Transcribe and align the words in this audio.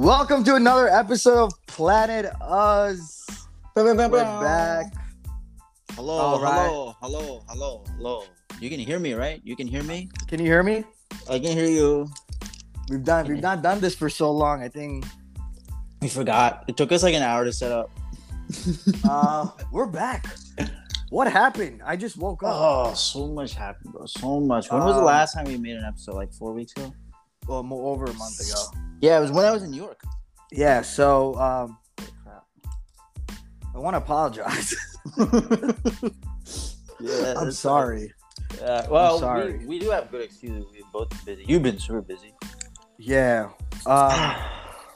Welcome 0.00 0.44
to 0.44 0.54
another 0.54 0.88
episode 0.88 1.44
of 1.44 1.66
Planet 1.66 2.24
Us. 2.40 3.22
We're 3.76 3.94
back. 3.94 4.86
Hello, 5.92 6.14
All 6.14 6.40
right. 6.40 6.68
hello, 6.70 6.94
hello, 7.02 7.44
hello, 7.48 7.84
hello. 7.98 8.24
You 8.60 8.70
can 8.70 8.80
hear 8.80 8.98
me, 8.98 9.12
right? 9.12 9.42
You 9.44 9.56
can 9.56 9.66
hear 9.66 9.82
me. 9.82 10.08
Can 10.26 10.40
you 10.40 10.46
hear 10.46 10.62
me? 10.62 10.84
I 11.28 11.38
can 11.38 11.52
hear 11.52 11.66
you. 11.68 12.08
We've 12.88 13.04
done 13.04 13.28
we've 13.28 13.42
not 13.42 13.60
done 13.62 13.80
this 13.80 13.94
for 13.94 14.08
so 14.08 14.30
long. 14.32 14.62
I 14.62 14.68
think 14.70 15.04
We 16.00 16.08
forgot. 16.08 16.64
It 16.66 16.78
took 16.78 16.92
us 16.92 17.02
like 17.02 17.12
an 17.14 17.22
hour 17.22 17.44
to 17.44 17.52
set 17.52 17.70
up. 17.70 17.90
uh 19.06 19.48
we're 19.70 19.84
back. 19.84 20.24
What 21.10 21.30
happened? 21.30 21.82
I 21.84 21.96
just 21.96 22.16
woke 22.16 22.42
up. 22.42 22.54
Oh, 22.56 22.94
so 22.94 23.28
much 23.28 23.52
happened, 23.52 23.92
bro. 23.92 24.06
So 24.06 24.40
much. 24.40 24.72
When 24.72 24.80
was 24.82 24.94
the 24.94 25.00
Um, 25.00 25.04
last 25.12 25.34
time 25.34 25.44
we 25.44 25.58
made 25.58 25.76
an 25.76 25.84
episode? 25.84 26.14
Like 26.14 26.32
four 26.32 26.54
weeks 26.54 26.72
ago. 26.72 26.90
Well, 27.46 27.62
mo- 27.62 27.84
over 27.84 28.06
a 28.06 28.14
month 28.14 28.40
ago. 28.40 28.64
Yeah, 29.00 29.18
it 29.18 29.20
was 29.20 29.32
when 29.32 29.44
I 29.44 29.50
was 29.50 29.62
in 29.62 29.70
New 29.70 29.82
York. 29.82 30.02
Yeah. 30.52 30.82
So 30.82 31.34
um, 31.36 31.78
I 33.74 33.78
want 33.78 33.94
to 33.94 33.98
apologize. 33.98 34.74
Yeah, 37.00 37.34
I'm 37.36 37.52
sorry. 37.52 38.12
Uh, 38.62 38.86
well, 38.90 39.18
sorry. 39.18 39.58
We, 39.58 39.66
we 39.66 39.78
do 39.78 39.90
have 39.90 40.10
good 40.10 40.22
excuses. 40.22 40.66
We've 40.72 40.84
both 40.92 41.08
been 41.10 41.36
busy. 41.36 41.44
You've 41.48 41.62
been 41.62 41.78
super 41.78 42.02
busy. 42.02 42.34
Yeah. 42.98 43.50
Um, 43.86 44.34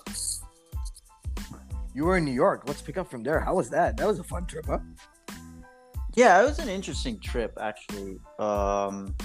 you 1.94 2.04
were 2.04 2.18
in 2.18 2.24
New 2.24 2.32
York. 2.32 2.64
Let's 2.66 2.82
pick 2.82 2.98
up 2.98 3.10
from 3.10 3.22
there. 3.22 3.40
How 3.40 3.54
was 3.54 3.70
that? 3.70 3.96
That 3.96 4.06
was 4.06 4.18
a 4.18 4.24
fun 4.24 4.46
trip, 4.46 4.66
huh? 4.66 4.80
Yeah, 6.14 6.40
it 6.42 6.44
was 6.44 6.58
an 6.58 6.68
interesting 6.68 7.18
trip 7.18 7.56
actually. 7.60 8.18
Um, 8.38 9.16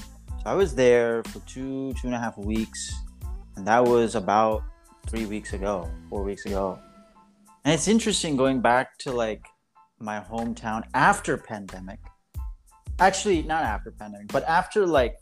I 0.45 0.55
was 0.55 0.73
there 0.73 1.23
for 1.25 1.39
two 1.41 1.93
two 1.93 2.07
and 2.07 2.15
a 2.15 2.19
half 2.19 2.37
weeks, 2.37 2.91
and 3.55 3.67
that 3.67 3.83
was 3.83 4.15
about 4.15 4.63
three 5.09 5.25
weeks 5.25 5.53
ago, 5.53 5.89
four 6.09 6.23
weeks 6.23 6.45
ago. 6.45 6.79
And 7.65 7.73
it's 7.73 7.87
interesting 7.87 8.37
going 8.37 8.61
back 8.61 8.97
to 8.99 9.11
like 9.11 9.45
my 9.99 10.19
hometown 10.19 10.83
after 10.93 11.37
pandemic. 11.37 11.99
Actually, 12.99 13.41
not 13.43 13.63
after 13.63 13.91
pandemic, 13.91 14.27
but 14.27 14.43
after 14.43 14.85
like 14.85 15.15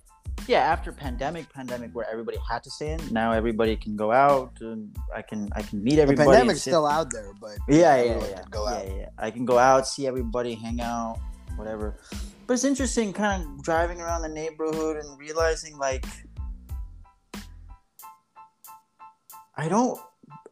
yeah, 0.48 0.60
after 0.60 0.92
pandemic, 0.92 1.52
pandemic 1.52 1.92
where 1.94 2.06
everybody 2.12 2.38
had 2.50 2.64
to 2.64 2.70
stay 2.70 2.92
in. 2.92 3.02
Now 3.12 3.32
everybody 3.32 3.76
can 3.76 3.96
go 3.96 4.12
out, 4.12 4.52
and 4.62 4.96
I 5.16 5.22
can 5.22 5.50
I 5.56 5.62
can 5.62 5.84
meet 5.84 6.00
everybody. 6.00 6.30
and 6.30 6.38
pandemic's 6.38 6.62
still 6.62 6.86
out 6.86 7.08
there, 7.12 7.32
but 7.42 7.58
yeah, 7.68 8.02
yeah, 8.04 8.28
yeah. 8.30 8.44
go 8.50 8.70
yeah, 8.70 8.84
yeah. 8.84 9.10
I 9.18 9.32
can 9.32 9.46
go 9.46 9.58
out, 9.58 9.88
see 9.88 10.06
everybody, 10.06 10.54
hang 10.54 10.82
out, 10.82 11.18
whatever. 11.56 11.96
But 12.46 12.54
it's 12.54 12.64
interesting, 12.64 13.12
kind 13.12 13.44
of 13.44 13.64
driving 13.64 14.00
around 14.00 14.22
the 14.22 14.30
neighborhood 14.30 14.96
and 14.96 15.20
realizing, 15.20 15.78
like, 15.78 16.06
I 19.58 19.68
don't, 19.68 20.00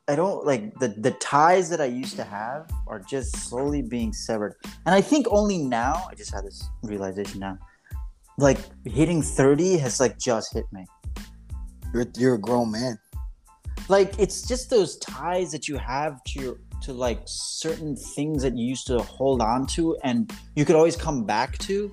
I 0.07 0.15
don't 0.15 0.45
like 0.45 0.77
the 0.79 0.89
the 0.89 1.11
ties 1.11 1.69
that 1.69 1.81
I 1.81 1.85
used 1.85 2.15
to 2.17 2.23
have 2.23 2.69
are 2.87 2.99
just 2.99 3.35
slowly 3.35 3.81
being 3.81 4.13
severed. 4.13 4.55
And 4.85 4.93
I 4.93 5.01
think 5.01 5.27
only 5.29 5.57
now, 5.57 6.07
I 6.09 6.15
just 6.15 6.33
had 6.33 6.43
this 6.43 6.63
realization 6.83 7.39
now, 7.39 7.57
like 8.37 8.59
hitting 8.85 9.21
thirty 9.21 9.77
has 9.77 9.99
like 9.99 10.19
just 10.19 10.53
hit 10.53 10.65
me 10.71 10.85
you're 11.95 12.05
you're 12.17 12.35
a 12.35 12.39
grown 12.39 12.71
man. 12.71 12.99
like 13.87 14.13
it's 14.19 14.47
just 14.47 14.69
those 14.69 14.97
ties 14.97 15.51
that 15.51 15.67
you 15.67 15.77
have 15.77 16.23
to 16.25 16.39
your 16.39 16.57
to 16.81 16.91
like 16.93 17.21
certain 17.25 17.95
things 17.95 18.43
that 18.43 18.55
you 18.57 18.65
used 18.65 18.85
to 18.85 18.99
hold 18.99 19.41
on 19.41 19.65
to 19.65 19.97
and 20.03 20.31
you 20.55 20.65
could 20.65 20.75
always 20.75 20.95
come 20.95 21.23
back 21.23 21.57
to 21.57 21.91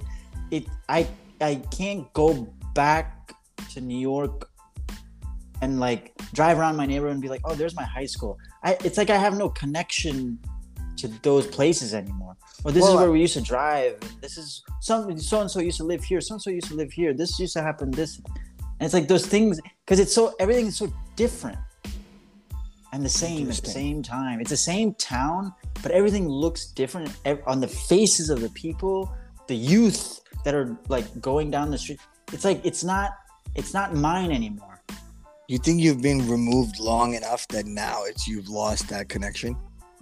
it 0.51 0.65
i 0.89 1.07
i 1.41 1.55
can't 1.71 2.13
go 2.13 2.29
back 2.75 3.33
to 3.71 3.81
new 3.81 3.99
york 3.99 4.51
and 5.63 5.81
like 5.81 6.13
drive 6.35 6.59
around 6.59 6.77
my 6.77 6.85
neighborhood 6.85 7.15
and 7.15 7.23
be 7.23 7.29
like 7.29 7.41
oh 7.45 7.55
there's 7.55 7.75
my 7.75 7.85
high 7.85 8.05
school. 8.15 8.37
I 8.63 8.77
it's 8.85 8.99
like 8.99 9.11
i 9.11 9.17
have 9.17 9.37
no 9.39 9.49
connection 9.49 10.39
to 10.99 11.09
those 11.23 11.47
places 11.47 11.95
anymore. 11.95 12.37
Or 12.65 12.73
this 12.73 12.83
Well, 12.83 12.93
is 12.93 13.01
where 13.01 13.11
we 13.11 13.21
used 13.21 13.35
to 13.35 13.41
drive. 13.41 13.99
This 14.21 14.37
is 14.37 14.63
some 14.81 15.19
so 15.19 15.41
and 15.41 15.51
so 15.51 15.61
used 15.61 15.79
to 15.79 15.85
live 15.85 16.05
here. 16.05 16.21
So 16.21 16.35
and 16.35 16.43
so 16.43 16.51
used 16.51 16.69
to 16.69 16.75
live 16.75 16.93
here. 16.93 17.15
This 17.15 17.39
used 17.39 17.55
to 17.55 17.63
happen 17.63 17.91
this. 17.91 18.19
And 18.19 18.87
it's 18.87 18.95
like 18.95 19.09
those 19.09 19.27
things 19.27 19.61
because 19.85 19.99
it's 20.01 20.13
so 20.13 20.35
everything 20.39 20.67
is 20.67 20.77
so 20.77 20.93
different. 21.17 21.59
And 22.93 23.03
the 23.03 23.09
same 23.09 23.49
at 23.49 23.57
the 23.57 23.71
same 23.71 24.03
time. 24.03 24.41
It's 24.41 24.51
the 24.51 24.57
same 24.57 24.93
town, 24.95 25.55
but 25.83 25.93
everything 25.93 26.29
looks 26.29 26.67
different 26.67 27.17
on 27.47 27.59
the 27.61 27.69
faces 27.69 28.29
of 28.29 28.43
the 28.43 28.51
people, 28.51 29.17
the 29.49 29.57
youth 29.57 30.21
that 30.45 30.55
are 30.55 30.77
like 30.89 31.07
going 31.21 31.51
down 31.51 31.71
the 31.71 31.79
street. 31.79 32.01
It's 32.33 32.45
like 32.45 32.61
it's 32.65 32.85
not 32.85 33.13
it's 33.55 33.73
not 33.73 33.95
mine 33.95 34.31
anymore. 34.31 34.72
You 35.53 35.59
think 35.59 35.83
you've 35.83 36.01
been 36.01 36.27
removed 36.31 36.81
long 36.81 37.13
enough 37.13 37.47
that 37.49 37.67
now 37.67 38.05
it's 38.05 38.27
you've 38.27 38.49
lost 38.49 38.89
that 38.89 39.11
connection? 39.11 39.55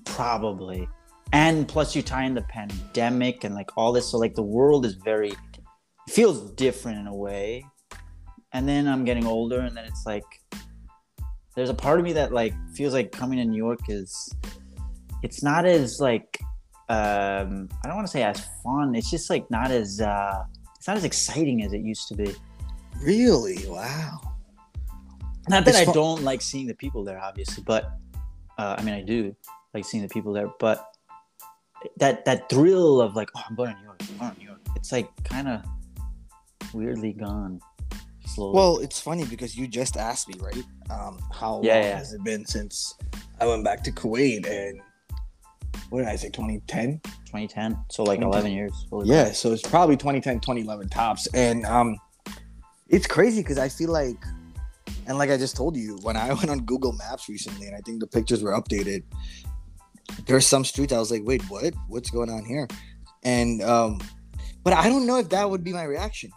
Probably. 0.04 0.88
And 1.32 1.66
plus 1.66 1.96
you 1.96 2.02
tie 2.02 2.22
in 2.22 2.34
the 2.34 2.42
pandemic 2.42 3.42
and 3.42 3.56
like 3.56 3.76
all 3.76 3.90
this 3.90 4.12
so 4.12 4.16
like 4.16 4.36
the 4.36 4.44
world 4.44 4.86
is 4.86 4.94
very 4.94 5.32
feels 6.08 6.52
different 6.52 7.00
in 7.00 7.08
a 7.08 7.16
way. 7.16 7.66
And 8.52 8.68
then 8.68 8.86
I'm 8.86 9.04
getting 9.04 9.26
older 9.26 9.58
and 9.58 9.76
then 9.76 9.86
it's 9.86 10.06
like 10.06 10.22
there's 11.56 11.68
a 11.68 11.74
part 11.74 11.98
of 11.98 12.04
me 12.04 12.12
that 12.12 12.30
like 12.30 12.54
feels 12.76 12.94
like 12.94 13.10
coming 13.10 13.38
to 13.38 13.44
New 13.44 13.56
York 13.56 13.80
is 13.88 14.32
it's 15.24 15.42
not 15.42 15.66
as 15.66 15.98
like 15.98 16.38
um 16.88 17.68
I 17.82 17.88
don't 17.88 17.96
want 17.96 18.06
to 18.06 18.12
say 18.12 18.22
as 18.22 18.40
fun. 18.62 18.94
It's 18.94 19.10
just 19.10 19.28
like 19.28 19.50
not 19.50 19.72
as 19.72 20.00
uh 20.00 20.44
it's 20.76 20.86
not 20.86 20.96
as 20.96 21.02
exciting 21.02 21.64
as 21.64 21.72
it 21.72 21.80
used 21.80 22.06
to 22.06 22.14
be. 22.14 22.36
Really? 23.02 23.66
Wow. 23.66 24.29
Not 25.48 25.64
that 25.64 25.70
It's 25.70 25.78
I 25.78 25.84
fu- 25.86 25.92
don't 25.92 26.22
like 26.22 26.42
seeing 26.42 26.66
the 26.66 26.74
people 26.74 27.02
there, 27.04 27.20
obviously, 27.20 27.64
but 27.66 27.90
uh, 28.58 28.76
I 28.78 28.82
mean, 28.82 28.94
I 28.94 29.02
do 29.02 29.34
like 29.74 29.84
seeing 29.84 30.02
the 30.02 30.08
people 30.08 30.32
there. 30.32 30.48
But 30.58 30.86
that 31.96 32.24
that 32.26 32.48
thrill 32.48 33.00
of 33.00 33.16
like, 33.16 33.30
oh, 33.36 33.42
I'm 33.48 33.56
going 33.56 33.72
to 33.74 33.78
New 33.78 33.84
York, 33.84 34.00
I'm 34.10 34.18
going 34.18 34.32
to 34.32 34.38
New 34.38 34.46
York. 34.46 34.60
It's 34.76 34.92
like 34.92 35.08
kind 35.24 35.48
of 35.48 35.62
weirdly 36.72 37.12
gone. 37.12 37.60
Slowly. 38.26 38.54
Well, 38.54 38.78
it's 38.78 39.00
funny 39.00 39.24
because 39.24 39.56
you 39.56 39.66
just 39.66 39.96
asked 39.96 40.28
me, 40.28 40.34
right? 40.40 40.64
Um, 40.90 41.18
how 41.32 41.60
Yeah, 41.64 41.74
long 41.74 41.82
yeah. 41.84 41.96
has 41.98 42.12
it 42.12 42.22
been 42.22 42.46
since 42.46 42.94
I 43.40 43.46
went 43.46 43.64
back 43.64 43.82
to 43.84 43.92
Kuwait 43.92 44.46
and 44.48 44.80
what 45.88 46.00
did 46.00 46.08
I 46.08 46.14
say, 46.14 46.28
2010? 46.28 47.00
2010, 47.26 47.76
so 47.90 48.04
like 48.04 48.20
2010. 48.20 48.22
11 48.28 48.52
years. 48.52 48.86
Holy 48.88 49.08
Yeah, 49.08 49.32
so 49.32 49.52
it's 49.52 49.62
probably 49.66 49.96
2010, 49.96 50.38
2011 50.40 50.88
tops. 50.90 51.26
And 51.34 51.66
um, 51.66 51.96
it's 52.88 53.08
crazy 53.08 53.42
because 53.42 53.58
I 53.58 53.68
feel 53.68 53.90
like, 53.90 54.22
and 55.06 55.18
like 55.18 55.30
I 55.30 55.36
just 55.36 55.56
told 55.56 55.76
you, 55.76 55.98
when 56.02 56.16
I 56.16 56.28
went 56.38 56.50
on 56.50 56.60
Google 56.60 56.92
Maps 56.92 57.28
recently, 57.28 57.66
and 57.66 57.76
I 57.76 57.80
think 57.80 58.00
the 58.00 58.06
pictures 58.06 58.42
were 58.42 58.52
updated, 58.52 59.02
there's 60.26 60.46
some 60.46 60.64
streets 60.64 60.92
I 60.92 60.98
was 60.98 61.10
like, 61.10 61.22
wait, 61.24 61.42
what? 61.48 61.74
What's 61.88 62.10
going 62.10 62.30
on 62.30 62.44
here? 62.44 62.68
And 63.22 63.62
um, 63.62 64.00
but 64.64 64.72
I 64.72 64.88
don't 64.88 65.06
know 65.06 65.18
if 65.18 65.28
that 65.30 65.48
would 65.48 65.62
be 65.64 65.72
my 65.72 65.84
reaction. 65.84 66.30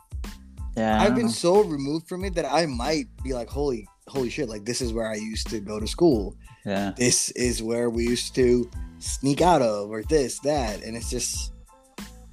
Yeah, 0.77 1.01
I've 1.01 1.15
been 1.15 1.29
so 1.29 1.63
removed 1.63 2.07
from 2.07 2.25
it 2.25 2.33
that 2.35 2.51
I 2.51 2.65
might 2.65 3.05
be 3.23 3.33
like, 3.33 3.47
holy, 3.49 3.87
holy 4.07 4.29
shit! 4.29 4.49
Like 4.49 4.65
this 4.65 4.81
is 4.81 4.91
where 4.93 5.07
I 5.09 5.15
used 5.15 5.47
to 5.49 5.59
go 5.59 5.79
to 5.79 5.87
school. 5.87 6.35
yeah. 6.65 6.93
This 6.97 7.29
is 7.31 7.61
where 7.61 7.89
we 7.89 8.03
used 8.07 8.33
to 8.35 8.69
sneak 8.99 9.41
out 9.41 9.61
of, 9.61 9.89
or 9.91 10.01
this, 10.03 10.39
that, 10.39 10.81
and 10.83 10.95
it's 10.97 11.09
just 11.09 11.51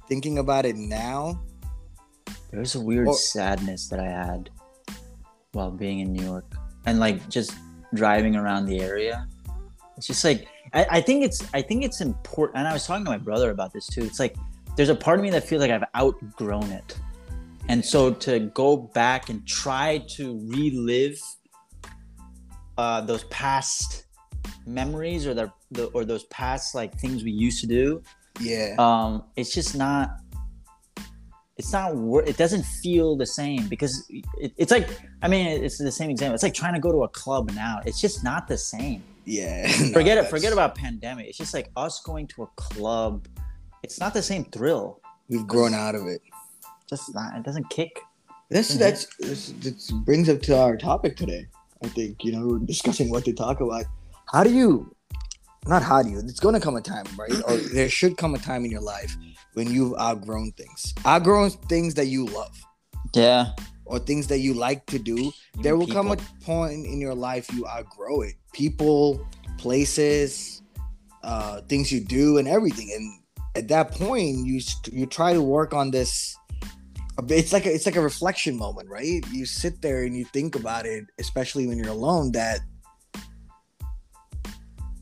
thinking 0.07 0.37
about 0.39 0.65
it 0.65 0.75
now. 0.75 1.39
There's 2.51 2.75
a 2.75 2.81
weird 2.81 3.07
Or- 3.07 3.13
sadness 3.15 3.87
that 3.89 3.99
I 3.99 4.09
had 4.09 4.49
while 5.53 5.71
being 5.71 5.99
in 5.99 6.13
New 6.13 6.23
York 6.23 6.45
and 6.85 6.99
like 6.99 7.27
just 7.29 7.53
driving 7.93 8.35
around 8.35 8.65
the 8.65 8.79
area. 8.79 9.27
It's 9.97 10.07
just 10.07 10.23
like 10.23 10.47
I, 10.73 10.85
I 10.89 11.01
think 11.01 11.23
it's 11.23 11.43
I 11.53 11.61
think 11.61 11.83
it's 11.83 12.01
important 12.01 12.59
and 12.59 12.67
I 12.67 12.73
was 12.73 12.85
talking 12.85 13.05
to 13.05 13.11
my 13.11 13.17
brother 13.17 13.51
about 13.51 13.73
this 13.73 13.87
too. 13.87 14.03
It's 14.03 14.19
like 14.19 14.35
there's 14.77 14.89
a 14.89 14.95
part 14.95 15.19
of 15.19 15.23
me 15.23 15.29
that 15.31 15.43
feels 15.43 15.61
like 15.61 15.71
I've 15.71 15.83
outgrown 15.95 16.71
it. 16.71 16.97
And 17.67 17.83
so 17.83 18.13
to 18.13 18.39
go 18.39 18.75
back 18.75 19.29
and 19.29 19.45
try 19.47 20.03
to 20.15 20.39
relive 20.47 21.19
uh, 22.77 23.01
those 23.01 23.23
past 23.25 24.05
memories 24.65 25.27
or 25.27 25.33
the, 25.33 25.51
the 25.71 25.85
or 25.87 26.05
those 26.05 26.23
past 26.25 26.73
like 26.75 26.97
things 26.99 27.23
we 27.23 27.31
used 27.31 27.61
to 27.61 27.67
do 27.67 28.01
Yeah, 28.39 28.75
um 28.79 29.23
it's 29.35 29.53
just 29.53 29.75
not 29.75 30.17
it's 31.57 31.71
not 31.73 31.95
wor- 31.95 32.23
it 32.23 32.37
doesn't 32.37 32.63
feel 32.65 33.15
the 33.15 33.25
same 33.25 33.67
because 33.67 34.05
it, 34.09 34.51
it's 34.57 34.71
like 34.71 34.87
i 35.21 35.27
mean 35.27 35.45
it's 35.63 35.77
the 35.77 35.91
same 35.91 36.09
example 36.09 36.33
it's 36.33 36.43
like 36.43 36.53
trying 36.53 36.73
to 36.73 36.79
go 36.79 36.91
to 36.91 37.03
a 37.03 37.07
club 37.09 37.51
now 37.51 37.79
it's 37.85 37.99
just 38.01 38.23
not 38.23 38.47
the 38.47 38.57
same 38.57 39.03
yeah. 39.25 39.67
forget 39.93 40.17
No, 40.17 40.23
it 40.23 40.29
forget 40.29 40.51
about 40.53 40.75
pandemic 40.75 41.27
it's 41.27 41.37
just 41.37 41.53
like 41.53 41.69
us 41.75 42.01
going 42.03 42.27
to 42.27 42.43
a 42.43 42.47
club 42.55 43.27
it's 43.83 43.99
not 43.99 44.13
the 44.13 44.23
same 44.23 44.45
thrill 44.45 44.99
We've 45.29 45.47
grown 45.47 45.73
out 45.73 45.95
of 45.95 46.07
it. 46.07 46.21
just 46.89 47.13
not 47.13 47.35
it 47.37 47.43
doesn't 47.43 47.69
kick 47.69 47.99
That's 48.49 48.75
Mhm. 48.75 48.79
that's 48.79 49.05
this, 49.19 49.53
this 49.59 49.91
brings 49.91 50.27
up 50.29 50.41
to 50.47 50.57
our 50.57 50.75
topic 50.75 51.15
today. 51.15 51.47
I 51.83 51.87
think 51.87 52.23
you 52.25 52.31
know 52.33 52.43
we're 52.47 52.59
discussing 52.59 53.09
what 53.09 53.23
to 53.25 53.33
talk 53.33 53.61
about. 53.61 53.85
How 54.33 54.43
do 54.43 54.51
you? 54.53 54.93
Not 55.67 55.83
how 55.83 56.03
do 56.03 56.09
you? 56.09 56.19
It's 56.19 56.41
going 56.45 56.55
to 56.55 56.59
come 56.59 56.75
a 56.75 56.81
time, 56.81 57.05
right? 57.17 57.31
or 57.47 57.55
there 57.73 57.87
should 57.89 58.17
come 58.17 58.35
a 58.35 58.39
time 58.39 58.65
in 58.65 58.71
your 58.71 58.81
life 58.81 59.15
when 59.53 59.69
you've 59.71 59.97
outgrown 59.99 60.51
things, 60.53 60.93
outgrown 61.05 61.51
things 61.69 61.93
that 61.95 62.07
you 62.07 62.25
love, 62.25 62.57
yeah 63.13 63.53
or 63.91 63.99
things 63.99 64.27
that 64.27 64.39
you 64.39 64.53
like 64.53 64.85
to 64.85 64.97
do, 64.97 65.17
You 65.17 65.33
there 65.61 65.75
mean 65.75 65.87
will 65.87 65.93
come 65.93 66.11
a 66.11 66.15
point 66.45 66.85
in 66.85 67.01
your 67.01 67.13
life 67.13 67.51
you 67.53 67.67
outgrow 67.67 68.21
it. 68.21 68.35
People, 68.53 69.27
places, 69.57 70.61
uh, 71.23 71.61
things 71.67 71.91
you 71.91 71.99
do, 71.99 72.37
and 72.37 72.47
everything. 72.47 72.89
And 72.95 73.19
at 73.55 73.67
that 73.67 73.91
point, 73.91 74.45
you 74.45 74.61
you 74.91 75.05
try 75.05 75.33
to 75.33 75.41
work 75.41 75.73
on 75.73 75.91
this. 75.91 76.35
It's 77.27 77.51
like 77.51 77.65
a, 77.65 77.73
it's 77.73 77.85
like 77.85 77.97
a 77.97 78.01
reflection 78.01 78.57
moment, 78.57 78.89
right? 78.89 79.23
You 79.31 79.45
sit 79.45 79.81
there 79.81 80.03
and 80.03 80.15
you 80.15 80.23
think 80.25 80.55
about 80.55 80.85
it, 80.85 81.03
especially 81.19 81.67
when 81.67 81.77
you're 81.77 81.89
alone. 81.89 82.31
That 82.31 82.61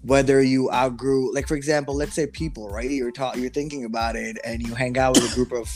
whether 0.04 0.42
you 0.42 0.72
outgrew, 0.72 1.34
like 1.34 1.48
for 1.48 1.56
example, 1.56 1.94
let's 1.96 2.14
say 2.14 2.28
people, 2.28 2.70
right? 2.70 2.90
You're 2.90 3.12
ta- 3.12 3.34
you're 3.36 3.50
thinking 3.50 3.86
about 3.86 4.16
it, 4.16 4.38
and 4.46 4.62
you 4.66 4.74
hang 4.76 4.98
out 4.98 5.16
with 5.16 5.32
a 5.32 5.36
group 5.36 5.52
of 5.52 5.70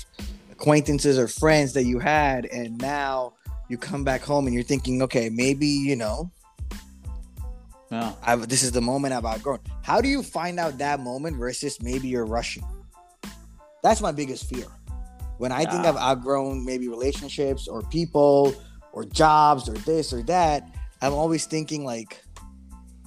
acquaintances 0.52 1.18
or 1.20 1.28
friends 1.28 1.74
that 1.74 1.84
you 1.84 2.00
had, 2.00 2.46
and 2.46 2.78
now 2.80 3.34
you 3.70 3.78
come 3.78 4.04
back 4.04 4.22
home 4.22 4.46
and 4.46 4.54
you're 4.54 4.64
thinking, 4.64 5.02
okay, 5.02 5.30
maybe 5.30 5.66
you 5.68 5.96
know, 5.96 6.32
Yeah. 7.92 8.14
I've, 8.24 8.48
this 8.50 8.64
is 8.64 8.72
the 8.72 8.82
moment 8.82 9.14
I've 9.14 9.26
outgrown. 9.26 9.60
How 9.84 10.02
do 10.02 10.08
you 10.10 10.24
find 10.24 10.60
out 10.60 10.78
that 10.80 11.00
moment 11.00 11.38
versus 11.38 11.82
maybe 11.82 12.08
you're 12.08 12.26
rushing? 12.26 12.64
That's 13.82 14.02
my 14.02 14.12
biggest 14.12 14.50
fear. 14.50 14.66
When 15.38 15.52
I 15.52 15.66
think 15.66 15.84
Yeah. 15.84 15.90
I've 15.90 15.98
outgrown 15.98 16.64
maybe 16.66 16.88
relationships 16.88 17.68
or 17.68 17.82
people 17.84 18.54
or 18.94 19.06
jobs 19.06 19.68
or 19.70 19.74
this 19.74 20.14
or 20.14 20.24
that, 20.24 20.70
I'm 21.02 21.14
always 21.14 21.46
thinking 21.46 21.84
like, 21.86 22.24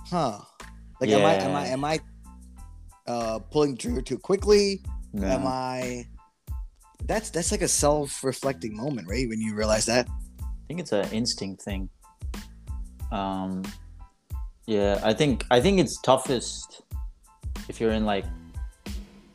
huh, 0.06 0.40
like 1.00 1.10
am 1.10 1.24
I 1.24 1.34
am 1.34 1.54
I 1.54 1.66
am 1.66 1.84
I 1.84 2.00
uh, 3.06 3.38
pulling 3.38 3.72
the 3.72 3.78
trigger 3.78 4.02
too 4.02 4.18
quickly? 4.18 4.82
Yeah. 5.12 5.34
Am 5.34 5.46
I? 5.46 6.06
That's 7.04 7.30
that's 7.30 7.52
like 7.52 7.62
a 7.62 7.68
self-reflecting 7.68 8.76
moment, 8.76 9.08
right? 9.08 9.28
When 9.28 9.40
you 9.40 9.54
realize 9.54 9.86
that. 9.86 10.08
I 10.40 10.66
think 10.66 10.80
it's 10.80 10.92
an 10.92 11.08
instinct 11.12 11.62
thing. 11.62 11.88
Um, 13.12 13.62
yeah, 14.66 15.00
I 15.04 15.14
think 15.14 15.44
I 15.50 15.60
think 15.60 15.78
it's 15.78 16.00
toughest 16.00 16.82
if 17.68 17.80
you're 17.80 17.92
in 17.92 18.04
like 18.04 18.24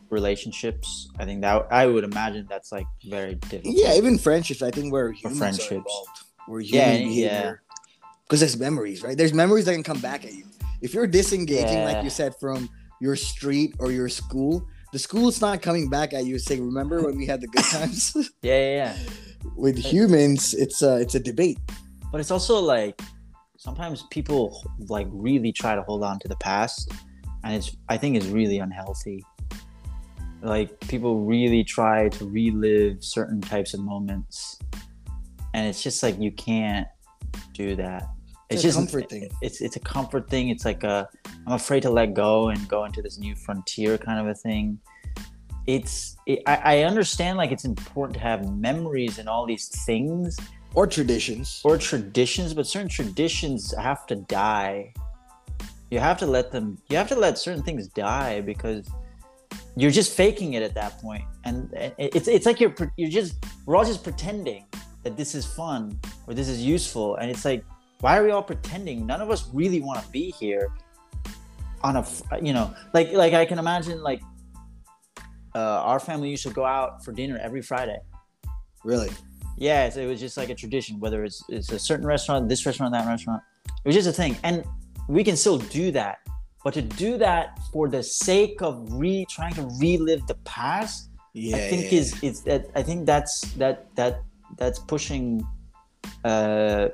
relationships. 0.09 1.09
I 1.19 1.25
think 1.25 1.41
that 1.41 1.67
I 1.71 1.85
would 1.87 2.03
imagine 2.03 2.45
that's 2.49 2.71
like 2.71 2.87
very 3.05 3.35
difficult. 3.35 3.75
Yeah, 3.77 3.95
even 3.95 4.17
friendships. 4.17 4.61
I 4.61 4.71
think 4.71 4.91
where 4.91 5.11
humans 5.13 5.39
friendships. 5.39 5.71
are 5.71 5.75
involved, 5.75 6.65
Yeah, 6.65 6.91
human 6.91 7.13
yeah. 7.13 7.27
behavior, 7.29 7.61
because 8.27 8.39
there's 8.41 8.57
memories, 8.57 9.03
right? 9.03 9.17
There's 9.17 9.33
memories 9.33 9.65
that 9.65 9.73
can 9.73 9.83
come 9.83 9.99
back 10.01 10.25
at 10.25 10.33
you. 10.33 10.43
If 10.81 10.93
you're 10.93 11.07
disengaging, 11.07 11.83
like 11.83 12.03
you 12.03 12.09
said, 12.09 12.33
from 12.39 12.69
your 12.99 13.15
street 13.15 13.75
or 13.79 13.91
your 13.91 14.09
school, 14.09 14.67
the 14.91 14.99
school's 14.99 15.41
not 15.41 15.61
coming 15.61 15.89
back 15.89 16.13
at 16.13 16.25
you 16.25 16.37
saying, 16.37 16.65
"Remember 16.65 17.01
when 17.01 17.17
we 17.17 17.25
had 17.25 17.41
the 17.41 17.47
good 17.47 17.63
times?" 17.71 18.15
yeah, 18.41 18.53
yeah, 18.53 18.75
yeah. 18.75 18.97
With 19.55 19.77
humans, 19.77 20.53
it's 20.53 20.81
a 20.81 20.97
it's 20.97 21.15
a 21.15 21.19
debate. 21.19 21.59
But 22.11 22.19
it's 22.19 22.31
also 22.31 22.59
like 22.59 23.01
sometimes 23.57 24.03
people 24.11 24.61
like 24.89 25.07
really 25.11 25.51
try 25.51 25.75
to 25.75 25.81
hold 25.83 26.03
on 26.03 26.19
to 26.19 26.27
the 26.27 26.35
past, 26.37 26.91
and 27.43 27.55
it's 27.55 27.75
I 27.89 27.97
think 27.97 28.17
it's 28.17 28.27
really 28.27 28.59
unhealthy. 28.59 29.23
Like 30.41 30.79
people 30.81 31.23
really 31.23 31.63
try 31.63 32.09
to 32.09 32.25
relive 32.25 33.03
certain 33.03 33.39
types 33.39 33.73
of 33.73 33.79
moments, 33.79 34.59
and 35.53 35.67
it's 35.67 35.81
just 35.81 36.03
like 36.03 36.19
you 36.19 36.31
can't 36.31 36.87
do 37.53 37.75
that. 37.75 38.03
It's 38.51 38.63
It's, 38.63 38.63
a 38.63 38.67
just 38.67 38.77
comfort 38.77 39.09
thing. 39.09 39.29
It's 39.41 39.61
it's 39.61 39.77
a 39.77 39.79
comfort 39.95 40.29
thing. 40.29 40.49
It's 40.53 40.65
like 40.65 40.83
a 40.83 41.07
I'm 41.47 41.53
afraid 41.53 41.81
to 41.83 41.89
let 41.89 42.13
go 42.13 42.49
and 42.49 42.59
go 42.67 42.79
into 42.85 43.01
this 43.01 43.17
new 43.17 43.35
frontier 43.35 43.97
kind 43.97 44.19
of 44.19 44.27
a 44.27 44.35
thing. 44.35 44.79
It's 45.67 46.17
it, 46.25 46.39
I, 46.47 46.55
I 46.73 46.75
understand 46.83 47.37
like 47.37 47.51
it's 47.55 47.65
important 47.65 48.13
to 48.19 48.23
have 48.31 48.39
memories 48.69 49.19
and 49.19 49.29
all 49.29 49.45
these 49.45 49.67
things, 49.85 50.37
Or 50.73 50.85
traditions. 50.87 51.61
or 51.63 51.77
traditions, 51.77 52.53
but 52.53 52.65
certain 52.67 52.89
traditions 52.89 53.73
have 53.77 54.05
to 54.07 54.15
die. 54.15 54.93
You 55.91 55.99
have 55.99 56.17
to 56.19 56.25
let 56.25 56.51
them. 56.51 56.77
You 56.89 56.97
have 56.97 57.09
to 57.09 57.15
let 57.25 57.37
certain 57.37 57.63
things 57.63 57.87
die 57.87 58.41
because 58.41 58.83
you're 59.75 59.91
just 60.01 60.11
faking 60.21 60.53
it 60.57 60.63
at 60.63 60.73
that 60.81 60.99
point, 60.99 61.25
and 61.45 61.57
and 61.73 61.93
it's 61.97 62.27
it's 62.27 62.45
like 62.45 62.59
you're 62.59 62.75
you're 62.99 63.09
just 63.21 63.31
we're 63.65 63.75
all 63.77 63.85
just 63.85 64.03
pretending 64.03 64.65
that 65.03 65.15
this 65.17 65.35
is 65.35 65.45
fun 65.45 65.99
or 66.27 66.33
this 66.33 66.49
is 66.49 66.59
useful, 66.75 67.15
and 67.17 67.29
it's 67.31 67.45
like 67.45 67.63
why 68.01 68.17
are 68.17 68.23
we 68.23 68.31
all 68.31 68.43
pretending? 68.43 69.05
None 69.05 69.21
of 69.21 69.29
us 69.29 69.47
really 69.53 69.81
want 69.81 70.03
to 70.03 70.07
be 70.11 70.31
here. 70.31 70.69
On 71.83 71.95
a, 71.95 72.05
you 72.39 72.53
know 72.53 72.75
like 72.93 73.11
like 73.11 73.33
I 73.33 73.43
can 73.43 73.57
imagine 73.57 74.03
like 74.03 74.21
uh, 75.55 75.59
our 75.89 75.99
family 75.99 76.29
used 76.29 76.43
to 76.43 76.51
go 76.51 76.63
out 76.63 77.03
for 77.03 77.11
dinner 77.11 77.39
every 77.41 77.61
Friday. 77.61 77.99
Really? 78.83 79.09
Yeah, 79.57 79.85
it 79.85 80.07
was 80.07 80.19
just 80.19 80.37
like 80.37 80.49
a 80.49 80.55
tradition, 80.55 80.99
whether 80.99 81.23
it's 81.23 81.43
it's 81.49 81.71
a 81.71 81.79
certain 81.79 82.05
restaurant, 82.05 82.49
this 82.49 82.65
restaurant, 82.65 82.93
that 82.93 83.07
restaurant. 83.07 83.41
It 83.65 83.87
was 83.87 83.95
just 83.95 84.07
a 84.07 84.13
thing, 84.13 84.37
and 84.43 84.63
we 85.07 85.23
can 85.23 85.35
still 85.35 85.57
do 85.57 85.91
that. 85.91 86.19
But 86.63 86.73
to 86.75 86.81
do 86.81 87.17
that 87.17 87.59
for 87.71 87.89
the 87.89 88.03
sake 88.03 88.61
of 88.61 88.87
re 88.93 89.25
trying 89.29 89.53
to 89.55 89.63
relive 89.79 90.25
the 90.27 90.35
past, 90.45 91.09
Yeah. 91.33 91.57
I 91.57 91.59
think 91.69 91.91
yeah. 91.91 91.99
is 91.99 92.23
is 92.23 92.43
that 92.43 92.65
I 92.75 92.83
think 92.83 93.05
that's 93.05 93.41
that 93.53 93.93
that 93.95 94.21
that's 94.57 94.79
pushing, 94.79 95.45
uh, 96.23 96.89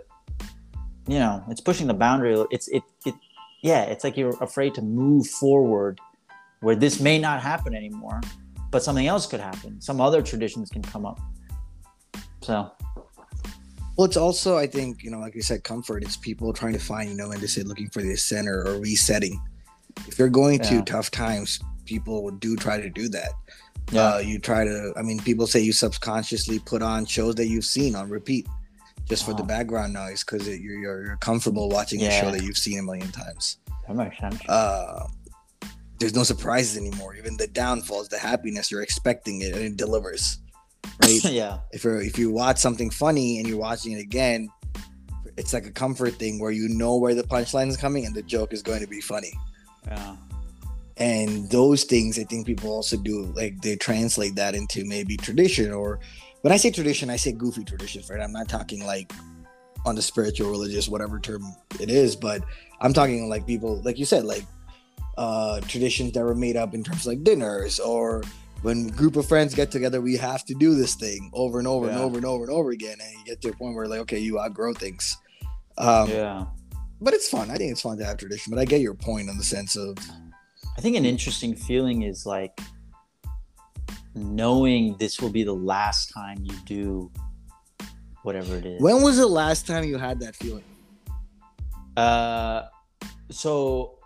you 1.07 1.19
know, 1.19 1.43
it's 1.49 1.61
pushing 1.61 1.87
the 1.87 1.93
boundary. 1.93 2.35
It's 2.51 2.67
it 2.67 2.83
it 3.05 3.15
yeah, 3.63 3.83
it's 3.83 4.03
like 4.03 4.17
you're 4.17 4.35
afraid 4.41 4.75
to 4.75 4.81
move 4.81 5.27
forward, 5.27 5.99
where 6.61 6.75
this 6.75 6.99
may 6.99 7.17
not 7.17 7.41
happen 7.41 7.73
anymore, 7.73 8.21
but 8.71 8.83
something 8.83 9.07
else 9.07 9.25
could 9.25 9.39
happen. 9.39 9.81
Some 9.81 9.99
other 10.01 10.21
traditions 10.21 10.69
can 10.69 10.81
come 10.83 11.05
up. 11.05 11.19
So 12.41 12.71
Well, 13.97 14.05
it's 14.05 14.15
also, 14.17 14.57
I 14.57 14.67
think, 14.67 15.03
you 15.03 15.09
know, 15.09 15.17
like 15.19 15.33
you 15.33 15.41
said, 15.41 15.63
comfort. 15.63 16.03
It's 16.03 16.15
people 16.15 16.53
trying 16.53 16.73
to 16.73 16.79
find, 16.79 17.09
you 17.09 17.15
know, 17.15 17.31
and 17.31 17.39
just 17.41 17.55
say 17.55 17.63
looking 17.63 17.89
for 17.89 18.03
this 18.03 18.23
center 18.23 18.63
or 18.67 18.79
resetting. 18.79 19.41
If 20.07 20.19
you're 20.19 20.29
going 20.29 20.59
Yeah. 20.59 20.67
through 20.69 20.81
tough 20.83 21.09
times, 21.09 21.59
people 21.85 22.29
do 22.31 22.55
try 22.55 22.79
to 22.79 22.89
do 22.89 23.09
that. 23.09 23.31
yeah. 23.91 24.15
Uh, 24.15 24.17
you 24.19 24.37
try 24.37 24.65
to, 24.65 24.93
I 24.97 25.01
mean, 25.01 25.19
people 25.19 25.47
say 25.47 25.61
you 25.61 25.73
subconsciously 25.73 26.59
put 26.59 26.81
on 26.83 27.05
shows 27.05 27.35
that 27.35 27.47
you've 27.47 27.65
seen 27.65 27.95
on 27.95 28.09
repeat 28.09 28.45
just 29.09 29.25
for 29.25 29.33
the 29.33 29.43
Oh. 29.43 29.45
background 29.45 29.93
noise 29.93 30.23
because 30.23 30.47
you're, 30.47 30.57
you're, 30.57 31.05
you're 31.05 31.17
comfortable 31.17 31.69
watching 31.69 32.01
a 32.03 32.11
show 32.11 32.31
that 32.31 32.43
you've 32.43 32.57
seen 32.57 32.79
a 32.79 32.83
million 32.83 33.11
times. 33.11 33.57
That 33.87 33.95
makes 33.95 34.17
sense. 34.19 34.39
Uh, 34.47 35.07
there's 35.99 36.13
no 36.13 36.23
surprises 36.23 36.77
anymore. 36.77 37.15
Even 37.15 37.37
the 37.37 37.47
downfalls, 37.47 38.09
the 38.09 38.17
happiness, 38.17 38.69
you're 38.69 38.81
expecting 38.83 39.41
it 39.41 39.53
and 39.53 39.63
it 39.63 39.77
delivers. 39.77 40.39
Right? 41.01 41.23
yeah. 41.25 41.59
if 41.71 41.83
you're 41.83 42.01
if 42.01 42.17
you 42.19 42.31
watch 42.31 42.57
something 42.57 42.89
funny 42.89 43.39
and 43.39 43.47
you're 43.47 43.57
watching 43.57 43.93
it 43.93 44.01
again, 44.01 44.49
it's 45.37 45.53
like 45.53 45.65
a 45.65 45.71
comfort 45.71 46.15
thing 46.15 46.39
where 46.39 46.51
you 46.51 46.67
know 46.69 46.97
where 46.97 47.15
the 47.15 47.23
punchline 47.23 47.67
is 47.69 47.77
coming 47.77 48.05
and 48.05 48.13
the 48.15 48.23
joke 48.23 48.53
is 48.53 48.61
going 48.61 48.81
to 48.81 48.87
be 48.87 49.01
funny. 49.01 49.33
Yeah. 49.85 50.15
And 50.97 51.49
those 51.51 51.83
things 51.83 52.17
I 52.17 52.23
think 52.23 52.47
people 52.47 52.71
also 52.71 52.97
do 52.97 53.25
like 53.35 53.61
they 53.61 53.75
translate 53.75 54.35
that 54.35 54.55
into 54.55 54.83
maybe 54.85 55.15
tradition 55.15 55.71
or 55.71 55.99
when 56.41 56.53
I 56.53 56.57
say 56.57 56.71
tradition, 56.71 57.09
I 57.09 57.15
say 57.15 57.31
goofy 57.31 57.63
traditions, 57.63 58.09
right? 58.09 58.21
I'm 58.21 58.31
not 58.31 58.47
talking 58.47 58.85
like 58.85 59.11
on 59.85 59.95
the 59.95 60.01
spiritual, 60.01 60.49
religious, 60.49 60.87
whatever 60.87 61.19
term 61.19 61.43
it 61.79 61.89
is, 61.89 62.15
but 62.15 62.43
I'm 62.81 62.93
talking 62.93 63.29
like 63.29 63.45
people, 63.45 63.81
like 63.83 63.97
you 63.97 64.05
said, 64.05 64.25
like 64.25 64.45
uh 65.17 65.59
traditions 65.61 66.11
that 66.13 66.23
were 66.23 66.35
made 66.35 66.55
up 66.55 66.75
in 66.75 66.83
terms 66.83 67.01
of 67.01 67.07
like 67.07 67.23
dinners 67.23 67.79
or 67.79 68.21
when 68.61 68.87
a 68.87 68.91
group 68.91 69.15
of 69.15 69.27
friends 69.27 69.53
get 69.53 69.71
together, 69.71 70.01
we 70.01 70.17
have 70.17 70.43
to 70.45 70.53
do 70.55 70.75
this 70.75 70.95
thing 70.95 71.29
over 71.33 71.59
and 71.59 71.67
over 71.67 71.89
and 71.89 71.97
over 71.97 72.17
and 72.17 72.25
over 72.25 72.43
and 72.43 72.51
over 72.51 72.71
again. 72.71 72.97
And 72.99 73.11
you 73.19 73.25
get 73.25 73.41
to 73.41 73.49
a 73.49 73.53
point 73.53 73.75
where 73.75 73.87
like, 73.87 73.99
okay, 74.01 74.19
you 74.19 74.39
outgrow 74.39 74.73
things. 74.73 75.15
Um, 75.77 76.09
yeah. 76.09 76.45
but 76.99 77.13
it's 77.13 77.29
fun. 77.29 77.51
I 77.51 77.55
think 77.55 77.71
it's 77.71 77.81
fun 77.81 77.97
to 77.99 78.05
have 78.05 78.17
tradition, 78.17 78.51
but 78.51 78.59
I 78.59 78.65
get 78.65 78.81
your 78.81 78.95
point 78.95 79.29
in 79.29 79.37
the 79.37 79.43
sense 79.43 79.75
of 79.75 79.97
I 80.77 80.81
think 80.81 80.95
an 80.95 81.05
interesting 81.05 81.55
feeling 81.55 82.03
is 82.03 82.25
like 82.25 82.59
knowing 84.17 84.95
this 84.97 85.21
will 85.21 85.29
be 85.29 85.43
the 85.43 85.53
last 85.53 86.11
time 86.13 86.37
you 86.41 86.55
do 86.65 87.11
whatever 88.23 88.55
it 88.57 88.65
is. 88.65 88.81
when 88.81 89.01
was 89.01 89.17
the 89.17 89.27
last 89.27 89.65
time 89.67 89.83
you 89.83 89.97
had 89.97 90.19
that 90.19 90.35
feeling? 90.35 90.63
uh, 91.95 92.63
so 93.29 93.97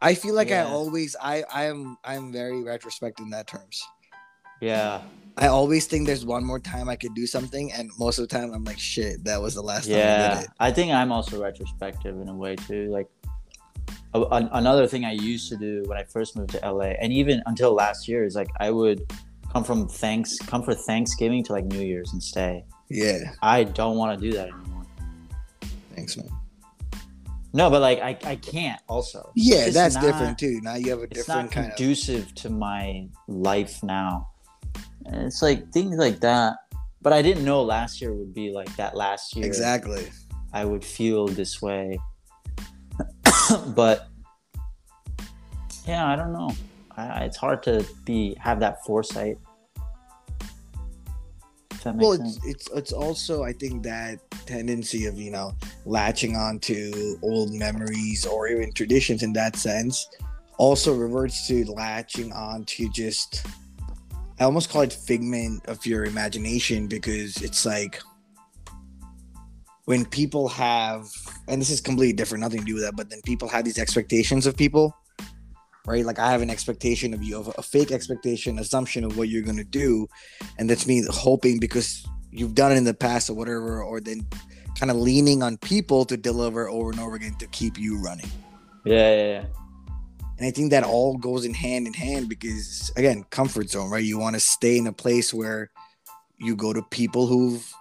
I 0.00 0.14
feel 0.14 0.34
like 0.34 0.52
I 0.52 0.62
always 0.62 1.16
I 1.20 1.44
I 1.52 1.64
am 1.64 1.96
I'm 2.04 2.32
very 2.32 2.62
retrospective 2.62 3.24
in 3.24 3.30
that 3.30 3.46
terms. 3.46 3.82
yeah, 4.60 5.02
I 5.36 5.48
always 5.48 5.86
think 5.86 6.06
there's 6.06 6.26
one 6.26 6.44
more 6.44 6.58
time 6.60 6.88
I 6.88 6.96
could 6.96 7.14
do 7.14 7.26
something, 7.26 7.72
and 7.72 7.90
most 7.98 8.18
of 8.18 8.28
the 8.28 8.36
time 8.36 8.52
I'm 8.52 8.64
like, 8.64 8.78
shit, 8.78 9.24
that 9.24 9.40
was 9.40 9.54
the 9.54 9.62
last 9.62 9.86
time 9.86 9.94
I 9.94 9.98
yeah. 9.98 10.34
did 10.34 10.44
it. 10.44 10.50
I 10.60 10.70
think 10.72 10.92
I'm 10.92 11.12
also 11.12 11.40
retrospective 11.42 12.20
in 12.20 12.28
a 12.28 12.34
way 12.34 12.56
too. 12.56 12.90
Like 12.90 13.08
a, 14.14 14.48
another 14.52 14.86
thing 14.86 15.04
I 15.04 15.12
used 15.12 15.48
to 15.50 15.56
do 15.56 15.82
when 15.86 15.98
I 15.98 16.04
first 16.04 16.36
moved 16.36 16.50
to 16.50 16.58
LA, 16.72 16.92
and 17.00 17.12
even 17.12 17.42
until 17.46 17.72
last 17.74 18.08
year, 18.08 18.24
is 18.24 18.34
like 18.34 18.48
I 18.60 18.70
would 18.70 19.02
come 19.52 19.64
from 19.64 19.88
thanks 19.88 20.38
come 20.38 20.62
for 20.62 20.74
Thanksgiving 20.74 21.42
to 21.44 21.52
like 21.52 21.64
New 21.66 21.80
Year's 21.80 22.12
and 22.12 22.22
stay. 22.22 22.64
Yeah, 22.90 23.18
I 23.42 23.64
don't 23.64 23.96
want 23.96 24.18
to 24.18 24.30
do 24.30 24.34
that 24.36 24.48
anymore. 24.48 24.84
thanks, 25.94 26.16
man. 26.16 26.28
No, 27.54 27.70
but 27.70 27.80
like 27.80 28.00
I, 28.00 28.16
I 28.30 28.36
can't 28.36 28.80
also. 28.88 29.32
Yeah, 29.34 29.64
It's 29.66 29.74
that's 29.74 29.94
not- 29.94 30.04
different 30.04 30.38
too. 30.38 30.60
Now 30.62 30.74
you 30.76 30.90
have 30.90 31.00
a 31.00 31.06
different 31.06 31.50
kind 31.50 31.66
of. 31.70 31.76
conducive 31.76 32.34
to 32.36 32.50
my 32.50 33.08
life 33.26 33.82
now. 33.82 34.28
And 35.06 35.26
it's 35.26 35.40
like 35.42 35.70
things 35.72 35.96
like 35.96 36.20
that. 36.20 36.56
but 37.00 37.12
I 37.14 37.22
didn't 37.22 37.44
know 37.44 37.62
last 37.62 38.00
year 38.02 38.12
would 38.12 38.34
be 38.34 38.50
like 38.52 38.74
that. 38.76 38.94
Last 38.96 39.34
year, 39.34 39.46
Exactly. 39.46 40.08
I 40.52 40.64
would 40.66 40.84
feel 40.84 41.26
this 41.26 41.62
way. 41.62 41.98
but 43.74 44.08
yeah, 45.86 46.06
I 46.06 46.16
don't 46.16 46.32
know. 46.32 46.50
I, 46.96 47.24
it's 47.24 47.36
hard 47.36 47.62
to 47.64 47.86
be 48.04 48.36
have 48.40 48.60
that 48.60 48.84
foresight. 48.84 49.38
That 51.84 51.94
Well, 51.96 52.12
it's, 52.12 52.38
it's 52.44 52.68
it's 52.70 52.92
also 52.92 53.44
I 53.44 53.52
think 53.52 53.82
that 53.84 54.18
tendency 54.46 55.06
of 55.06 55.16
you 55.18 55.30
know 55.30 55.52
latching 55.84 56.36
on 56.36 56.58
to 56.60 57.18
old 57.22 57.52
memories 57.52 58.26
or 58.26 58.48
even 58.48 58.72
traditions 58.72 59.22
in 59.22 59.32
that 59.34 59.56
sense 59.56 60.08
also 60.58 60.94
reverts 60.94 61.46
to 61.46 61.64
latching 61.66 62.32
on 62.32 62.64
to 62.64 62.90
just 62.90 63.46
I 64.40 64.44
almost 64.44 64.70
call 64.70 64.82
it 64.82 64.92
figment 64.92 65.64
of 65.66 65.84
your 65.86 66.04
imagination 66.04 66.86
because 66.86 67.42
it's 67.42 67.64
like 67.64 68.00
when 69.88 70.04
people 70.04 70.48
have 70.48 71.08
and 71.48 71.62
this 71.62 71.70
is 71.70 71.80
completely 71.80 72.12
different, 72.12 72.42
nothing 72.42 72.60
to 72.60 72.66
do 72.66 72.74
with 72.74 72.82
that, 72.82 72.94
but 72.94 73.08
then 73.08 73.22
people 73.24 73.48
have 73.48 73.64
these 73.64 73.78
expectations 73.78 74.46
of 74.46 74.54
people, 74.54 74.94
right? 75.86 76.04
Like 76.04 76.18
I 76.18 76.30
have 76.30 76.42
an 76.42 76.50
expectation 76.50 77.14
of 77.14 77.22
you, 77.22 77.38
of 77.38 77.50
a 77.56 77.62
fake 77.62 77.90
expectation, 77.90 78.58
assumption 78.58 79.02
of 79.02 79.16
what 79.16 79.30
you're 79.30 79.40
gonna 79.40 79.64
do, 79.64 80.06
and 80.58 80.68
that's 80.68 80.86
me 80.86 81.02
hoping 81.08 81.58
because 81.58 82.06
you've 82.30 82.54
done 82.54 82.70
it 82.70 82.74
in 82.76 82.84
the 82.84 82.92
past 82.92 83.30
or 83.30 83.32
whatever, 83.32 83.82
or 83.82 83.98
then 83.98 84.26
kind 84.78 84.90
of 84.90 84.98
leaning 84.98 85.42
on 85.42 85.56
people 85.56 86.04
to 86.04 86.18
deliver 86.18 86.68
over 86.68 86.90
and 86.90 87.00
over 87.00 87.16
again 87.16 87.34
to 87.38 87.46
keep 87.46 87.78
you 87.78 87.98
running. 87.98 88.30
yeah, 88.84 89.16
yeah, 89.16 89.26
yeah. 89.26 89.44
And 90.36 90.46
I 90.46 90.50
think 90.50 90.70
that 90.70 90.84
all 90.84 91.16
goes 91.16 91.46
in 91.46 91.54
hand 91.54 91.86
in 91.86 91.94
hand 91.94 92.28
because 92.28 92.92
again, 92.96 93.24
comfort 93.30 93.70
zone, 93.70 93.88
right? 93.88 94.04
You 94.04 94.18
want 94.18 94.36
to 94.36 94.40
stay 94.40 94.76
in 94.76 94.86
a 94.86 94.92
place 94.92 95.32
where 95.32 95.70
you 96.36 96.54
go 96.56 96.74
to 96.74 96.82
people 96.90 97.26
who've 97.26 97.74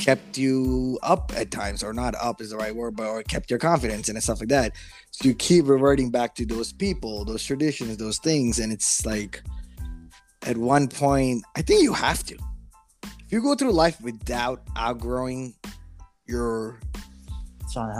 kept 0.00 0.38
you 0.38 0.98
up 1.02 1.32
at 1.36 1.50
times, 1.50 1.82
or 1.82 1.92
not 1.92 2.14
up 2.16 2.40
is 2.40 2.50
the 2.50 2.56
right 2.56 2.74
word, 2.74 2.96
but 2.96 3.06
or 3.06 3.22
kept 3.22 3.50
your 3.50 3.58
confidence 3.58 4.08
and 4.08 4.20
stuff 4.22 4.40
like 4.40 4.48
that. 4.48 4.72
So 5.10 5.28
you 5.28 5.34
keep 5.34 5.68
reverting 5.68 6.10
back 6.10 6.34
to 6.36 6.46
those 6.46 6.72
people, 6.72 7.24
those 7.24 7.44
traditions, 7.44 7.96
those 7.98 8.18
things, 8.18 8.58
and 8.58 8.72
it's 8.72 9.04
like 9.04 9.42
at 10.42 10.56
one 10.56 10.88
point, 10.88 11.44
I 11.54 11.62
think 11.62 11.82
you 11.82 11.92
have 11.92 12.24
to. 12.24 12.36
If 13.04 13.32
you 13.32 13.42
go 13.42 13.54
through 13.54 13.72
life 13.72 14.00
without 14.00 14.62
outgrowing 14.74 15.54
your 16.26 16.80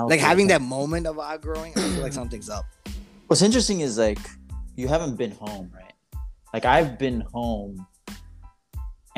like 0.08 0.20
having 0.20 0.48
that 0.48 0.62
moment 0.62 1.06
of 1.06 1.18
outgrowing, 1.20 1.72
I 1.76 1.80
feel 1.80 2.02
like 2.02 2.12
something's 2.12 2.48
up. 2.48 2.64
What's 3.28 3.42
interesting 3.42 3.80
is 3.80 3.98
like 3.98 4.18
you 4.74 4.88
haven't 4.88 5.16
been 5.16 5.32
home, 5.32 5.70
right? 5.74 5.92
Like 6.52 6.64
I've 6.64 6.98
been 6.98 7.20
home, 7.32 7.86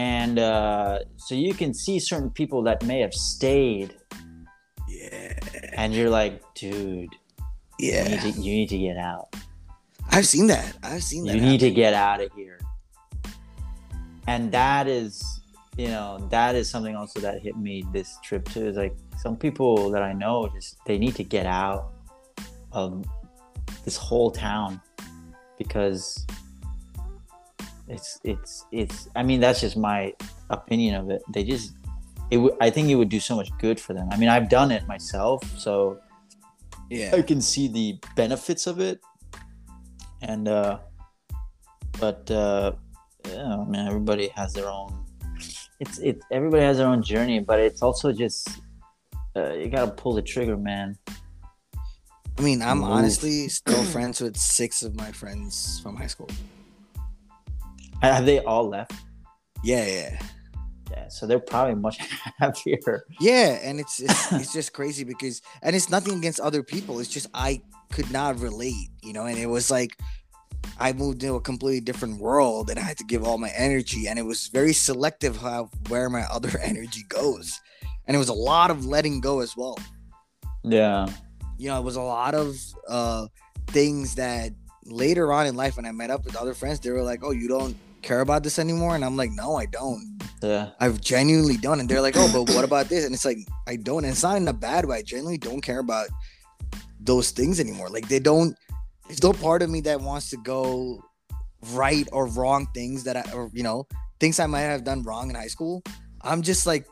and 0.02 0.38
uh, 0.40 0.98
so 1.16 1.34
you 1.36 1.54
can 1.54 1.72
see 1.72 2.00
certain 2.00 2.30
people 2.30 2.60
that 2.64 2.82
may 2.90 2.98
have 3.06 3.14
stayed, 3.14 3.90
Yeah. 4.88 5.38
and 5.80 5.94
you're 5.94 6.10
like, 6.10 6.42
dude, 6.54 7.14
you, 7.78 7.92
Yeah. 7.92 8.08
need 8.08 8.20
to, 8.26 8.30
you 8.44 8.52
need 8.60 8.70
to 8.70 8.78
get 8.78 8.96
out. 8.96 9.26
I've 10.10 10.26
seen 10.26 10.48
that. 10.48 10.76
I've 10.82 11.04
seen 11.04 11.24
that. 11.26 11.34
You 11.36 11.40
need 11.40 11.60
to 11.60 11.70
get 11.70 11.94
out 11.94 12.20
of 12.20 12.32
here. 12.34 12.58
And 14.26 14.50
that 14.50 14.88
is, 14.88 15.12
you 15.76 15.88
know, 15.94 16.08
that 16.30 16.56
is 16.56 16.68
something 16.68 16.96
also 16.96 17.20
that 17.20 17.40
hit 17.40 17.56
me 17.56 17.84
this 17.92 18.18
trip 18.24 18.44
too. 18.48 18.66
Is 18.66 18.76
like 18.76 18.96
some 19.24 19.36
people 19.36 19.90
that 19.94 20.02
I 20.02 20.12
know 20.12 20.48
just 20.56 20.78
they 20.86 20.98
need 20.98 21.14
to 21.22 21.24
get 21.24 21.46
out 21.46 21.92
of 22.72 23.04
this 23.84 23.96
whole 23.96 24.30
town 24.32 24.80
because 25.58 26.26
it's 27.94 28.20
it's 28.24 28.64
it's 28.72 29.08
I 29.14 29.22
mean 29.22 29.40
that's 29.40 29.60
just 29.60 29.76
my 29.76 30.14
opinion 30.50 30.94
of 31.00 31.10
it. 31.10 31.22
They 31.34 31.44
just 31.44 31.72
it 32.30 32.38
would 32.38 32.54
I 32.60 32.70
think 32.70 32.88
it 32.88 32.96
would 32.96 33.08
do 33.08 33.20
so 33.20 33.36
much 33.36 33.50
good 33.58 33.78
for 33.78 33.92
them. 33.94 34.08
I 34.10 34.16
mean 34.16 34.28
I've 34.34 34.48
done 34.48 34.70
it 34.76 34.86
myself, 34.94 35.38
so 35.58 35.98
Yeah. 36.90 37.14
I 37.18 37.22
can 37.22 37.40
see 37.40 37.68
the 37.68 37.86
benefits 38.16 38.66
of 38.66 38.80
it, 38.80 39.00
and 40.20 40.48
uh, 40.48 40.78
but 42.00 42.30
uh, 42.30 42.72
yeah, 43.28 43.56
I 43.56 43.64
mean, 43.64 43.86
everybody 43.86 44.28
has 44.36 44.52
their 44.52 44.68
own. 44.68 44.90
It's 45.80 45.98
it. 45.98 46.16
Everybody 46.30 46.62
has 46.62 46.76
their 46.78 46.88
own 46.88 47.02
journey, 47.02 47.40
but 47.40 47.58
it's 47.60 47.82
also 47.82 48.12
just 48.12 48.48
uh, 49.36 49.52
you 49.54 49.68
gotta 49.68 49.90
pull 49.90 50.12
the 50.14 50.22
trigger, 50.22 50.56
man. 50.56 50.96
I 52.38 52.40
mean, 52.42 52.60
I'm 52.62 52.80
Move. 52.80 52.90
honestly 52.96 53.48
still 53.48 53.84
friends 53.94 54.20
with 54.20 54.36
six 54.36 54.82
of 54.82 54.96
my 54.96 55.12
friends 55.12 55.80
from 55.82 55.96
high 55.96 56.08
school. 56.08 56.30
Have 58.02 58.26
they 58.26 58.40
all 58.40 58.68
left? 58.68 58.92
Yeah, 59.62 59.86
yeah. 59.86 60.18
Yeah, 60.90 61.08
so 61.08 61.26
they're 61.26 61.38
probably 61.38 61.76
much 61.76 61.98
happier. 62.38 63.04
Yeah, 63.20 63.58
and 63.62 63.78
it's 63.78 64.00
it's, 64.00 64.32
it's 64.32 64.52
just 64.52 64.72
crazy 64.72 65.04
because 65.04 65.40
and 65.62 65.74
it's 65.74 65.88
nothing 65.88 66.18
against 66.18 66.40
other 66.40 66.62
people. 66.62 66.98
It's 66.98 67.08
just 67.08 67.28
I 67.32 67.62
could 67.92 68.10
not 68.10 68.40
relate, 68.40 68.88
you 69.02 69.12
know, 69.12 69.26
and 69.26 69.38
it 69.38 69.46
was 69.46 69.70
like 69.70 69.96
I 70.78 70.92
moved 70.92 71.22
into 71.22 71.36
a 71.36 71.40
completely 71.40 71.80
different 71.80 72.20
world 72.20 72.70
and 72.70 72.78
I 72.78 72.82
had 72.82 72.98
to 72.98 73.04
give 73.04 73.24
all 73.24 73.38
my 73.38 73.50
energy 73.56 74.08
and 74.08 74.18
it 74.18 74.22
was 74.22 74.48
very 74.48 74.72
selective 74.72 75.36
how 75.36 75.70
where 75.88 76.10
my 76.10 76.22
other 76.30 76.58
energy 76.58 77.04
goes. 77.08 77.60
And 78.06 78.16
it 78.16 78.18
was 78.18 78.28
a 78.30 78.34
lot 78.34 78.70
of 78.72 78.84
letting 78.84 79.20
go 79.20 79.40
as 79.40 79.56
well. 79.56 79.78
Yeah, 80.64 81.06
you 81.56 81.68
know, 81.68 81.78
it 81.78 81.84
was 81.84 81.96
a 81.96 82.02
lot 82.02 82.34
of 82.34 82.56
uh 82.88 83.28
things 83.68 84.16
that 84.16 84.50
later 84.84 85.32
on 85.32 85.46
in 85.46 85.54
life 85.54 85.76
when 85.76 85.86
I 85.86 85.92
met 85.92 86.10
up 86.10 86.24
with 86.24 86.36
other 86.36 86.52
friends, 86.52 86.80
they 86.80 86.90
were 86.90 87.04
like, 87.04 87.20
Oh, 87.22 87.30
you 87.30 87.48
don't 87.48 87.76
care 88.02 88.20
about 88.20 88.42
this 88.42 88.58
anymore? 88.58 88.94
And 88.94 89.04
I'm 89.04 89.16
like, 89.16 89.30
No, 89.32 89.56
I 89.56 89.66
don't. 89.66 90.20
yeah, 90.42 90.70
I've 90.80 91.00
genuinely 91.00 91.56
done. 91.56 91.80
And 91.80 91.88
they're 91.88 92.00
like, 92.00 92.16
Oh, 92.16 92.30
but 92.32 92.54
what 92.54 92.64
about 92.64 92.88
this? 92.88 93.04
And 93.04 93.14
it's 93.14 93.24
like, 93.24 93.38
I 93.66 93.76
don't. 93.76 94.04
And 94.04 94.12
it's 94.12 94.22
not 94.22 94.36
in 94.36 94.48
a 94.48 94.52
bad 94.52 94.84
way. 94.84 94.98
I 94.98 95.02
genuinely 95.02 95.38
don't 95.38 95.60
care 95.60 95.78
about 95.80 96.08
those 97.00 97.30
things 97.30 97.60
anymore. 97.60 97.88
Like 97.88 98.08
they 98.08 98.18
don't 98.18 98.56
there's 99.06 99.22
no 99.22 99.32
part 99.32 99.62
of 99.62 99.70
me 99.70 99.80
that 99.82 100.00
wants 100.00 100.30
to 100.30 100.36
go 100.38 101.02
right 101.72 102.08
or 102.12 102.26
wrong 102.26 102.66
things 102.74 103.04
that 103.04 103.16
I 103.16 103.32
or 103.32 103.50
you 103.52 103.62
know, 103.62 103.86
things 104.20 104.40
I 104.40 104.46
might 104.46 104.60
have 104.60 104.84
done 104.84 105.02
wrong 105.02 105.30
in 105.30 105.34
high 105.36 105.48
school. 105.48 105.82
I'm 106.22 106.42
just 106.42 106.66
like, 106.66 106.86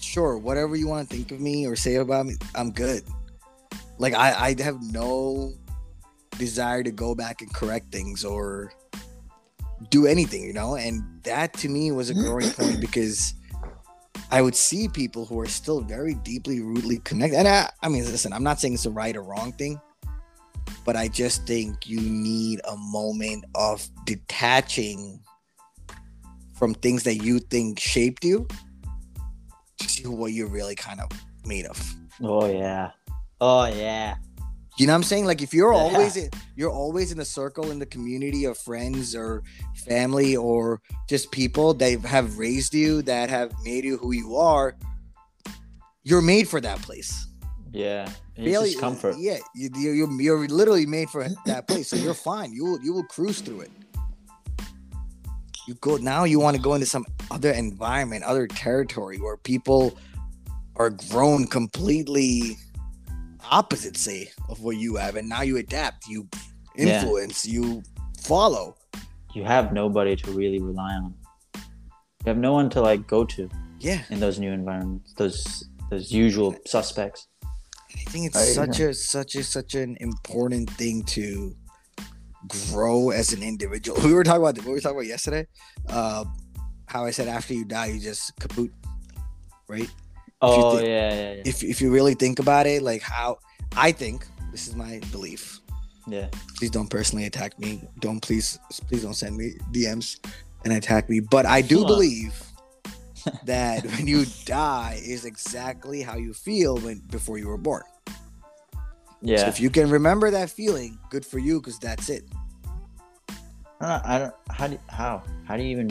sure, 0.00 0.38
whatever 0.38 0.76
you 0.76 0.86
want 0.86 1.08
to 1.08 1.16
think 1.16 1.32
of 1.32 1.40
me 1.40 1.66
or 1.66 1.76
say 1.76 1.96
about 1.96 2.26
me, 2.26 2.34
I'm 2.54 2.70
good. 2.70 3.02
Like 3.98 4.14
I, 4.14 4.32
I 4.58 4.62
have 4.62 4.80
no 4.80 5.52
desire 6.38 6.82
to 6.82 6.90
go 6.90 7.14
back 7.14 7.40
and 7.40 7.52
correct 7.52 7.90
things 7.90 8.24
or 8.24 8.72
do 9.90 10.06
anything, 10.06 10.42
you 10.42 10.52
know? 10.52 10.76
And 10.76 11.02
that 11.24 11.52
to 11.54 11.68
me 11.68 11.92
was 11.92 12.10
a 12.10 12.14
growing 12.14 12.50
point 12.50 12.80
because 12.80 13.34
I 14.30 14.42
would 14.42 14.54
see 14.54 14.88
people 14.88 15.24
who 15.24 15.38
are 15.40 15.46
still 15.46 15.80
very 15.80 16.14
deeply, 16.14 16.60
rooted 16.60 17.04
connected. 17.04 17.38
And 17.38 17.48
I, 17.48 17.70
I 17.82 17.88
mean, 17.88 18.04
listen, 18.04 18.32
I'm 18.32 18.42
not 18.42 18.60
saying 18.60 18.74
it's 18.74 18.86
a 18.86 18.90
right 18.90 19.16
or 19.16 19.22
wrong 19.22 19.52
thing, 19.52 19.80
but 20.84 20.96
I 20.96 21.08
just 21.08 21.46
think 21.46 21.86
you 21.86 22.00
need 22.00 22.60
a 22.64 22.76
moment 22.76 23.44
of 23.54 23.86
detaching 24.04 25.20
from 26.54 26.74
things 26.74 27.02
that 27.04 27.16
you 27.16 27.38
think 27.38 27.78
shaped 27.78 28.24
you 28.24 28.48
to 29.78 29.88
see 29.88 30.06
what 30.06 30.32
you're 30.32 30.48
really 30.48 30.74
kind 30.74 31.00
of 31.00 31.08
made 31.44 31.66
of. 31.66 31.94
oh 32.22 32.50
yeah, 32.50 32.90
oh 33.40 33.66
yeah, 33.66 34.16
You 34.78 34.86
know 34.86 34.92
what 34.92 34.96
I'm 34.96 35.02
saying? 35.04 35.24
Like 35.24 35.40
if 35.42 35.54
you're 35.54 35.72
Yeah. 35.72 35.78
always 35.78 36.16
in, 36.16 36.30
you're 36.54 36.70
always 36.70 37.10
in 37.12 37.18
a 37.20 37.24
circle 37.24 37.70
in 37.70 37.78
the 37.78 37.86
community 37.86 38.44
of 38.44 38.58
friends 38.58 39.14
or 39.14 39.42
family 39.88 40.36
or 40.36 40.80
just 41.08 41.30
people 41.30 41.72
that 41.74 42.00
have 42.04 42.36
raised 42.38 42.74
you 42.74 43.00
that 43.02 43.30
have 43.30 43.52
made 43.64 43.84
you 43.84 43.96
who 43.96 44.12
you 44.12 44.36
are, 44.36 44.76
you're 46.04 46.22
made 46.22 46.46
for 46.48 46.60
that 46.60 46.80
place. 46.82 47.26
yeah. 47.72 48.08
It's 48.38 48.60
just 48.72 48.78
comfort. 48.80 49.16
Yeah, 49.18 49.38
you, 49.54 49.70
you, 49.74 49.92
you're, 49.94 50.20
you're 50.20 50.46
literally 50.48 50.84
made 50.84 51.08
for 51.08 51.26
that 51.46 51.66
place, 51.66 51.88
so 51.88 51.96
you're 51.96 52.12
fine. 52.12 52.52
You 52.52 52.66
will 52.66 52.80
you 52.82 52.92
will 52.92 53.04
cruise 53.04 53.40
through 53.40 53.62
it. 53.62 53.70
You 55.66 55.72
go 55.80 55.96
now. 55.96 56.24
You 56.24 56.38
want 56.38 56.54
to 56.54 56.62
go 56.62 56.74
into 56.74 56.84
some 56.86 57.06
other 57.30 57.50
environment, 57.50 58.24
other 58.24 58.46
territory 58.46 59.18
where 59.18 59.38
people 59.38 59.96
are 60.76 60.90
grown 60.90 61.46
completely 61.46 62.58
opposite, 63.50 63.96
say, 63.96 64.30
of 64.48 64.60
what 64.60 64.76
you 64.76 64.96
have, 64.96 65.16
and 65.16 65.28
now 65.28 65.42
you 65.42 65.56
adapt. 65.58 66.06
You 66.08 66.28
Yeah. 66.76 67.00
influence. 67.00 67.46
You 67.46 67.82
follow. 68.22 68.76
You 69.34 69.44
have 69.44 69.72
nobody 69.72 70.16
to 70.16 70.30
really 70.32 70.60
rely 70.60 70.92
on. 70.94 71.14
You 71.54 72.26
have 72.32 72.38
no 72.38 72.52
one 72.52 72.68
to 72.70 72.80
like 72.80 73.06
go 73.06 73.24
to 73.24 73.48
Yeah, 73.78 74.02
in 74.10 74.20
those 74.20 74.38
new 74.38 74.52
environments. 74.52 75.12
Those 75.14 75.64
those 75.90 76.10
usual 76.10 76.56
suspects. 76.66 77.28
I 77.44 78.10
think 78.10 78.26
it's 78.26 78.36
I- 78.36 78.52
such 78.60 78.80
a 78.80 78.92
such 78.94 79.34
a 79.36 79.42
such 79.44 79.74
an 79.74 79.96
important 80.00 80.68
thing 80.70 81.02
to 81.16 81.54
grow 82.48 83.10
as 83.10 83.32
an 83.32 83.42
individual. 83.42 83.98
We 84.04 84.12
were 84.14 84.24
talking 84.24 84.42
about 84.42 84.56
what 84.58 84.66
we 84.66 84.72
were 84.72 84.80
talking 84.80 84.98
about 84.98 85.06
yesterday. 85.06 85.46
Uh, 85.88 86.24
how 86.86 87.04
I 87.04 87.10
said 87.10 87.28
after 87.28 87.54
you 87.54 87.64
die, 87.64 87.86
you 87.86 88.00
just 88.00 88.32
kaput, 88.38 88.70
right? 89.68 89.90
Oh 90.42 90.78
thi- 90.78 90.86
yeah, 90.86 91.14
yeah, 91.14 91.32
yeah. 91.34 91.42
If 91.44 91.62
if 91.64 91.80
you 91.80 91.90
really 91.90 92.14
think 92.14 92.38
about 92.38 92.66
it, 92.66 92.82
like 92.82 93.02
how 93.02 93.38
I 93.76 93.92
think 93.92 94.26
this 94.52 94.68
is 94.68 94.76
my 94.76 95.00
belief. 95.10 95.60
yeah. 96.06 96.28
Please 96.56 96.70
don't 96.70 96.88
personally 96.88 97.24
attack 97.26 97.58
me. 97.58 97.82
Don't 98.00 98.20
please 98.20 98.58
please 98.88 99.02
don't 99.02 99.14
send 99.14 99.36
me 99.36 99.54
DMs 99.72 100.20
and 100.64 100.72
attack 100.72 101.08
me. 101.08 101.20
But 101.20 101.46
I 101.46 101.62
do 101.62 101.84
believe 101.84 102.34
that 103.44 103.84
when 103.84 104.06
you 104.06 104.26
die 104.44 105.00
is 105.02 105.24
exactly 105.24 106.02
how 106.02 106.16
you 106.16 106.32
feel 106.32 106.78
when 106.78 106.98
before 107.10 107.38
you 107.38 107.48
were 107.48 107.58
born. 107.58 107.82
Yeah. 109.22 109.38
So 109.38 109.46
if 109.48 109.60
you 109.60 109.70
can 109.70 109.90
remember 109.90 110.30
that 110.30 110.50
feeling, 110.50 110.98
good 111.10 111.24
for 111.24 111.38
you 111.38 111.60
because 111.60 111.78
that's 111.78 112.08
it. 112.08 112.24
I 113.80 113.88
don't, 113.88 114.06
I 114.06 114.18
don't. 114.18 114.34
How 114.50 114.66
do 114.68 114.78
how 114.88 115.22
how 115.44 115.56
do 115.56 115.62
you 115.62 115.70
even 115.70 115.88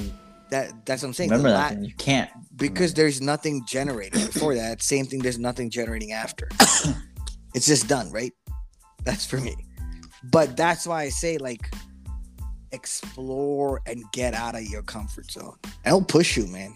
That 0.52 0.86
that's 0.86 1.02
what 1.02 1.10
I'm 1.10 1.14
saying. 1.14 1.30
remember 1.32 1.50
The 1.50 1.54
that? 1.56 1.64
la- 1.64 1.76
thing? 1.76 1.84
You 1.86 1.94
can't. 1.96 2.30
because 2.56 2.94
there's 2.94 3.20
nothing 3.22 3.64
generated 3.68 4.32
before 4.32 4.56
that. 4.56 4.82
Same 4.82 5.06
thing. 5.06 5.20
There's 5.20 5.40
nothing 5.40 5.70
generating 5.70 6.12
after. 6.12 6.48
it's 7.56 7.66
just 7.66 7.88
done, 7.88 8.12
right? 8.12 8.34
That's 9.04 9.26
for 9.26 9.38
me. 9.40 9.56
But 10.24 10.56
that's 10.58 10.86
why 10.88 11.04
I 11.04 11.10
say 11.10 11.38
like 11.38 11.70
explore 12.72 13.82
and 13.86 14.04
get 14.12 14.34
out 14.34 14.56
of 14.56 14.64
your 14.64 14.82
comfort 14.84 15.32
zone. 15.32 15.56
And 15.64 15.74
it'll 15.88 16.04
push 16.04 16.36
you, 16.38 16.48
man. 16.48 16.76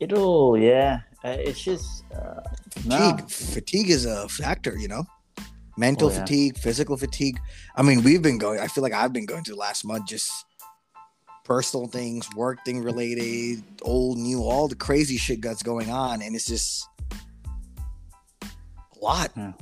It'll 0.00 0.58
yeah. 0.58 1.00
Uh, 1.24 1.36
it's 1.40 1.62
just 1.62 2.04
uh, 2.14 2.40
no. 2.84 3.16
Fatigue. 3.16 3.30
Fatigue 3.30 3.90
is 3.90 4.04
a 4.04 4.28
factor, 4.28 4.76
you 4.78 4.88
know. 4.88 5.04
Mental 5.78 6.08
Oh, 6.08 6.12
yeah. 6.12 6.20
fatigue, 6.20 6.56
physical 6.58 6.96
fatigue. 6.96 7.38
I 7.76 7.82
mean, 7.82 8.02
we've 8.02 8.22
been 8.22 8.38
going. 8.38 8.60
I 8.60 8.66
feel 8.66 8.82
like 8.82 8.92
I've 8.94 9.12
been 9.12 9.26
going 9.26 9.44
through 9.44 9.56
last 9.56 9.84
month 9.84 10.06
just 10.08 10.30
personal 11.46 11.86
things, 11.86 12.26
work 12.34 12.58
thing 12.64 12.82
related, 12.82 13.62
old, 13.82 14.18
new, 14.18 14.42
all 14.42 14.66
the 14.66 14.74
crazy 14.74 15.16
shit 15.16 15.40
that's 15.40 15.62
going 15.62 15.88
on, 15.90 16.20
and 16.20 16.34
it's 16.34 16.44
just 16.46 16.86
a 18.42 18.48
lot 19.00 19.30
Yeah. 19.36 19.52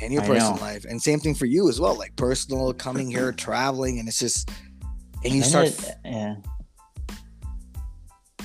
in 0.00 0.12
your 0.12 0.22
I 0.22 0.26
personal 0.26 0.56
know. 0.56 0.60
life. 0.60 0.84
And 0.84 1.00
same 1.02 1.18
thing 1.18 1.34
for 1.34 1.46
you 1.46 1.68
as 1.70 1.80
well, 1.80 1.96
like 1.96 2.14
personal, 2.16 2.72
coming 2.74 3.10
here, 3.10 3.32
traveling, 3.46 3.98
and 3.98 4.08
it's 4.08 4.18
just, 4.18 4.50
and 5.24 5.32
you 5.32 5.40
And 5.42 5.44
start. 5.50 5.68
it- 5.68 5.88
uh, 5.88 5.92
yeah. 6.04 6.34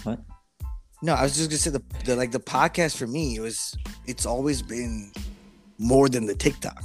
What? 0.03 0.19
No, 1.01 1.13
I 1.13 1.23
was 1.23 1.35
just 1.35 1.49
gonna 1.49 1.57
say 1.57 1.71
the, 1.71 1.83
the 2.05 2.15
like 2.15 2.31
the 2.31 2.39
podcast 2.39 2.95
for 2.97 3.05
me 3.07 3.35
it 3.35 3.39
was 3.41 3.75
it's 4.05 4.25
always 4.25 4.61
been 4.61 5.11
more 5.77 6.07
than 6.09 6.25
the 6.25 6.35
TikTok 6.35 6.81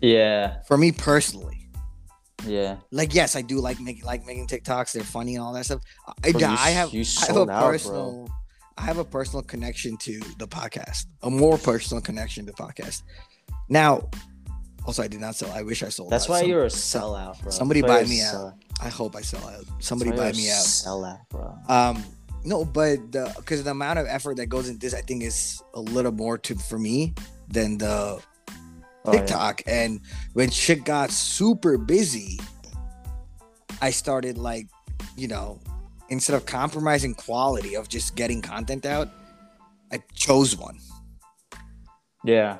Yeah. 0.00 0.62
for 0.66 0.76
me 0.78 0.92
personally. 0.92 1.65
Yeah. 2.46 2.76
Like 2.90 3.14
yes, 3.14 3.36
I 3.36 3.42
do 3.42 3.60
like 3.60 3.80
making 3.80 4.04
like 4.04 4.24
making 4.26 4.46
TikToks. 4.46 4.92
They're 4.92 5.02
funny 5.02 5.34
and 5.34 5.44
all 5.44 5.52
that 5.54 5.64
stuff. 5.64 5.80
I, 6.24 6.30
Bro, 6.32 6.40
you 6.40 6.46
I 6.46 6.70
have 6.70 6.92
you 6.94 7.04
I 7.22 7.26
have 7.26 7.36
a 7.36 7.40
out, 7.40 7.46
bro. 7.46 7.70
personal 7.70 8.28
I 8.78 8.82
have 8.82 8.98
a 8.98 9.04
personal 9.04 9.42
connection 9.42 9.96
to 9.98 10.20
the 10.38 10.46
podcast, 10.46 11.06
a 11.22 11.30
more 11.30 11.56
personal 11.58 12.02
connection 12.02 12.44
to 12.46 12.52
podcast. 12.52 13.02
Now, 13.68 14.08
also 14.86 15.02
I 15.02 15.08
did 15.08 15.20
not 15.20 15.34
sell. 15.34 15.50
I 15.52 15.62
wish 15.62 15.82
I 15.82 15.88
sold. 15.88 16.10
That's 16.10 16.24
out. 16.26 16.30
why 16.30 16.40
Some- 16.40 16.50
you're 16.50 16.64
a 16.64 16.68
sellout, 16.68 17.40
bro. 17.42 17.50
somebody 17.50 17.82
buy 17.82 18.04
me 18.04 18.20
a 18.20 18.26
out. 18.26 18.54
I 18.82 18.88
hope 18.88 19.16
I 19.16 19.22
sell 19.22 19.46
out. 19.48 19.64
Somebody 19.78 20.10
buy 20.10 20.32
me 20.32 20.50
out. 20.50 20.64
Sellout, 20.64 21.28
bro. 21.30 21.54
Um, 21.68 22.04
no, 22.44 22.64
but 22.64 23.10
the 23.12 23.32
because 23.36 23.64
the 23.64 23.70
amount 23.70 23.98
of 23.98 24.06
effort 24.06 24.36
that 24.36 24.46
goes 24.46 24.68
into 24.68 24.78
this, 24.80 24.94
I 24.94 25.00
think 25.00 25.22
is 25.22 25.62
a 25.74 25.80
little 25.80 26.12
more 26.12 26.38
to 26.38 26.54
for 26.54 26.78
me 26.78 27.14
than 27.48 27.78
the 27.78 28.20
Oh, 29.06 29.12
yeah. 29.12 29.20
TikTok. 29.20 29.62
And 29.66 30.00
when 30.34 30.50
shit 30.50 30.84
got 30.84 31.10
super 31.10 31.78
busy, 31.78 32.40
I 33.80 33.90
started 33.90 34.38
like, 34.38 34.66
you 35.16 35.28
know, 35.28 35.60
instead 36.08 36.34
of 36.34 36.46
compromising 36.46 37.14
quality 37.14 37.74
of 37.74 37.88
just 37.88 38.16
getting 38.16 38.42
content 38.42 38.86
out, 38.86 39.08
I 39.92 40.02
chose 40.14 40.56
one, 40.56 40.78
Yeah. 42.24 42.58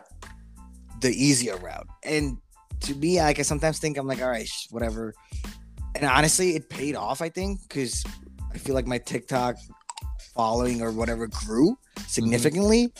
the 1.01 1.11
easier 1.11 1.57
route. 1.57 1.87
And 2.05 2.39
to 2.81 2.95
me, 2.95 3.19
like 3.21 3.39
I 3.39 3.43
sometimes 3.43 3.79
think 3.79 3.99
I'm 3.99 4.07
like, 4.07 4.23
all 4.23 4.29
right, 4.29 4.49
whatever. 4.71 5.15
And 5.95 6.05
honestly, 6.05 6.57
it 6.57 6.69
paid 6.69 6.95
off. 6.95 7.23
I 7.23 7.29
think 7.29 7.61
because 7.69 8.05
I 8.53 8.59
feel 8.59 8.75
like 8.75 8.87
my 8.87 8.99
TikTok 8.99 9.57
following 10.35 10.83
or 10.83 10.93
whatever 10.93 11.27
grew 11.27 11.73
mm-hmm. 11.73 12.03
significantly. 12.07 12.93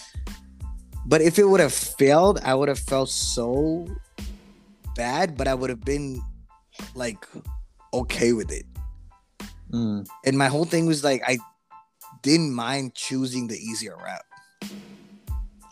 But 1.09 1.23
if 1.23 1.39
it 1.39 1.45
would 1.45 1.61
have 1.61 1.73
failed, 1.73 2.41
I 2.43 2.55
would 2.55 2.69
have 2.69 2.79
felt 2.81 3.09
so 3.09 3.87
bad. 4.97 5.37
But 5.37 5.47
I 5.49 5.55
would 5.55 5.71
have 5.71 5.85
been 5.85 6.21
like 6.95 7.25
okay 7.95 8.33
with 8.33 8.51
it. 8.51 8.67
Mm. 9.71 10.07
And 10.25 10.37
my 10.39 10.49
whole 10.49 10.65
thing 10.65 10.87
was 10.87 11.05
like 11.05 11.23
I 11.27 11.39
didn't 12.23 12.53
mind 12.53 12.95
choosing 12.95 13.47
the 13.47 13.57
easier 13.57 13.97
route. 13.97 14.23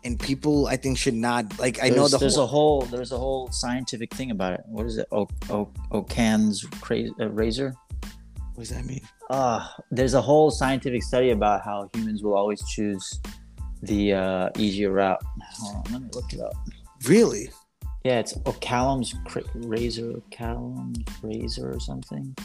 And 0.05 0.21
people, 0.21 0.67
I 0.67 0.77
think, 0.77 0.99
should 0.99 1.15
not 1.15 1.59
like. 1.59 1.83
I 1.83 1.89
know 1.89 1.95
There's- 2.07 2.11
the 2.13 2.19
there's 2.19 2.35
whole. 2.37 2.45
a 2.45 2.47
whole 2.47 2.83
there's 2.83 3.13
a 3.13 3.19
whole 3.19 3.51
scientific 3.51 4.15
thing 4.15 4.31
about 4.31 4.53
it. 4.53 4.61
What 4.67 4.85
is 4.87 4.99
it? 4.99 5.07
O 5.11 5.27
o 5.49 5.71
Occam's 5.93 6.63
cra- 6.81 7.09
uh, 7.21 7.31
razor. 7.31 7.75
what 8.55 8.61
does 8.61 8.69
that 8.69 8.85
mean? 8.85 9.01
Uh, 9.31 9.67
there's 9.91 10.13
a 10.15 10.21
whole 10.21 10.51
scientific 10.51 11.03
study 11.03 11.31
about 11.31 11.65
how 11.65 11.89
humans 11.95 12.23
will 12.23 12.35
always 12.37 12.63
choose 12.69 13.19
the 13.87 14.15
uh, 14.15 14.51
easier 14.59 14.91
route. 14.91 15.23
On, 15.63 15.83
let 15.91 16.03
me 16.03 16.09
look 16.13 16.33
it 16.33 16.41
up. 16.41 16.55
Really? 17.07 17.51
Yeah, 18.05 18.19
it's 18.19 18.35
Ocalum's 18.35 19.15
cra- 19.25 19.43
razor, 19.55 20.13
Ocalum's 20.13 21.05
razor 21.23 21.73
or 21.73 21.81
something. 21.81 22.37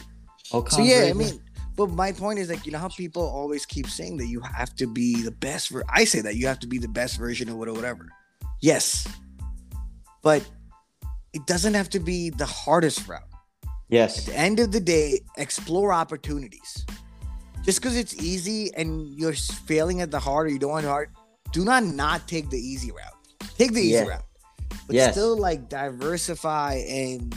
Ocalum's 0.51 0.75
So 0.75 0.81
yeah, 0.81 1.07
I 1.09 1.13
mean, 1.13 1.41
but 1.75 1.89
my 1.89 2.11
point 2.11 2.39
is 2.39 2.49
like 2.49 2.65
you 2.65 2.71
know 2.71 2.77
how 2.77 2.89
people 2.89 3.23
always 3.23 3.65
keep 3.65 3.87
saying 3.87 4.17
that 4.17 4.27
you 4.27 4.41
have 4.41 4.73
to 4.75 4.87
be 4.87 5.21
the 5.21 5.31
best. 5.31 5.69
Ver- 5.69 5.83
I 5.89 6.05
say 6.05 6.21
that 6.21 6.35
you 6.35 6.47
have 6.47 6.59
to 6.59 6.67
be 6.67 6.77
the 6.77 6.87
best 6.87 7.17
version 7.17 7.49
of 7.49 7.55
whatever, 7.55 7.75
whatever. 7.75 8.09
Yes, 8.61 9.07
but 10.21 10.45
it 11.33 11.45
doesn't 11.45 11.73
have 11.73 11.89
to 11.89 11.99
be 11.99 12.29
the 12.29 12.45
hardest 12.45 13.07
route. 13.07 13.21
At 13.63 13.69
yes, 13.89 14.25
the 14.25 14.37
end 14.37 14.59
of 14.59 14.71
the 14.71 14.79
day, 14.79 15.19
explore 15.37 15.91
opportunities. 15.91 16.85
Just 17.63 17.81
because 17.81 17.97
it's 17.97 18.15
easy 18.15 18.73
and 18.75 19.07
you're 19.17 19.33
failing 19.33 20.01
at 20.01 20.11
the 20.11 20.19
hard 20.19 20.47
or 20.47 20.49
you 20.49 20.59
don't 20.59 20.71
want 20.71 20.83
the 20.83 20.89
hard, 20.89 21.09
do 21.51 21.65
not 21.65 21.83
not 21.83 22.27
take 22.27 22.49
the 22.49 22.59
easy 22.59 22.91
route. 22.91 23.13
Take 23.57 23.73
the 23.73 23.81
easy 23.81 23.91
Yeah. 23.93 24.03
route, 24.03 24.23
but 24.87 24.95
Yes. 24.95 25.13
still 25.13 25.37
like 25.37 25.69
diversify 25.69 26.75
and 26.75 27.35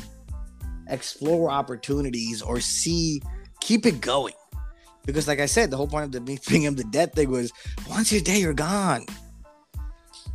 explore 0.88 1.50
opportunities 1.50 2.42
or 2.42 2.60
see, 2.60 3.22
keep 3.60 3.86
it 3.86 4.00
going. 4.00 4.34
Because 5.04 5.26
like 5.26 5.40
I 5.40 5.46
said, 5.46 5.70
the 5.70 5.76
whole 5.76 5.88
point 5.88 6.04
of 6.04 6.12
the 6.12 6.20
me 6.20 6.38
bringing 6.46 6.68
up 6.68 6.76
the 6.76 6.84
debt 6.84 7.14
thing 7.14 7.30
was 7.30 7.52
once 7.88 8.12
you're 8.12 8.20
dead, 8.20 8.40
you're 8.40 8.54
gone. 8.54 9.04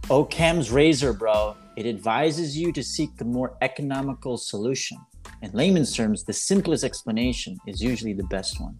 Occam's 0.10 0.72
razor, 0.72 1.14
bro. 1.14 1.56
It 1.76 1.86
advises 1.86 2.58
you 2.58 2.72
to 2.74 2.84
seek 2.84 3.16
the 3.18 3.26
more 3.26 3.58
economical 3.62 4.38
solution. 4.38 4.98
In 5.42 5.52
layman's 5.52 5.94
terms, 5.96 6.24
the 6.24 6.34
simplest 6.34 6.84
explanation 6.84 7.58
is 7.68 7.82
usually 7.82 8.14
the 8.14 8.24
best 8.26 8.60
one. 8.60 8.78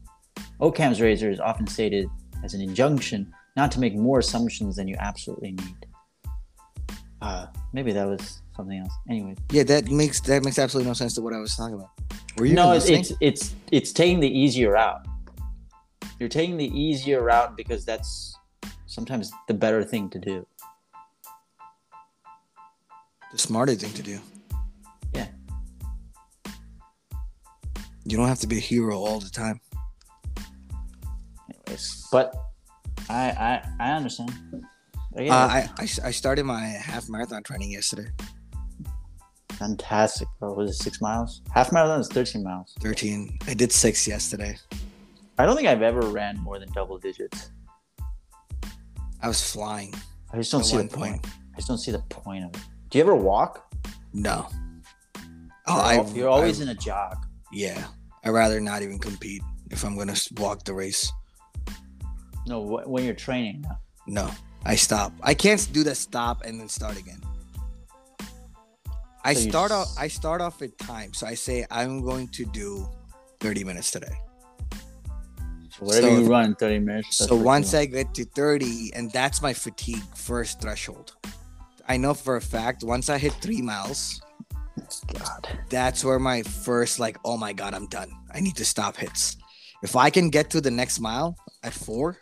Occam's 0.60 1.02
razor 1.02 1.30
is 1.30 1.40
often 1.40 1.68
stated 1.68 2.08
as 2.44 2.54
an 2.54 2.62
injunction 2.62 3.32
not 3.58 3.72
to 3.72 3.80
make 3.80 3.96
more 3.96 4.20
assumptions 4.20 4.76
than 4.76 4.88
you 4.88 4.96
absolutely 5.00 5.52
need. 5.52 5.88
Uh, 7.22 7.48
maybe 7.74 7.92
that 7.92 8.06
was 8.06 8.42
something 8.56 8.78
else. 8.78 8.94
Anyway, 9.10 9.36
Yeah, 9.52 9.64
that 9.64 9.90
makes 9.90 10.22
that 10.22 10.46
makes 10.46 10.60
absolutely 10.60 10.88
no 10.88 10.94
sense 10.94 11.16
to 11.16 11.22
what 11.22 11.34
I 11.34 11.40
was 11.40 11.56
talking 11.56 11.74
about. 11.74 11.90
Were 12.38 12.46
you 12.46 12.54
no, 12.54 12.74
it's, 12.74 12.88
it's 12.88 13.12
it's 13.20 13.56
it's 13.72 13.92
taking 13.92 14.20
the 14.20 14.30
easier 14.30 14.74
route. 14.74 15.06
You're 16.20 16.30
taking 16.30 16.56
the 16.58 16.70
easier 16.80 17.24
route 17.24 17.58
because 17.58 17.84
that's 17.84 18.38
sometimes 18.86 19.32
the 19.48 19.56
better 19.56 19.84
thing 19.84 20.10
to 20.12 20.20
do. 20.20 20.48
the 23.32 23.38
smarter 23.38 23.74
thing 23.76 23.92
to 23.94 24.04
do. 24.04 24.20
Yeah. 25.14 25.28
You 28.06 28.18
don't 28.18 28.28
have 28.28 28.40
to 28.40 28.48
be 28.48 28.58
a 28.58 28.62
hero 28.62 28.98
all 29.00 29.20
the 29.20 29.30
time. 29.30 29.60
Anyways, 31.50 32.08
but 32.12 32.47
I 33.10 33.30
I 33.30 33.70
I 33.80 33.92
understand. 33.92 34.32
Yeah, 35.16 35.34
Uh, 35.36 35.48
I, 35.48 35.70
I 35.80 35.84
I 36.10 36.12
started 36.12 36.44
my 36.46 36.62
half 36.62 37.10
marathon 37.10 37.42
training 37.44 37.72
yesterday. 37.72 38.10
fantastic, 39.54 40.28
bro. 40.40 40.54
Was 40.54 40.72
it 40.72 40.84
six 40.84 41.02
miles? 41.02 41.42
Half 41.52 41.72
marathon 41.72 42.00
is 42.02 42.08
thirteen 42.08 42.44
miles. 42.44 42.74
13. 42.82 43.40
I 43.48 43.54
did 43.54 43.72
six 43.72 44.08
yesterday. 44.08 44.58
I 45.40 45.46
don't 45.46 45.56
think 45.56 45.68
I've 45.68 45.82
ever 45.82 46.02
ran 46.02 46.38
more 46.40 46.60
than 46.60 46.72
double 46.74 46.98
digits. 46.98 47.52
I 49.22 49.28
was 49.28 49.42
flying. 49.52 49.94
I 50.32 50.38
just 50.38 50.52
don't 50.52 50.64
see 50.64 50.78
the 50.78 50.84
point. 50.84 51.22
point. 51.24 51.28
I 51.54 51.58
just 51.58 51.68
don't 51.68 51.78
see 51.80 51.92
the 51.92 52.00
point 52.10 52.44
of 52.46 52.54
it. 52.54 52.62
Do 52.90 52.98
you 52.98 53.04
ever 53.04 53.16
walk? 53.16 53.74
No. 54.14 54.48
You're, 55.16 55.24
Oh, 55.68 55.82
al- 55.82 56.10
you're 56.16 56.30
always 56.30 56.60
I- 56.60 56.64
in 56.64 56.70
a 56.70 56.76
jog. 56.76 57.18
Yeah. 57.52 57.86
I'd 58.24 58.30
rather 58.32 58.60
not 58.60 58.82
even 58.84 59.00
compete 59.00 59.42
if 59.72 59.84
I'm 59.84 59.96
going 59.96 60.08
to 60.14 60.34
walk 60.36 60.64
the 60.66 60.74
race. 60.74 61.12
No, 62.48 62.64
wh- 62.66 62.90
when 62.90 63.04
you're 63.06 63.14
training. 63.14 63.64
no. 63.64 63.76
No. 64.26 64.32
I 64.66 64.76
stop. 64.76 65.14
I 65.22 65.34
can't 65.34 65.66
do 65.72 65.84
the 65.84 65.96
stop 65.96 66.44
and 66.44 66.60
then 66.60 66.68
start 66.70 66.98
again. 66.98 67.22
I 69.24 69.34
So 69.34 69.50
start 69.50 69.72
off 69.72 69.88
I 69.98 70.08
start 70.08 70.42
off 70.42 70.62
at 70.62 70.78
time. 70.78 71.14
So 71.14 71.28
I 71.28 71.36
say 71.36 71.66
I'm 71.70 72.02
going 72.02 72.28
to 72.30 72.46
do 72.46 72.90
30 73.40 73.64
minutes 73.64 73.92
today. 73.92 74.16
So 75.70 75.86
whatever 75.86 76.08
So 76.08 76.20
you 76.20 76.26
run 76.30 76.56
30 76.56 76.80
minutes. 76.80 77.18
So 77.18 77.36
once. 77.36 77.74
I 77.74 77.86
get 77.86 78.14
to 78.16 78.26
30, 78.26 78.92
and 78.96 79.12
that's 79.12 79.42
my 79.42 79.54
fatigue 79.54 80.04
first 80.16 80.60
threshold. 80.62 81.16
I 81.88 81.98
know 81.98 82.14
for 82.14 82.36
a 82.36 82.42
fact 82.42 82.84
once 82.84 83.10
I 83.10 83.18
hit 83.18 83.34
three 83.34 83.62
miles, 83.62 84.20
God. 85.14 85.48
that's 85.70 86.04
where 86.04 86.20
my 86.20 86.42
first 86.44 87.00
like, 87.00 87.18
oh 87.24 87.38
my 87.38 87.54
god, 87.54 87.74
I'm 87.74 87.88
done. 87.88 88.12
I 88.34 88.40
need 88.40 88.56
to 88.58 88.66
stop 88.66 88.98
hits. 88.98 89.38
if 89.84 89.96
I 89.96 90.10
can 90.10 90.30
get 90.30 90.50
to 90.52 90.62
the 90.62 90.72
next 90.72 91.00
mile 91.00 91.38
at 91.64 91.74
four, 91.74 92.18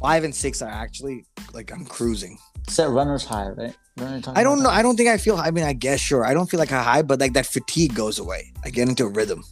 five 0.00 0.24
and 0.24 0.34
six 0.34 0.62
are 0.62 0.70
actually 0.70 1.24
like 1.52 1.72
I'm 1.72 1.84
cruising. 1.86 2.38
Set 2.68 2.88
runner's 2.90 3.24
high, 3.24 3.48
right? 3.50 3.76
I 3.98 4.42
don't 4.42 4.62
know. 4.62 4.68
I 4.68 4.82
don't 4.82 4.96
think 4.96 5.08
I 5.08 5.16
feel. 5.16 5.36
I 5.36 5.50
mean, 5.50 5.64
I 5.64 5.72
guess 5.72 6.00
sure. 6.00 6.24
I 6.24 6.34
don't 6.34 6.50
feel 6.50 6.60
like 6.60 6.70
a 6.72 6.82
high, 6.82 7.02
but 7.02 7.18
like 7.18 7.32
that 7.32 7.46
fatigue 7.46 7.94
goes 7.94 8.18
away. 8.18 8.52
I 8.64 8.70
get 8.70 8.88
into 8.88 9.04
a 9.04 9.08
rhythm. 9.08 9.42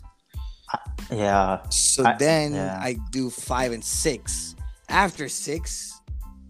Yeah. 1.11 1.63
So 1.71 2.05
I- 2.05 2.17
then 2.17 2.55
yeah. 2.55 2.79
I 2.83 2.97
do 3.11 3.31
five 3.31 3.73
and 3.73 3.83
six. 3.85 4.55
After 4.89 5.29
six, 5.29 6.01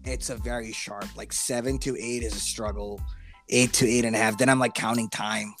it's 0.03 0.29
a 0.29 0.35
very 0.35 0.71
sharp. 0.73 1.15
Like 1.15 1.31
seven 1.31 1.77
to 1.79 1.95
eight 1.97 2.23
is 2.23 2.35
a 2.35 2.39
struggle. 2.39 2.99
Eight 3.49 3.73
to 3.73 3.87
eight 3.87 4.05
and 4.05 4.15
a 4.15 4.19
half. 4.19 4.37
Then 4.37 4.49
I'm 4.49 4.59
like 4.59 4.73
counting 4.73 5.09
time. 5.09 5.53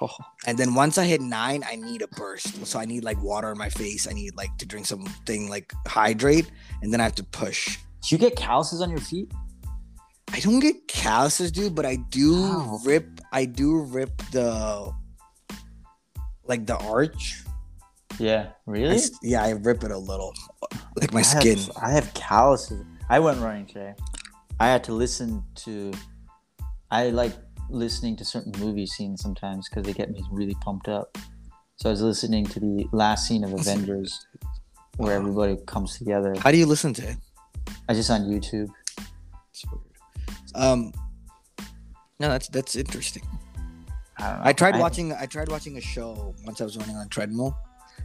Oh, 0.00 0.08
And 0.46 0.58
then 0.58 0.74
once 0.74 0.98
I 0.98 1.04
hit 1.04 1.20
nine, 1.20 1.64
I 1.68 1.76
need 1.76 2.02
a 2.02 2.08
burst. 2.08 2.66
So 2.66 2.78
I 2.78 2.84
need 2.84 3.02
like 3.04 3.22
water 3.22 3.50
in 3.52 3.58
my 3.58 3.68
face. 3.70 4.06
I 4.08 4.12
need 4.12 4.36
like 4.36 4.56
to 4.58 4.66
drink 4.66 4.86
something 4.86 5.48
like 5.48 5.72
hydrate. 5.86 6.50
And 6.82 6.92
then 6.92 7.00
I 7.00 7.04
have 7.04 7.14
to 7.16 7.24
push. 7.24 7.78
do 8.02 8.14
you 8.14 8.18
get 8.18 8.36
calluses 8.36 8.80
on 8.82 8.90
your 8.90 9.00
feet? 9.00 9.32
I 10.32 10.40
don't 10.40 10.60
get 10.60 10.86
calluses, 10.88 11.52
dude, 11.52 11.74
but 11.74 11.86
I 11.86 11.96
do 11.96 12.42
How? 12.46 12.80
rip. 12.84 13.20
I 13.32 13.44
do 13.44 13.82
rip 13.82 14.16
the 14.32 14.92
like 16.44 16.66
the 16.66 16.76
arch. 16.76 17.42
Yeah. 18.18 18.50
Really? 18.66 18.96
s- 18.96 19.10
yeah, 19.22 19.42
I 19.44 19.50
rip 19.50 19.84
it 19.84 19.90
a 19.90 19.98
little, 19.98 20.32
like 21.00 21.12
my 21.12 21.20
I 21.20 21.24
have- 21.24 21.40
skin. 21.42 21.58
I 21.80 21.90
have 21.92 22.12
calluses. 22.14 22.84
I 23.08 23.18
went 23.20 23.40
running 23.40 23.66
today. 23.66 23.94
I 24.58 24.66
had 24.68 24.82
to 24.84 24.92
listen 24.92 25.44
to. 25.66 25.92
I 26.90 27.10
like 27.10 27.32
listening 27.70 28.16
to 28.16 28.24
certain 28.24 28.52
movie 28.58 28.86
scenes 28.86 29.20
sometimes 29.22 29.68
because 29.68 29.84
they 29.84 29.92
get 29.92 30.10
me 30.10 30.22
really 30.30 30.54
pumped 30.60 30.88
up. 30.88 31.16
So 31.76 31.88
I 31.88 31.92
was 31.92 32.02
listening 32.02 32.46
to 32.46 32.60
the 32.60 32.88
last 32.92 33.26
scene 33.28 33.44
of 33.44 33.52
Avengers, 33.52 34.26
where 34.96 35.14
Oh. 35.14 35.20
everybody 35.20 35.56
comes 35.66 35.98
together. 35.98 36.34
How 36.38 36.50
do 36.50 36.56
you 36.56 36.66
listen 36.66 36.94
to 36.94 37.02
it? 37.10 37.16
I 37.88 37.94
just 37.94 38.10
on 38.10 38.22
YouTube. 38.22 38.68
It's 39.50 39.64
weird. 39.70 39.82
Um, 40.54 40.92
no, 42.18 42.28
that's 42.28 42.48
that's 42.48 42.76
interesting. 42.76 43.22
I. 44.18 44.50
I 44.50 44.52
tried 44.54 44.78
watching. 44.78 45.12
I 45.12 45.26
tried 45.26 45.48
watching 45.50 45.76
a 45.76 45.80
show 45.80 46.34
once. 46.46 46.60
I 46.60 46.64
was 46.64 46.76
running 46.78 46.96
on 46.96 47.04
a 47.06 47.08
treadmill. 47.08 47.54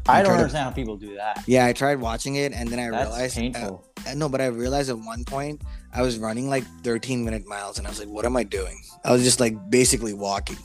I 0.08 0.18
don't 0.24 0.26
tried 0.26 0.34
to- 0.36 0.40
understand 0.42 0.64
how 0.66 0.72
people 0.72 0.98
do 0.98 1.16
that. 1.16 1.44
Yeah, 1.48 1.66
I 1.66 1.74
tried 1.74 2.00
watching 2.00 2.36
it, 2.36 2.54
and 2.54 2.70
then 2.70 2.80
I 2.80 2.90
That's 2.90 3.10
realized. 3.10 3.36
painful. 3.36 3.86
Uh, 4.08 4.14
no, 4.16 4.28
but 4.30 4.42
I 4.42 4.48
realized 4.48 4.90
at 4.90 4.98
one 4.98 5.24
point 5.26 5.62
I 5.94 6.02
was 6.02 6.18
running 6.18 6.50
like 6.50 6.64
13 6.84 7.24
minute 7.24 7.48
miles, 7.48 7.78
and 7.78 7.86
I 7.86 7.90
was 7.90 8.00
like, 8.00 8.10
"What 8.10 8.26
am 8.26 8.36
I 8.36 8.44
doing?" 8.44 8.82
I 9.04 9.12
was 9.12 9.24
just 9.24 9.40
like 9.40 9.56
basically 9.70 10.14
walking. 10.14 10.58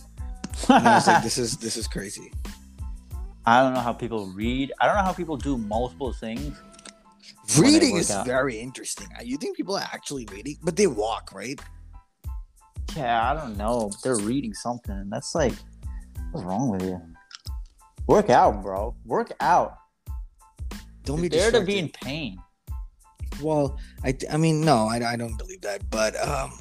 And 0.71 0.89
I 0.89 0.95
was 0.95 1.07
like, 1.07 1.23
"This 1.23 1.37
is 1.39 1.57
this 1.59 1.77
is 1.77 1.87
crazy." 1.87 2.33
I 3.47 3.63
don't 3.63 3.75
know 3.75 3.81
how 3.81 3.93
people 3.93 4.27
read. 4.29 4.73
I 4.81 4.87
don't 4.87 4.97
know 4.97 5.03
how 5.05 5.13
people 5.13 5.37
do 5.37 5.57
multiple 5.57 6.13
things. 6.13 6.57
Reading 7.59 7.97
is 7.97 8.11
out. 8.11 8.27
very 8.27 8.59
interesting. 8.59 9.07
Uh, 9.19 9.23
You 9.23 9.37
think 9.37 9.57
people 9.57 9.77
are 9.77 9.89
actually 9.93 10.27
reading, 10.33 10.57
but 10.65 10.75
they 10.77 10.87
walk, 10.89 11.31
right? 11.33 11.61
Yeah, 12.97 13.31
I 13.31 13.35
don't 13.35 13.57
know. 13.57 13.91
They're 14.03 14.17
reading 14.17 14.55
something. 14.55 15.09
That's 15.11 15.35
like, 15.35 15.53
what's 16.33 16.45
wrong 16.45 16.71
with 16.71 16.83
you? 16.83 17.01
Work 18.07 18.31
out, 18.31 18.63
bro. 18.63 18.95
Work 19.05 19.33
out. 19.41 19.77
Don't 21.05 21.17
be 21.21 21.23
You're 21.23 21.51
there 21.51 21.61
to 21.61 21.61
be 21.67 21.79
in 21.79 21.89
pain. 21.89 22.39
Well, 23.43 23.79
I, 24.05 24.17
I 24.31 24.37
mean, 24.37 24.61
no, 24.61 24.87
I, 24.89 25.13
I 25.13 25.17
don't 25.17 25.37
believe 25.37 25.61
that, 25.63 25.89
but 25.91 26.17
um, 26.27 26.53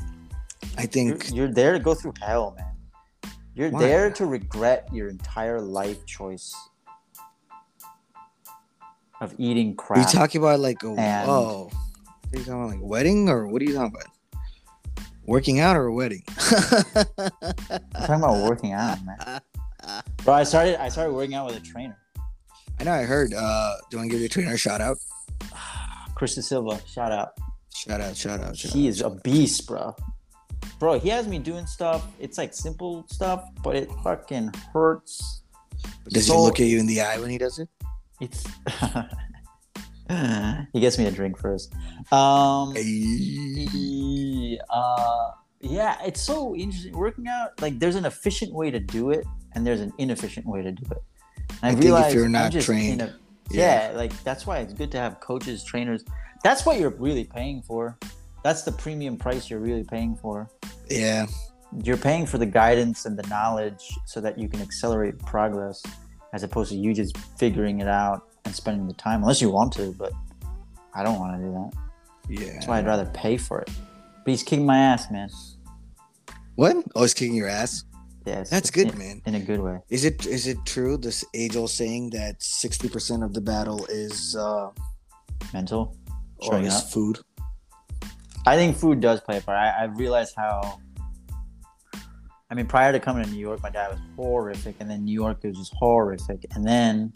I 0.77 0.81
You're, 0.81 0.87
think 0.87 1.33
you're 1.33 1.51
there 1.51 1.73
to 1.73 1.79
go 1.79 1.93
through 1.93 2.13
hell, 2.21 2.55
man. 2.57 3.31
You're 3.53 3.69
Why? 3.69 3.79
there 3.79 4.11
to 4.11 4.25
regret 4.25 4.89
your 4.91 5.07
entire 5.07 5.61
life 5.61 6.05
choice 6.05 6.53
of 9.21 9.33
eating 9.37 9.71
are 9.71 9.75
crap. 9.75 9.97
you 9.99 10.05
talking 10.19 10.41
about 10.41 10.59
like 10.59 10.83
a 10.83 10.87
And- 10.89 11.29
oh, 11.29 11.69
are 12.33 12.37
you 12.37 12.39
talking 12.39 12.53
about 12.53 12.69
like 12.71 12.79
wedding 12.81 13.29
or 13.29 13.47
what 13.47 13.61
are 13.61 13.65
you 13.65 13.73
talking 13.73 13.95
about? 13.95 14.07
Working 15.25 15.59
out 15.59 15.77
or 15.77 15.85
a 15.85 15.93
wedding? 15.93 16.23
I'm 16.37 17.05
talking 17.93 18.15
about 18.15 18.43
working 18.47 18.73
out, 18.73 18.97
man. 19.05 19.41
Bro, 20.23 20.33
I 20.33 20.43
started. 20.43 20.81
I 20.81 20.89
started 20.89 21.13
working 21.13 21.35
out 21.35 21.45
with 21.47 21.57
a 21.57 21.59
trainer, 21.59 21.97
I 22.79 22.83
know. 22.83 22.91
I 22.93 23.03
heard. 23.03 23.33
Uh, 23.33 23.75
do 23.89 23.95
you 23.95 23.97
want 23.99 24.09
to 24.09 24.11
give 24.13 24.19
your 24.19 24.29
trainer 24.29 24.53
a 24.53 24.57
shout 24.57 24.81
out? 24.81 24.97
Chris 26.15 26.35
De 26.35 26.41
Silva. 26.41 26.79
Shout 26.87 27.11
out. 27.11 27.31
Shout 27.73 27.99
out! 28.01 28.15
Shout 28.15 28.39
out! 28.39 28.55
Shout 28.57 28.71
He 28.71 28.85
out. 28.87 28.89
is 28.89 29.01
a 29.01 29.09
beast, 29.09 29.67
bro. 29.67 29.93
Bro, 30.79 30.99
he 30.99 31.09
has 31.09 31.27
me 31.27 31.39
doing 31.39 31.67
stuff. 31.67 32.07
It's 32.19 32.37
like 32.37 32.53
simple 32.53 33.05
stuff, 33.09 33.43
but 33.63 33.75
it 33.75 33.89
fucking 34.03 34.51
hurts. 34.73 35.41
Does 36.09 36.27
so- 36.27 36.33
he 36.35 36.39
look 36.39 36.59
at 36.61 36.67
you 36.67 36.79
in 36.79 36.87
the 36.87 37.01
eye 37.01 37.19
when 37.19 37.29
he 37.29 37.37
does 37.37 37.59
it? 37.59 37.67
It's. 38.21 38.43
he 40.73 40.79
gets 40.79 40.97
me 40.97 41.05
a 41.05 41.11
drink 41.11 41.37
first. 41.37 41.73
Um. 42.11 42.73
Hey. 42.75 42.83
he- 42.83 44.59
uh, 44.69 45.31
yeah, 45.61 45.97
it's 46.05 46.21
so 46.21 46.55
interesting. 46.55 46.93
Working 46.95 47.27
out, 47.27 47.59
like, 47.61 47.79
there's 47.79 47.95
an 47.95 48.05
efficient 48.05 48.53
way 48.53 48.69
to 48.71 48.79
do 48.79 49.09
it, 49.11 49.25
and 49.55 49.65
there's 49.65 49.81
an 49.81 49.93
inefficient 49.97 50.45
way 50.45 50.61
to 50.61 50.71
do 50.71 50.83
it. 50.91 51.03
And 51.61 51.63
I 51.63 51.69
I, 51.69 51.75
think 51.75 52.07
if 52.07 52.13
you're 52.13 52.29
not 52.29 52.51
trained, 52.51 53.01
in 53.01 53.07
a- 53.09 53.15
yeah, 53.49 53.91
like 53.95 54.11
that's 54.23 54.45
why 54.45 54.59
it's 54.59 54.73
good 54.73 54.91
to 54.91 54.97
have 54.97 55.19
coaches, 55.19 55.63
trainers. 55.63 56.03
That's 56.43 56.65
what 56.65 56.79
you're 56.79 56.91
really 56.91 57.23
paying 57.23 57.61
for. 57.61 57.97
That's 58.43 58.63
the 58.63 58.71
premium 58.71 59.17
price 59.17 59.49
you're 59.49 59.59
really 59.59 59.83
paying 59.83 60.15
for. 60.15 60.49
Yeah. 60.89 61.25
You're 61.83 61.97
paying 61.97 62.25
for 62.25 62.37
the 62.37 62.45
guidance 62.45 63.05
and 63.05 63.17
the 63.17 63.27
knowledge 63.27 63.83
so 64.05 64.21
that 64.21 64.37
you 64.37 64.47
can 64.47 64.61
accelerate 64.61 65.17
progress, 65.19 65.81
as 66.33 66.43
opposed 66.43 66.71
to 66.71 66.77
you 66.77 66.93
just 66.93 67.17
figuring 67.39 67.81
it 67.81 67.87
out 67.87 68.27
and 68.45 68.53
spending 68.53 68.87
the 68.87 68.93
time. 68.93 69.21
Unless 69.21 69.41
you 69.41 69.49
want 69.49 69.73
to, 69.73 69.93
but 69.93 70.13
I 70.93 71.03
don't 71.03 71.19
want 71.19 71.39
to 71.39 71.45
do 71.45 71.51
that. 71.51 72.43
Yeah. 72.43 72.53
That's 72.53 72.67
why 72.67 72.77
I'd 72.77 72.85
rather 72.85 73.05
pay 73.07 73.37
for 73.37 73.61
it. 73.61 73.69
But 74.23 74.31
he's 74.31 74.43
kicking 74.43 74.65
my 74.65 74.77
ass, 74.77 75.09
man. 75.11 75.29
What? 76.55 76.77
Oh, 76.95 77.01
he's 77.01 77.13
kicking 77.13 77.35
your 77.35 77.47
ass. 77.49 77.83
It's 78.25 78.49
That's 78.49 78.71
good, 78.71 78.91
in, 78.91 78.97
man. 78.97 79.21
in 79.25 79.35
a 79.35 79.39
good 79.39 79.59
way. 79.59 79.79
Is 79.89 80.03
it 80.05 80.25
is 80.25 80.47
it 80.47 80.57
true 80.65 80.97
this 80.97 81.23
age 81.33 81.55
old 81.55 81.69
saying 81.69 82.09
that 82.11 82.41
sixty 82.41 82.89
percent 82.89 83.23
of 83.23 83.33
the 83.33 83.41
battle 83.41 83.85
is 83.87 84.35
uh 84.35 84.69
Mental. 85.53 85.95
or 86.39 86.59
is 86.59 86.73
up. 86.73 86.89
food? 86.89 87.19
I 88.47 88.55
think 88.55 88.77
food 88.77 88.99
does 88.99 89.21
play 89.21 89.37
a 89.37 89.41
part. 89.41 89.57
I, 89.57 89.69
I 89.69 89.83
realized 89.85 90.33
how. 90.35 90.79
I 92.49 92.53
mean, 92.53 92.67
prior 92.67 92.91
to 92.91 92.99
coming 92.99 93.23
to 93.23 93.29
New 93.29 93.39
York, 93.39 93.61
my 93.63 93.69
dad 93.71 93.89
was 93.91 93.99
horrific, 94.15 94.75
and 94.79 94.89
then 94.89 95.03
New 95.03 95.13
York 95.13 95.43
was 95.43 95.57
just 95.57 95.73
horrific, 95.75 96.45
and 96.53 96.65
then 96.65 97.11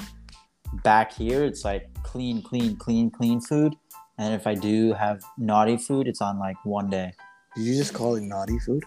back 0.84 1.14
here 1.14 1.44
it's 1.46 1.64
like 1.64 1.88
clean, 2.04 2.42
clean, 2.42 2.76
clean, 2.78 3.10
clean 3.12 3.40
food. 3.42 3.76
And 4.18 4.34
if 4.34 4.48
I 4.48 4.54
do 4.56 4.92
have 4.94 5.22
naughty 5.38 5.78
food, 5.78 6.08
it's 6.08 6.22
on 6.22 6.40
like 6.40 6.58
one 6.66 6.90
day. 6.90 7.14
Did 7.56 7.64
you 7.66 7.76
just 7.78 7.94
call 7.94 8.16
it 8.16 8.24
naughty 8.24 8.60
food? 8.60 8.84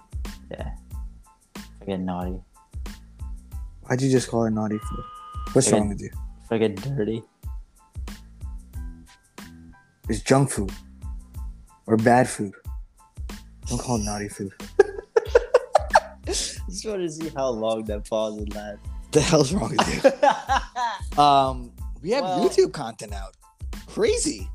Yeah, 0.51 0.69
if 1.83 1.89
I 1.89 1.93
get 1.93 2.01
naughty, 2.01 2.39
Why'd 3.83 4.01
you 4.01 4.11
just 4.11 4.29
call 4.29 4.45
it 4.45 4.51
naughty 4.53 4.79
food? 4.79 5.05
What's 5.53 5.69
Okay. 5.69 5.79
wrong 5.79 5.89
with 5.89 6.01
you? 6.01 6.11
if 6.45 6.53
I 6.53 6.59
get 6.59 6.77
dirty, 6.77 7.23
It's 10.09 10.21
junk 10.21 10.51
food 10.51 10.73
or 11.87 11.97
bad 11.97 12.29
food. 12.29 12.53
Don't 13.67 13.79
call 13.81 13.97
it 13.97 14.05
naughty 14.05 14.29
food. 14.29 14.53
just 16.27 16.61
want 16.87 17.01
to 17.01 17.09
see 17.11 17.29
how 17.31 17.49
long 17.51 17.85
that 17.85 18.09
pause 18.09 18.35
would 18.35 18.55
last. 18.55 18.79
The 19.13 19.21
hell's 19.21 19.53
wrong 19.53 19.75
with 19.77 20.05
you? 21.17 21.23
um, 21.23 21.73
we 22.03 22.11
have 22.11 22.23
Well- 22.25 22.49
YouTube 22.49 22.73
content 22.73 23.13
out. 23.13 23.37
Crazy. 23.87 24.49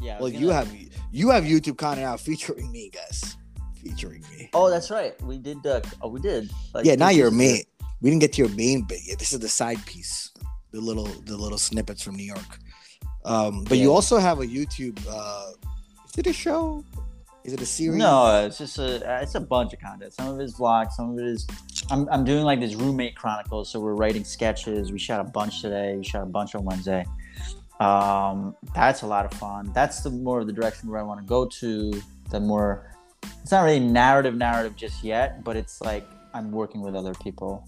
yeah. 0.00 0.18
Well, 0.20 0.28
you 0.28 0.48
gonna- 0.48 0.64
have 0.66 0.74
you 1.12 1.30
have 1.30 1.44
YouTube 1.44 1.76
content 1.78 2.06
out 2.06 2.20
featuring 2.20 2.70
me, 2.70 2.90
guys. 2.90 3.36
Featuring 3.82 4.22
me. 4.30 4.50
Oh, 4.52 4.68
that's 4.68 4.90
right. 4.90 5.20
We 5.22 5.38
did. 5.38 5.64
Uh, 5.66 5.80
oh, 6.02 6.08
we 6.08 6.20
did. 6.20 6.50
Like, 6.74 6.84
yeah, 6.84 6.96
not 6.96 7.08
this 7.08 7.16
your 7.16 7.30
main. 7.30 7.62
We 8.02 8.10
didn't 8.10 8.20
get 8.20 8.34
to 8.34 8.42
your 8.42 8.54
main 8.54 8.82
bit 8.82 9.00
yet. 9.04 9.18
This 9.18 9.32
is 9.32 9.38
the 9.40 9.48
side 9.48 9.84
piece, 9.86 10.30
the 10.70 10.80
little 10.80 11.06
the 11.06 11.36
little 11.36 11.58
snippets 11.58 12.02
from 12.02 12.16
New 12.16 12.24
York. 12.24 12.58
Um, 13.24 13.64
but 13.64 13.78
you 13.78 13.92
also 13.92 14.18
have 14.18 14.40
a 14.40 14.46
YouTube. 14.46 14.98
Uh, 15.08 15.52
is 16.06 16.18
it 16.18 16.26
a 16.26 16.32
show? 16.32 16.84
Is 17.44 17.54
it 17.54 17.60
a 17.62 17.66
series? 17.66 17.98
No, 17.98 18.44
it's 18.44 18.58
just 18.58 18.78
a 18.78 19.22
it's 19.22 19.34
a 19.34 19.40
bunch 19.40 19.72
of 19.72 19.80
content. 19.80 20.12
Some 20.12 20.28
of 20.28 20.40
it 20.40 20.44
is 20.44 20.56
vlogs, 20.56 20.92
some 20.92 21.12
of 21.12 21.18
it 21.18 21.24
is 21.24 21.46
I'm 21.90 22.08
I'm 22.10 22.24
doing 22.24 22.44
like 22.44 22.60
this 22.60 22.74
roommate 22.74 23.16
chronicles. 23.16 23.70
So 23.70 23.80
we're 23.80 23.94
writing 23.94 24.24
sketches. 24.24 24.92
We 24.92 24.98
shot 24.98 25.20
a 25.20 25.24
bunch 25.24 25.62
today. 25.62 25.96
We 25.96 26.04
shot 26.04 26.22
a 26.22 26.26
bunch 26.26 26.54
on 26.54 26.64
Wednesday. 26.64 27.06
Um, 27.80 28.54
that's 28.74 29.02
a 29.02 29.06
lot 29.06 29.24
of 29.24 29.32
fun. 29.38 29.72
That's 29.72 30.02
the 30.02 30.10
more 30.10 30.40
of 30.40 30.46
the 30.46 30.52
direction 30.52 30.90
where 30.90 31.00
I 31.00 31.02
want 31.02 31.20
to 31.20 31.26
go 31.26 31.46
to. 31.46 32.02
The 32.28 32.40
more 32.40 32.89
it's 33.22 33.50
not 33.50 33.62
really 33.62 33.80
narrative 33.80 34.36
narrative 34.36 34.76
just 34.76 35.02
yet, 35.02 35.42
but 35.44 35.56
it's 35.56 35.80
like 35.80 36.06
I'm 36.34 36.50
working 36.50 36.82
with 36.82 36.94
other 36.94 37.14
people. 37.14 37.66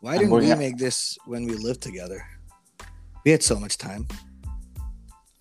Why 0.00 0.18
didn't 0.18 0.30
we 0.32 0.54
make 0.54 0.76
this 0.76 1.16
when 1.24 1.46
we 1.46 1.54
lived 1.54 1.80
together? 1.80 2.26
We 3.24 3.30
had 3.30 3.42
so 3.42 3.58
much 3.58 3.78
time. 3.78 4.06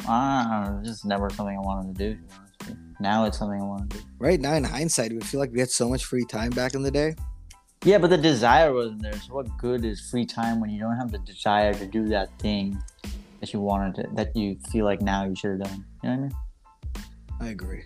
Don't 0.06 0.84
just 0.84 1.06
never 1.06 1.30
something 1.30 1.58
I 1.58 1.60
wanted 1.60 1.98
to 1.98 2.04
do. 2.04 2.16
to 2.16 2.22
be 2.22 2.28
honest 2.34 2.60
with 2.60 2.70
you. 2.70 2.78
Now 3.00 3.26
it's 3.26 3.40
something 3.40 3.60
I 3.60 3.66
want 3.66 3.90
to 3.90 3.98
do. 3.98 4.04
Right 4.20 4.40
now, 4.40 4.54
in 4.54 4.64
hindsight, 4.64 5.12
we 5.12 5.20
feel 5.20 5.40
like 5.40 5.52
we 5.52 5.60
had 5.60 5.70
so 5.70 5.90
much 5.90 6.06
free 6.06 6.26
time 6.26 6.52
back 6.52 6.76
in 6.76 6.82
the 6.82 6.92
day. 6.92 7.16
Yeah, 7.84 7.98
but 7.98 8.10
the 8.10 8.18
desire 8.18 8.74
wasn't 8.74 9.02
there. 9.02 9.14
So 9.14 9.34
what 9.34 9.48
good 9.58 9.84
is 9.84 10.00
free 10.10 10.26
time 10.26 10.62
when 10.62 10.70
you 10.70 10.80
don't 10.80 10.96
have 10.96 11.12
the 11.12 11.20
desire 11.20 11.74
to 11.74 11.86
do 11.86 12.08
that 12.10 12.30
thing 12.40 12.82
that 13.42 13.52
you 13.52 13.60
wanted 13.60 13.96
to, 13.96 14.16
that 14.16 14.34
you 14.36 14.58
feel 14.72 14.86
like 14.86 15.02
now 15.02 15.26
you 15.26 15.36
should 15.36 15.60
have 15.60 15.70
done. 15.70 15.86
You 16.02 16.10
know 16.10 16.16
what 16.16 16.18
I 16.18 16.22
mean? 16.22 16.32
I 17.42 17.48
agree. 17.50 17.84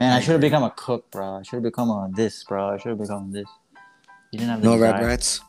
Man, 0.00 0.12
I 0.12 0.16
I 0.16 0.20
should 0.20 0.32
have 0.32 0.40
become 0.40 0.62
a 0.64 0.70
cook, 0.70 1.10
bro. 1.10 1.36
I 1.36 1.42
should 1.42 1.56
have 1.56 1.62
become 1.62 1.88
a 1.90 2.08
this, 2.14 2.42
bro. 2.44 2.70
I 2.70 2.76
should 2.78 2.90
have 2.90 2.98
become 2.98 3.30
this. 3.30 3.46
You 4.32 4.38
didn't 4.40 4.50
have 4.50 4.60
the 4.62 4.68
No 4.68 4.74
desire. 4.74 4.92
regrets. 4.94 5.40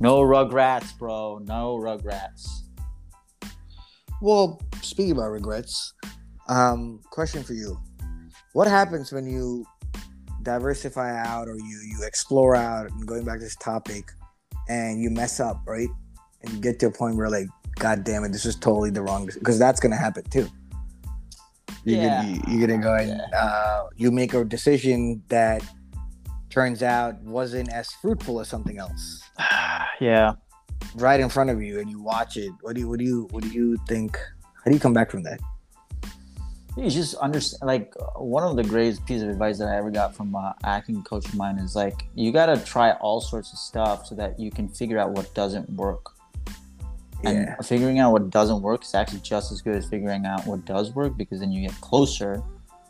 No 0.00 0.20
rugrats, 0.20 0.96
bro. 0.98 1.38
No 1.44 1.76
rugrats. 1.76 2.62
Well, 4.22 4.60
speaking 4.80 5.12
about 5.12 5.30
regrets, 5.30 5.92
um, 6.48 7.00
question 7.10 7.42
for 7.42 7.52
you: 7.52 7.78
What 8.54 8.66
happens 8.66 9.12
when 9.12 9.26
you 9.26 9.66
diversify 10.42 11.14
out, 11.26 11.48
or 11.48 11.56
you 11.56 11.80
you 11.86 12.02
explore 12.04 12.56
out, 12.56 12.90
and 12.90 13.06
going 13.06 13.24
back 13.24 13.38
to 13.38 13.44
this 13.44 13.56
topic, 13.56 14.10
and 14.68 15.02
you 15.02 15.10
mess 15.10 15.38
up, 15.38 15.60
right? 15.66 15.88
And 16.42 16.52
you 16.54 16.60
get 16.60 16.78
to 16.80 16.86
a 16.86 16.90
point 16.90 17.16
where, 17.16 17.28
like, 17.28 17.48
God 17.78 18.04
damn 18.04 18.24
it, 18.24 18.32
this 18.32 18.46
is 18.46 18.56
totally 18.56 18.90
the 18.90 19.02
wrong, 19.02 19.26
because 19.26 19.58
that's 19.58 19.80
gonna 19.80 19.96
happen 19.96 20.24
too. 20.30 20.48
You're 21.86 22.02
Yeah. 22.02 22.22
gonna, 22.24 22.40
you're 22.50 22.66
gonna 22.66 22.82
go 22.82 22.94
and 22.96 23.20
uh, 23.32 23.84
you 23.96 24.10
make 24.10 24.34
a 24.34 24.44
decision 24.44 25.22
that 25.28 25.62
turns 26.50 26.82
out 26.82 27.20
wasn't 27.22 27.70
as 27.72 27.88
fruitful 28.02 28.40
as 28.40 28.48
something 28.48 28.78
else 28.78 29.22
yeah. 30.00 30.32
right 30.96 31.20
in 31.20 31.28
front 31.28 31.48
of 31.50 31.62
you 31.62 31.80
and 31.80 31.88
you 31.88 32.00
watch 32.02 32.36
it 32.36 32.50
what 32.62 32.74
do 32.74 32.80
you 32.80 32.88
what 32.88 32.98
do 32.98 33.04
you 33.04 33.28
what 33.30 33.42
do 33.42 33.50
you 33.50 33.76
think 33.86 34.18
how 34.56 34.66
do 34.70 34.72
you 34.72 34.80
come 34.80 34.92
back 34.92 35.10
from 35.10 35.22
that 35.22 35.38
You 36.76 36.90
just 36.90 37.14
understand. 37.16 37.62
Like 37.66 37.94
one 38.16 38.42
of 38.44 38.54
the 38.56 38.64
greatest 38.64 39.06
pieces 39.06 39.22
of 39.24 39.30
advice 39.30 39.56
that 39.58 39.68
I 39.68 39.76
ever 39.80 39.90
got 39.90 40.14
from 40.14 40.34
uh, 40.36 40.52
acting 40.64 41.02
coach 41.04 41.24
of 41.26 41.34
mine 41.34 41.56
is 41.58 41.74
like 41.74 42.04
you 42.14 42.32
gotta 42.32 42.56
try 42.74 42.92
all 43.00 43.20
sorts 43.22 43.52
of 43.54 43.58
stuff 43.58 44.06
so 44.06 44.14
that 44.16 44.38
you 44.38 44.50
can 44.50 44.68
figure 44.68 44.98
out 44.98 45.12
what 45.16 45.32
doesn't 45.34 45.70
work. 45.70 46.04
And 47.26 47.36
yeah 47.38 47.56
figuring 47.62 47.98
out 47.98 48.12
what 48.12 48.30
doesn't 48.30 48.62
work 48.62 48.84
is 48.84 48.94
actually 48.94 49.20
just 49.20 49.52
as 49.52 49.62
good 49.62 49.76
as 49.76 49.86
figuring 49.88 50.26
out 50.26 50.46
what 50.46 50.64
does 50.64 50.92
work 50.94 51.16
because 51.16 51.40
then 51.40 51.52
you 51.52 51.66
get 51.66 51.80
closer 51.80 52.42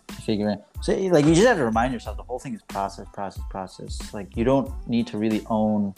to 0.09 0.15
figuring. 0.23 0.59
So 0.83 0.93
like 0.95 1.25
you 1.25 1.35
just 1.35 1.47
have 1.47 1.57
to 1.57 1.65
remind 1.65 1.93
yourself 1.93 2.17
the 2.17 2.23
whole 2.23 2.39
thing 2.39 2.55
is 2.55 2.63
process, 2.63 3.07
process, 3.13 3.43
process. 3.51 4.15
Like 4.15 4.37
you 4.37 4.45
don't 4.45 4.71
need 4.89 5.07
to 5.09 5.19
really 5.19 5.45
own. 5.49 5.95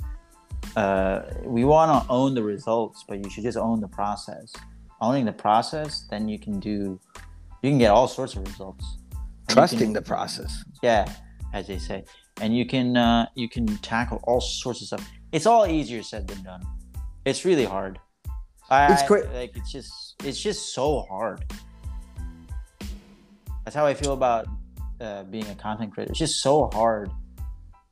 Uh, 0.77 1.23
we 1.45 1.65
want 1.65 2.05
to 2.05 2.11
own 2.11 2.35
the 2.35 2.43
results, 2.43 3.05
but 3.09 3.23
you 3.23 3.31
should 3.31 3.45
just 3.45 3.59
own 3.59 3.81
the 3.81 3.89
process. 3.89 4.53
Owning 5.01 5.25
the 5.25 5.33
process, 5.33 6.07
then 6.11 6.29
you 6.29 6.39
can 6.39 6.59
do. 6.59 7.01
You 7.63 7.71
can 7.71 7.79
get 7.79 7.91
all 7.91 8.09
sorts 8.09 8.35
of 8.35 8.47
results. 8.47 8.99
Trusting 9.49 9.79
can- 9.79 9.93
the 9.93 10.03
process 10.03 10.65
yeah 10.83 11.11
as 11.55 11.67
they 11.67 11.79
say 11.79 12.05
and 12.41 12.57
you 12.57 12.67
can 12.67 12.97
uh, 12.97 13.27
you 13.35 13.49
can 13.49 13.67
tackle 13.79 14.21
all 14.25 14.41
sorts 14.41 14.81
of 14.81 14.87
stuff 14.87 15.11
it's 15.33 15.47
all 15.47 15.67
easier 15.67 16.03
said 16.03 16.27
than 16.27 16.43
done 16.43 16.63
it's 17.25 17.45
really 17.45 17.65
hard 17.65 17.99
I, 18.71 18.93
It's 18.93 19.03
quick- 19.03 19.33
like 19.33 19.57
it's 19.57 19.73
just 19.73 20.15
it's 20.25 20.41
just 20.41 20.75
so 20.75 21.03
hard. 21.09 21.45
That's 23.65 23.77
how 23.77 23.87
i 23.87 23.93
feel 23.95 24.13
about 24.15 24.47
uh, 25.01 25.25
being 25.25 25.47
a 25.49 25.55
content 25.55 25.93
creator. 25.93 26.11
It's 26.11 26.19
just 26.19 26.41
so 26.41 26.71
hard 26.73 27.11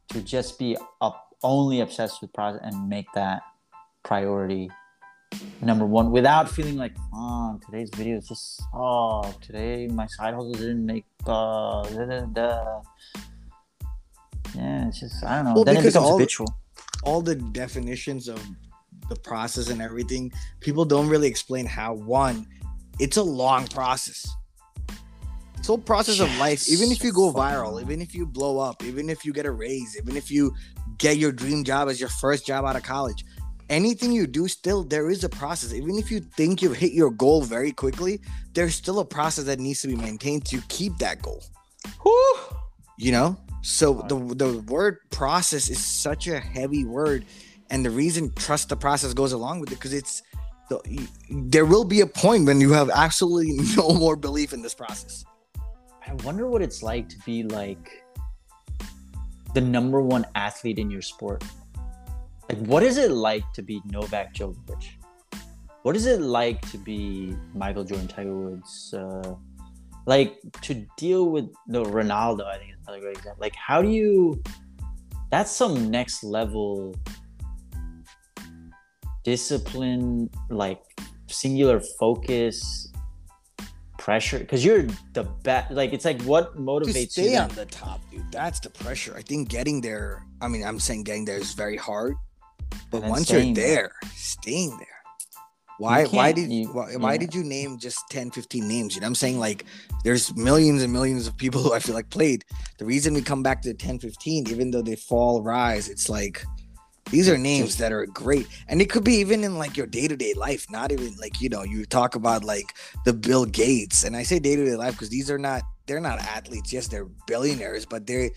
to 0.08 0.22
just 0.22 0.58
be 0.58 0.76
up 1.00 1.28
only 1.42 1.80
obsessed 1.80 2.22
with 2.22 2.32
process 2.32 2.60
and 2.64 2.88
make 2.88 3.06
that 3.14 3.42
priority 4.04 4.70
number 5.60 5.84
one 5.84 6.10
without 6.10 6.48
feeling 6.48 6.76
like 6.76 6.94
oh 7.12 7.58
today's 7.66 7.90
video 7.94 8.16
is 8.16 8.28
just 8.28 8.62
oh 8.72 9.34
today 9.42 9.86
my 9.88 10.06
side 10.06 10.32
hustle 10.32 10.52
didn't 10.52 10.86
make 10.86 11.04
uh 11.26 11.82
da, 11.82 12.04
da, 12.06 12.20
da. 12.26 12.80
yeah 14.54 14.86
it's 14.88 15.00
just 15.00 15.22
i 15.24 15.36
don't 15.36 15.44
know. 15.46 15.54
Well, 15.54 15.64
then 15.64 15.76
it 15.76 15.80
becomes 15.80 15.96
all- 15.96 16.12
habitual. 16.12 16.46
all 17.04 17.20
the 17.20 17.34
definitions 17.34 18.28
of 18.28 18.40
the 19.08 19.16
process 19.16 19.68
and 19.68 19.80
everything 19.80 20.32
people 20.60 20.84
don't 20.84 21.08
really 21.08 21.28
explain 21.28 21.66
how 21.66 21.94
one 21.94 22.46
it's 22.98 23.18
a 23.18 23.22
long 23.22 23.66
process. 23.66 24.26
It's 25.58 25.68
a 25.68 25.72
whole 25.72 25.78
process 25.78 26.20
of 26.20 26.34
life 26.38 26.68
even 26.68 26.90
if 26.90 27.02
you 27.02 27.12
go 27.12 27.32
viral 27.32 27.80
even 27.80 28.00
if 28.00 28.14
you 28.14 28.26
blow 28.26 28.58
up 28.58 28.84
even 28.84 29.10
if 29.10 29.24
you 29.24 29.32
get 29.32 29.46
a 29.46 29.50
raise 29.50 29.96
even 29.96 30.16
if 30.16 30.30
you 30.30 30.54
get 30.98 31.16
your 31.16 31.32
dream 31.32 31.64
job 31.64 31.88
as 31.88 31.98
your 32.00 32.08
first 32.08 32.46
job 32.46 32.64
out 32.64 32.76
of 32.76 32.82
college 32.82 33.24
anything 33.70 34.12
you 34.12 34.26
do 34.26 34.48
still 34.48 34.84
there 34.84 35.10
is 35.10 35.24
a 35.24 35.28
process. 35.28 35.72
Even 35.72 35.98
if 35.98 36.10
you 36.10 36.20
think 36.20 36.62
you've 36.62 36.76
hit 36.76 36.92
your 36.92 37.10
goal 37.10 37.42
very 37.42 37.72
quickly 37.72 38.20
there's 38.54 38.74
still 38.74 39.00
a 39.00 39.04
process 39.04 39.44
that 39.44 39.58
needs 39.58 39.82
to 39.82 39.88
be 39.88 39.96
maintained 39.96 40.44
to 40.46 40.60
keep 40.68 40.96
that 40.98 41.22
goal. 41.22 41.42
You 42.98 43.12
know? 43.12 43.36
So 43.62 44.04
the 44.08 44.16
the 44.34 44.58
word 44.68 44.98
process 45.10 45.68
is 45.68 45.84
such 45.84 46.28
a 46.28 46.38
heavy 46.38 46.84
word 46.84 47.24
and 47.70 47.84
the 47.84 47.90
reason 47.90 48.32
trust 48.34 48.68
the 48.68 48.76
process 48.76 49.12
goes 49.14 49.32
along 49.32 49.60
with 49.60 49.72
it 49.72 49.76
because 49.76 49.92
it's 49.92 50.22
the, 50.68 51.08
there 51.30 51.64
will 51.64 51.84
be 51.84 52.00
a 52.00 52.06
point 52.06 52.46
when 52.46 52.60
you 52.60 52.72
have 52.72 52.90
absolutely 52.90 53.52
no 53.76 53.90
more 53.90 54.16
belief 54.16 54.52
in 54.52 54.62
this 54.62 54.74
process. 54.74 55.24
I 56.06 56.14
wonder 56.24 56.46
what 56.46 56.62
it's 56.62 56.82
like 56.82 57.08
to 57.08 57.18
be 57.20 57.42
like 57.42 58.04
the 59.54 59.60
number 59.60 60.00
one 60.00 60.26
athlete 60.34 60.78
in 60.78 60.90
your 60.90 61.02
sport. 61.02 61.42
Like 62.48 62.58
what 62.58 62.82
is 62.82 62.96
it 62.96 63.10
like 63.10 63.44
to 63.54 63.62
be 63.62 63.80
novak 63.86 64.34
djokovic? 64.34 64.84
What 65.82 65.96
is 65.96 66.06
it 66.06 66.20
like 66.20 66.68
to 66.72 66.78
be 66.78 67.36
michael 67.54 67.84
jordan 67.84 68.08
tiger 68.08 68.34
woods 68.34 68.92
uh, 68.92 69.34
like 70.04 70.36
to 70.62 70.84
deal 70.96 71.30
with 71.30 71.46
the 71.68 71.84
ronaldo 71.84 72.44
i 72.44 72.58
think 72.58 72.72
is 72.72 72.76
another 72.86 73.00
great 73.00 73.16
example. 73.16 73.40
Like 73.40 73.54
how 73.54 73.82
do 73.82 73.88
you 73.88 74.42
that's 75.30 75.50
some 75.50 75.90
next 75.90 76.24
level 76.24 76.94
discipline 79.30 80.30
like 80.50 80.80
singular 81.26 81.80
focus 81.98 82.86
pressure 83.98 84.38
because 84.38 84.64
you're 84.64 84.86
the 85.14 85.24
best 85.42 85.72
like 85.72 85.92
it's 85.92 86.04
like 86.04 86.22
what 86.22 86.56
motivates 86.56 87.10
stay 87.10 87.32
you 87.32 87.38
on 87.38 87.48
the 87.56 87.66
top 87.66 88.00
dude 88.10 88.22
that's 88.30 88.60
the 88.60 88.70
pressure. 88.70 89.14
I 89.16 89.22
think 89.22 89.48
getting 89.48 89.80
there 89.80 90.24
i 90.40 90.46
mean 90.46 90.62
i'm 90.68 90.78
saying 90.78 91.02
getting 91.02 91.24
there 91.24 91.38
is 91.38 91.54
very 91.54 91.76
hard 91.76 92.14
but 92.92 93.02
And 93.02 93.10
once 93.10 93.30
you're 93.32 93.42
there. 93.42 93.54
there 93.54 93.92
staying 94.14 94.70
there. 94.78 94.98
Why 95.78 96.04
why 96.18 96.28
did 96.32 96.48
you- 96.56 96.68
why, 96.76 96.96
why 96.96 97.14
did 97.22 97.34
you 97.34 97.42
name 97.44 97.78
just 97.78 97.98
10 98.10 98.30
15 98.30 98.66
names? 98.74 98.94
You 98.94 99.00
know 99.02 99.08
i'm 99.08 99.14
saying? 99.24 99.38
Like 99.48 99.60
there's 100.04 100.24
millions 100.36 100.82
and 100.84 100.90
millions 100.92 101.26
of 101.26 101.36
people 101.36 101.60
who 101.62 101.72
i 101.74 101.80
feel 101.80 101.94
like 102.00 102.08
played. 102.18 102.44
The 102.78 102.86
reason 102.86 103.12
we 103.12 103.22
come 103.32 103.42
back 103.42 103.58
to 103.62 103.68
the 103.72 103.74
10 103.74 103.98
15 103.98 104.48
even 104.54 104.70
though 104.70 104.82
they 104.82 104.96
fall 104.96 105.42
rise 105.42 105.88
it's 105.94 106.08
like 106.08 106.36
these 107.10 107.28
are 107.28 107.38
names 107.38 107.76
that 107.76 107.92
are 107.92 108.06
great 108.06 108.46
and 108.68 108.80
it 108.82 108.90
could 108.90 109.04
be 109.04 109.14
even 109.14 109.44
in 109.44 109.58
like 109.58 109.76
your 109.76 109.86
day-to-day 109.86 110.34
life 110.34 110.68
not 110.70 110.90
even 110.90 111.14
like 111.20 111.40
you 111.40 111.48
know 111.48 111.62
you 111.62 111.84
talk 111.84 112.14
about 112.14 112.44
like 112.44 112.74
the 113.04 113.12
bill 113.12 113.44
gates 113.44 114.04
and 114.04 114.16
i 114.16 114.22
say 114.22 114.38
day-to-day 114.38 114.74
life 114.74 114.92
because 114.92 115.08
these 115.08 115.30
are 115.30 115.38
not 115.38 115.62
they're 115.86 116.00
not 116.00 116.18
athletes 116.18 116.72
yes 116.72 116.88
they're 116.88 117.06
billionaires 117.26 117.86
but 117.86 118.06
they 118.06 118.30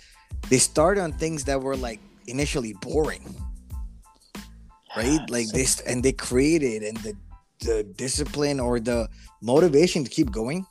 they 0.49 0.57
start 0.57 0.97
on 0.97 1.11
things 1.11 1.43
that 1.45 1.61
were 1.61 1.75
like 1.75 1.99
initially 2.27 2.73
boring. 2.73 3.35
Right? 4.95 5.19
Like 5.29 5.47
this 5.49 5.79
and 5.81 6.03
they 6.03 6.11
created 6.11 6.83
and 6.83 6.97
the 6.97 7.15
the 7.61 7.83
discipline 7.83 8.59
or 8.59 8.79
the 8.79 9.07
motivation 9.41 10.03
to 10.03 10.09
keep 10.09 10.31
going. 10.31 10.65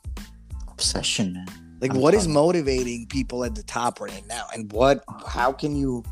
Obsession 0.67 1.33
man. 1.33 1.47
Like 1.81 1.91
I'm 1.91 2.01
what 2.01 2.13
is 2.13 2.27
motivating 2.27 3.07
people 3.07 3.45
at 3.45 3.55
the 3.55 3.63
top 3.63 4.01
right 4.01 4.25
now 4.27 4.47
and 4.53 4.71
what 4.73 5.03
how 5.25 5.53
can 5.53 5.75
you 5.75 6.03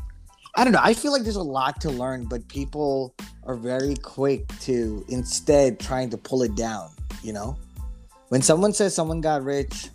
i 0.58 0.64
don't 0.64 0.72
know. 0.72 0.80
I 0.82 0.92
feel 0.92 1.12
like 1.12 1.22
there's 1.22 1.36
a 1.36 1.42
lot 1.42 1.80
to 1.82 1.90
learn 1.90 2.24
but 2.24 2.46
people 2.48 3.14
are 3.44 3.54
very 3.54 3.94
quick 3.94 4.46
to 4.62 5.04
instead 5.08 5.78
trying 5.78 6.10
to 6.10 6.18
pull 6.18 6.42
it 6.42 6.54
down 6.54 6.90
you 7.22 7.32
know? 7.32 7.56
When 8.28 8.42
someone 8.42 8.72
says 8.72 8.94
someone 8.94 9.20
got 9.20 9.42
rich 9.42 9.88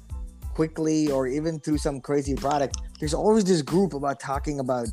quickly 0.54 1.12
or 1.12 1.28
even 1.28 1.60
through 1.60 1.80
some 1.80 2.00
crazy 2.00 2.36
product 2.36 2.78
there's 3.00 3.14
always 3.14 3.44
this 3.44 3.62
group 3.62 3.94
about 3.94 4.20
talking 4.20 4.60
about 4.60 4.88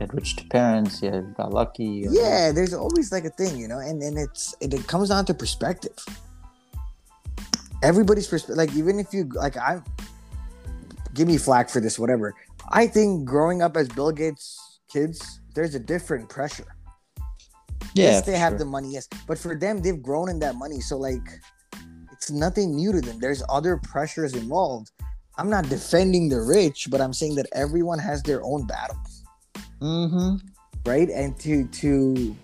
had 0.00 0.14
rich 0.14 0.48
parents 0.48 1.02
yeah, 1.02 1.20
got 1.36 1.52
lucky 1.52 2.06
or- 2.06 2.12
yeah 2.12 2.52
there's 2.52 2.72
always 2.72 3.12
like 3.12 3.24
a 3.24 3.30
thing 3.30 3.58
you 3.58 3.68
know? 3.68 3.78
And 3.78 4.02
and 4.02 4.18
it's 4.18 4.54
it, 4.60 4.72
it 4.72 4.86
comes 4.86 5.10
down 5.10 5.26
to 5.26 5.34
perspective. 5.34 5.98
Everybody's 7.82 8.26
perspective 8.26 8.56
like 8.56 8.74
even 8.74 8.98
if 8.98 9.12
you 9.12 9.24
like 9.34 9.56
i 9.56 9.82
give 11.14 11.28
me 11.28 11.36
flack 11.36 11.68
for 11.68 11.80
this 11.80 11.98
whatever. 11.98 12.34
I 12.68 12.86
think 12.86 13.24
growing 13.24 13.62
up 13.62 13.76
as 13.76 13.88
bill 13.88 14.12
gates 14.12 14.69
kids 14.90 15.40
there's 15.54 15.74
a 15.74 15.80
different 15.80 16.28
pressure. 16.28 16.66
Yeah 17.94 18.04
yes 18.04 18.26
they 18.26 18.36
have 18.36 18.52
sure. 18.52 18.58
the 18.58 18.64
money 18.64 18.92
yes 18.92 19.08
but 19.26 19.38
for 19.38 19.56
them 19.56 19.82
they've 19.82 20.02
grown 20.02 20.28
in 20.28 20.38
that 20.40 20.54
money 20.54 20.80
so 20.80 20.96
like 20.96 21.26
it's 22.12 22.30
nothing 22.30 22.76
new 22.76 22.92
to 22.92 23.00
them. 23.00 23.18
There's 23.18 23.42
other 23.48 23.78
pressures 23.78 24.34
involved. 24.34 24.90
I'm 25.38 25.48
not 25.48 25.70
defending 25.70 26.28
the 26.28 26.42
rich 26.42 26.88
but 26.90 27.00
i'm 27.00 27.12
saying 27.12 27.34
that 27.36 27.46
everyone 27.52 27.98
has 27.98 28.22
their 28.22 28.42
own 28.44 28.66
battles. 28.66 29.24
Mm-hmm. 29.80 30.36
right? 30.84 31.08
And 31.08 31.38
to 31.40 31.66
to 31.66 32.36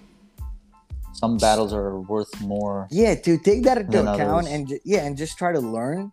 some 1.12 1.36
battles 1.38 1.72
are 1.72 2.00
worth 2.00 2.32
more 2.40 2.88
yeah 2.90 3.14
to 3.14 3.38
take 3.38 3.62
that 3.64 3.78
into 3.78 4.00
account 4.00 4.46
others. 4.46 4.52
and 4.52 4.80
yeah 4.84 5.04
and 5.04 5.16
just 5.16 5.38
try 5.38 5.52
to 5.52 5.60
learn 5.60 6.12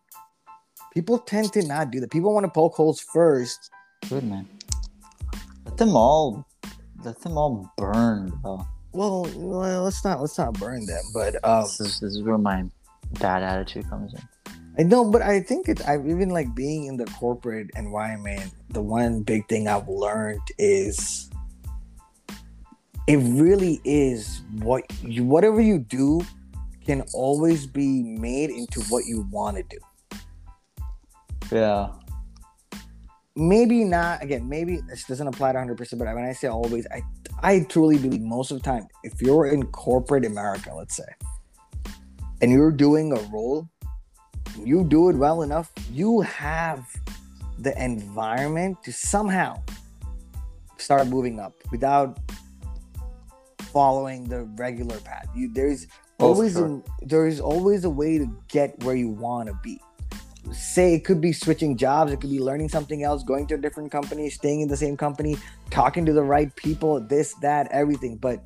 people 0.94 1.18
tend 1.18 1.52
to 1.54 1.66
not 1.66 1.92
do 1.92 2.00
that. 2.00 2.12
People 2.12 2.34
want 2.34 2.46
to 2.46 2.52
poke 2.52 2.76
holes 2.76 3.00
first 3.00 3.72
good 4.10 4.24
man 4.24 4.48
let 5.66 5.78
them 5.78 5.96
all 5.96 6.46
let 7.04 7.20
them 7.22 7.38
all 7.38 7.72
burn 7.78 8.30
bro 8.42 8.66
well, 8.94 9.28
well, 9.36 9.84
let's 9.84 10.04
not 10.06 10.22
let's 10.22 10.38
not 10.38 10.54
burn 10.54 10.86
them. 10.86 11.02
But 11.14 11.44
um, 11.44 11.64
This 11.64 11.80
is 11.80 12.00
this 12.00 12.16
is 12.16 12.22
where 12.22 12.38
my 12.38 12.64
bad 13.20 13.42
attitude 13.44 13.90
comes 13.90 14.14
in. 14.14 14.22
I 14.78 14.84
know, 14.84 15.10
but 15.10 15.22
I 15.22 15.42
think 15.42 15.68
it's 15.68 15.82
I've 15.84 16.08
even 16.08 16.30
like 16.30 16.54
being 16.56 16.86
in 16.86 16.98
the 16.98 17.06
corporate 17.06 17.72
environment. 17.76 18.54
The 18.70 18.82
one 18.82 19.24
big 19.24 19.48
thing 19.48 19.68
I've 19.68 19.88
learned 19.88 20.42
is 20.60 21.30
it 23.08 23.18
really 23.18 23.82
is 23.84 24.42
what 24.60 24.84
you 25.02 25.24
whatever 25.26 25.60
you 25.60 25.80
do 25.80 26.22
can 26.86 27.04
always 27.14 27.66
be 27.66 28.04
made 28.04 28.52
into 28.52 28.82
what 28.90 29.06
you 29.06 29.28
want 29.32 29.58
to 29.58 29.64
do. 29.64 29.80
Yeah. 31.52 31.90
Maybe 33.36 33.84
not 33.84 34.22
again 34.22 34.48
maybe 34.48 34.80
this 34.88 35.06
doesn't 35.06 35.28
apply 35.28 35.52
to 35.52 35.58
100% 35.58 35.98
but 35.98 36.06
when 36.14 36.24
i 36.24 36.32
say 36.34 36.48
always 36.48 36.86
i 36.92 37.02
i 37.42 37.60
truly 37.62 37.98
believe 37.98 38.22
most 38.22 38.52
of 38.52 38.58
the 38.60 38.64
time 38.64 38.88
if 39.04 39.20
you're 39.22 39.48
in 39.48 39.64
corporate 39.68 40.24
america 40.26 40.72
let's 40.74 40.96
say 40.96 41.12
and 42.42 42.52
you're 42.52 42.72
doing 42.72 43.12
a 43.12 43.22
role 43.32 43.68
you 44.64 44.84
do 44.84 45.10
it 45.10 45.16
well 45.16 45.42
enough 45.42 45.72
you 45.92 46.22
have 46.22 46.86
the 47.60 47.74
environment 47.84 48.78
to 48.84 48.92
somehow 48.94 49.60
start 50.78 51.08
moving 51.08 51.40
up 51.40 51.54
without 51.72 52.20
following 53.62 54.26
the 54.30 54.44
regular 54.58 55.00
path 55.00 55.28
you 55.36 55.52
there's 55.54 55.88
Oh, 56.20 56.28
always 56.28 56.54
sure. 56.54 56.68
a, 57.02 57.06
there's 57.06 57.40
always 57.40 57.84
a 57.86 57.90
way 57.90 58.20
to 58.20 58.28
get 58.48 58.82
where 58.84 58.96
you 58.96 59.10
want 59.10 59.50
to 59.50 59.60
be 59.64 59.82
say 60.52 60.94
it 60.94 61.06
could 61.06 61.22
be 61.22 61.32
switching 61.32 61.78
jobs 61.78 62.12
it 62.12 62.20
could 62.20 62.30
be 62.30 62.40
learning 62.40 62.70
something 62.70 63.04
else 63.04 63.24
going 63.24 63.48
to 63.48 63.56
a 63.56 63.58
different 63.58 63.92
company 63.92 64.30
staying 64.30 64.62
in 64.62 64.68
the 64.68 64.78
same 64.78 64.98
company 64.98 65.38
talking 65.70 66.06
to 66.06 66.14
the 66.14 66.24
right 66.24 66.56
people 66.56 67.00
this 67.00 67.34
that 67.36 67.68
everything 67.72 68.18
but 68.18 68.44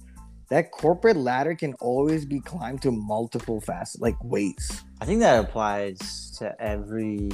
that 0.49 0.71
corporate 0.71 1.17
ladder 1.17 1.55
can 1.55 1.73
always 1.75 2.23
be 2.25 2.39
climbed 2.39 2.81
to 2.81 2.91
multiple 2.91 3.59
fast 3.59 3.99
like 4.01 4.15
ways 4.23 4.83
I 4.99 5.05
think 5.05 5.19
that 5.19 5.39
applies 5.43 6.31
to 6.39 6.59
every 6.59 7.29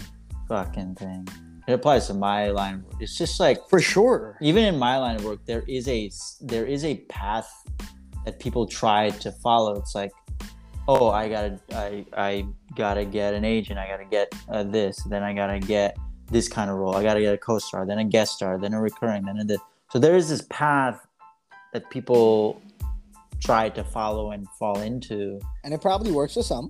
fucking 0.49 0.95
thing. 0.95 1.27
It 1.65 1.73
applies 1.73 2.07
to 2.07 2.13
my 2.13 2.49
line 2.49 2.75
of 2.75 2.83
work. 2.85 2.95
It's 2.99 3.17
just 3.17 3.39
like 3.39 3.57
for 3.69 3.79
sure 3.79 4.37
even 4.41 4.65
in 4.65 4.77
my 4.77 4.97
line 4.97 5.15
of 5.15 5.23
work, 5.23 5.39
there 5.45 5.63
is 5.67 5.87
a 5.87 6.11
there 6.41 6.65
is 6.65 6.83
a 6.83 6.97
path 7.05 7.49
that 8.25 8.39
people 8.39 8.65
try 8.67 9.09
to 9.09 9.31
follow. 9.31 9.75
It's 9.75 9.95
like, 9.95 10.11
oh, 10.87 11.09
I 11.09 11.29
gotta 11.29 11.59
I 11.71 12.05
I 12.13 12.45
gotta 12.75 13.05
get 13.05 13.33
an 13.33 13.45
agent. 13.45 13.79
I 13.79 13.87
gotta 13.87 14.05
get 14.05 14.33
uh, 14.49 14.63
this. 14.63 15.01
Then 15.03 15.23
I 15.23 15.33
gotta 15.33 15.59
get 15.59 15.97
this 16.31 16.47
kind 16.47 16.69
of 16.69 16.77
role. 16.77 16.95
I 16.95 17.03
gotta 17.03 17.21
get 17.21 17.33
a 17.33 17.37
co-star, 17.37 17.85
then 17.85 17.99
a 17.99 18.05
guest 18.05 18.35
star, 18.35 18.57
then 18.57 18.73
a 18.73 18.81
recurring, 18.81 19.25
then 19.25 19.37
a 19.37 19.43
this. 19.43 19.59
So 19.91 19.99
there 19.99 20.15
is 20.15 20.29
this 20.29 20.41
path 20.49 21.05
that 21.73 21.89
people 21.89 22.61
try 23.43 23.67
to 23.67 23.83
follow 23.83 24.31
and 24.31 24.47
fall 24.57 24.79
into 24.79 25.39
and 25.65 25.73
it 25.73 25.81
probably 25.81 26.11
works 26.11 26.35
for 26.35 26.43
some 26.43 26.69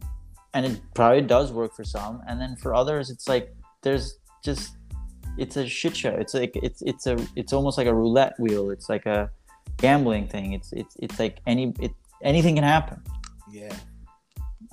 and 0.56 0.66
it 0.66 0.82
probably 0.96 1.22
does 1.22 1.52
work 1.52 1.76
for 1.76 1.84
some 1.84 2.22
and 2.28 2.42
then 2.42 2.56
for 2.56 2.74
others 2.74 3.12
it's 3.12 3.30
like 3.30 3.56
there's 3.84 4.18
just 4.44 4.76
it's 5.38 5.56
a 5.56 5.68
shit 5.68 5.96
show 5.96 6.10
it's 6.16 6.34
like 6.34 6.52
it's 6.56 6.82
it's 6.82 7.06
a 7.06 7.16
it's 7.36 7.54
almost 7.54 7.78
like 7.78 7.86
a 7.86 7.94
roulette 7.94 8.34
wheel 8.40 8.72
it's 8.72 8.90
like 8.90 9.06
a 9.06 9.30
gambling 9.78 10.28
thing 10.28 10.54
it's 10.54 10.74
it's 10.74 10.96
it's 11.00 11.20
like 11.20 11.40
any 11.46 11.74
it 11.80 11.92
anything 12.24 12.56
can 12.56 12.64
happen 12.64 13.00
yeah 13.52 13.74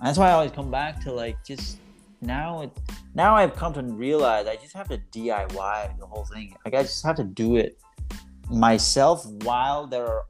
that's 0.03 0.19
why 0.19 0.29
i 0.29 0.33
always 0.33 0.51
come 0.51 0.71
back 0.71 1.03
to 1.03 1.13
like 1.13 1.37
just 1.45 1.79
now 2.23 2.63
it 2.63 2.71
now 3.15 3.35
i've 3.37 3.55
come 3.55 3.73
to 3.73 3.83
realize 3.83 4.47
i 4.47 4.57
just 4.57 4.75
have 4.75 4.89
to 4.89 4.99
diy 5.13 5.99
the 5.99 6.07
whole 6.07 6.25
thing. 6.25 6.55
Like 6.65 6.75
i 6.75 6.83
just 6.83 7.05
have 7.05 7.17
to 7.17 7.25
do 7.25 7.57
it 7.57 7.79
myself 8.51 9.27
while 9.45 9.87
there 9.87 10.07
are 10.07 10.25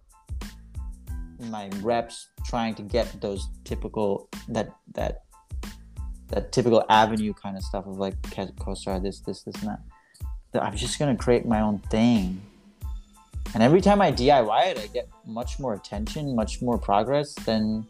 my 1.40 1.70
reps 1.80 2.28
trying 2.46 2.74
to 2.74 2.82
get 2.82 3.20
those 3.20 3.48
typical 3.64 4.28
that 4.48 4.70
that 4.94 5.22
that 6.28 6.52
typical 6.52 6.84
avenue 6.88 7.32
kind 7.32 7.56
of 7.56 7.62
stuff 7.62 7.86
of 7.86 7.98
like 7.98 8.14
co-star 8.58 9.00
this 9.00 9.20
this 9.20 9.42
this 9.42 9.54
and 9.56 9.68
that. 9.70 9.80
That 10.52 10.62
i'm 10.62 10.76
just 10.76 10.98
gonna 10.98 11.16
create 11.16 11.46
my 11.46 11.60
own 11.60 11.78
thing. 11.90 12.40
And 13.54 13.62
every 13.62 13.80
time 13.80 14.00
i 14.00 14.12
diy 14.12 14.66
it 14.70 14.78
i 14.78 14.86
get 14.88 15.08
much 15.26 15.58
more 15.58 15.74
attention 15.74 16.36
much 16.36 16.60
more 16.60 16.78
progress 16.78 17.34
than 17.34 17.86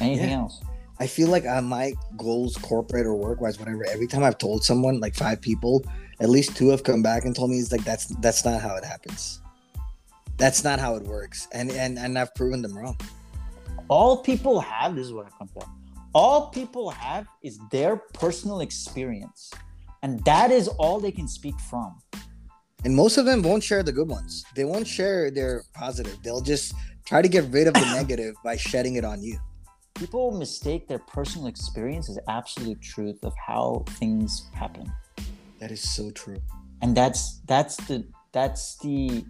anything 0.00 0.30
Yeah. 0.30 0.38
else 0.40 0.60
I 1.00 1.06
feel 1.06 1.28
like 1.28 1.44
on 1.46 1.64
my 1.64 1.94
goals, 2.16 2.56
corporate 2.56 3.06
or 3.06 3.14
work 3.16 3.40
wise, 3.40 3.58
whatever, 3.58 3.84
every 3.86 4.06
time 4.08 4.24
I've 4.24 4.38
told 4.38 4.64
someone, 4.64 5.00
like 5.00 5.14
five 5.14 5.40
people, 5.40 5.84
at 6.20 6.28
least 6.30 6.56
two 6.56 6.70
have 6.70 6.82
come 6.84 7.02
back 7.02 7.24
and 7.24 7.34
told 7.36 7.50
me 7.50 7.58
it's 7.58 7.72
like 7.72 7.84
that's 7.84 8.06
that's 8.20 8.44
not 8.44 8.60
how 8.62 8.76
it 8.76 8.84
happens. 8.84 9.40
That's 10.38 10.64
not 10.64 10.80
how 10.80 10.96
it 10.96 11.04
works. 11.04 11.48
And 11.52 11.70
and 11.72 11.98
and 11.98 12.18
I've 12.18 12.34
proven 12.34 12.62
them 12.62 12.76
wrong. 12.76 12.96
all 13.88 14.18
people 14.22 14.60
have 14.60 14.94
this 14.96 15.06
is 15.06 15.12
what 15.12 15.26
i 15.26 15.30
come 15.38 15.48
to 15.48 15.66
all 16.14 16.48
people 16.50 16.90
have 16.90 17.26
is 17.42 17.58
their 17.70 17.96
personal 17.96 18.60
experience 18.60 19.52
and 20.02 20.24
that 20.24 20.50
is 20.50 20.68
all 20.68 21.00
they 21.00 21.12
can 21.12 21.28
speak 21.28 21.58
from 21.70 21.96
And 22.84 22.94
most 22.94 23.18
of 23.18 23.26
them 23.26 23.42
won't 23.42 23.62
share 23.64 23.82
the 23.82 23.92
good 23.92 24.08
ones. 24.08 24.44
They 24.54 24.64
won't 24.64 24.86
share 24.86 25.30
their 25.30 25.64
positive. 25.74 26.16
They'll 26.22 26.40
just 26.40 26.74
try 27.06 27.22
to 27.22 27.28
get 27.28 27.44
rid 27.50 27.66
of 27.66 27.74
the 27.74 27.80
negative 28.00 28.34
by 28.44 28.56
shedding 28.56 28.96
it 28.96 29.04
on 29.04 29.22
you. 29.22 29.38
People 29.98 30.30
mistake 30.32 30.88
their 30.88 30.98
personal 30.98 31.48
experience 31.48 32.08
as 32.08 32.18
absolute 32.28 32.80
truth 32.80 33.24
of 33.24 33.34
how 33.36 33.84
things 34.00 34.46
happen. 34.54 34.90
That 35.58 35.70
is 35.72 35.82
so 35.82 36.10
true. 36.10 36.40
and 36.80 36.96
that's 36.96 37.40
that's 37.46 37.76
the 37.88 38.06
that's 38.32 38.78
the 38.78 39.24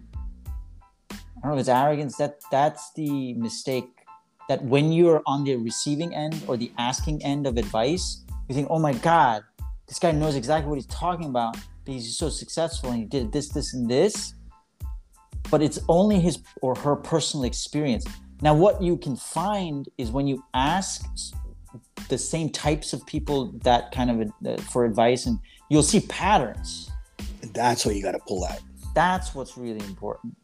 i 1.11 1.41
don't 1.41 1.51
know 1.51 1.53
if 1.53 1.61
it's 1.61 1.69
arrogance 1.69 2.15
that 2.17 2.37
that's 2.51 2.93
the 2.93 3.33
mistake 3.33 3.89
that 4.47 4.63
when 4.63 4.91
you're 4.91 5.23
on 5.25 5.43
the 5.43 5.55
receiving 5.55 6.13
end 6.13 6.35
or 6.47 6.55
the 6.57 6.71
asking 6.77 7.17
end 7.23 7.47
of 7.47 7.57
advice 7.57 8.23
you 8.47 8.53
think 8.53 8.67
oh 8.69 8.77
my 8.77 8.93
god 8.93 9.41
this 9.89 9.97
guy 9.97 10.11
knows 10.11 10.35
exactly 10.35 10.69
what 10.69 10.75
he's 10.75 10.85
talking 10.85 11.25
about 11.25 11.57
because 11.83 12.05
he's 12.05 12.17
so 12.17 12.29
successful 12.29 12.91
and 12.91 12.99
he 12.99 13.05
did 13.05 13.31
this 13.31 13.49
this 13.49 13.73
and 13.73 13.89
this. 13.89 14.35
But 15.49 15.63
it's 15.63 15.79
only 15.89 16.19
his 16.19 16.43
or 16.61 16.75
her 16.75 16.95
personal 16.95 17.45
experience 17.45 18.05
now 18.41 18.53
what 18.53 18.81
you 18.81 18.97
can 18.97 19.15
find 19.15 19.87
is 19.97 20.11
when 20.11 20.27
you 20.27 20.43
ask 20.53 21.05
the 22.09 22.17
same 22.17 22.49
types 22.49 22.93
of 22.93 23.05
people 23.05 23.51
that 23.63 23.91
kind 23.91 24.09
of 24.09 24.31
uh, 24.45 24.61
for 24.63 24.85
advice 24.85 25.25
and 25.25 25.39
you'll 25.69 25.83
see 25.83 25.99
patterns 26.01 26.91
that's 27.53 27.85
what 27.85 27.95
you 27.95 28.01
got 28.01 28.13
to 28.13 28.19
pull 28.19 28.45
out. 28.45 28.59
that's 28.95 29.33
what's 29.35 29.57
really 29.57 29.85
important. 29.85 30.35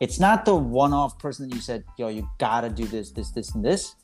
It's 0.00 0.18
not 0.18 0.46
the 0.46 0.54
one-off 0.54 1.18
person 1.18 1.48
that 1.48 1.54
you 1.54 1.60
said, 1.60 1.84
"Yo, 1.98 2.08
you 2.08 2.28
gotta 2.38 2.70
do 2.70 2.86
this, 2.86 3.10
this, 3.10 3.30
this, 3.30 3.54
and 3.54 3.62
this." 3.62 3.96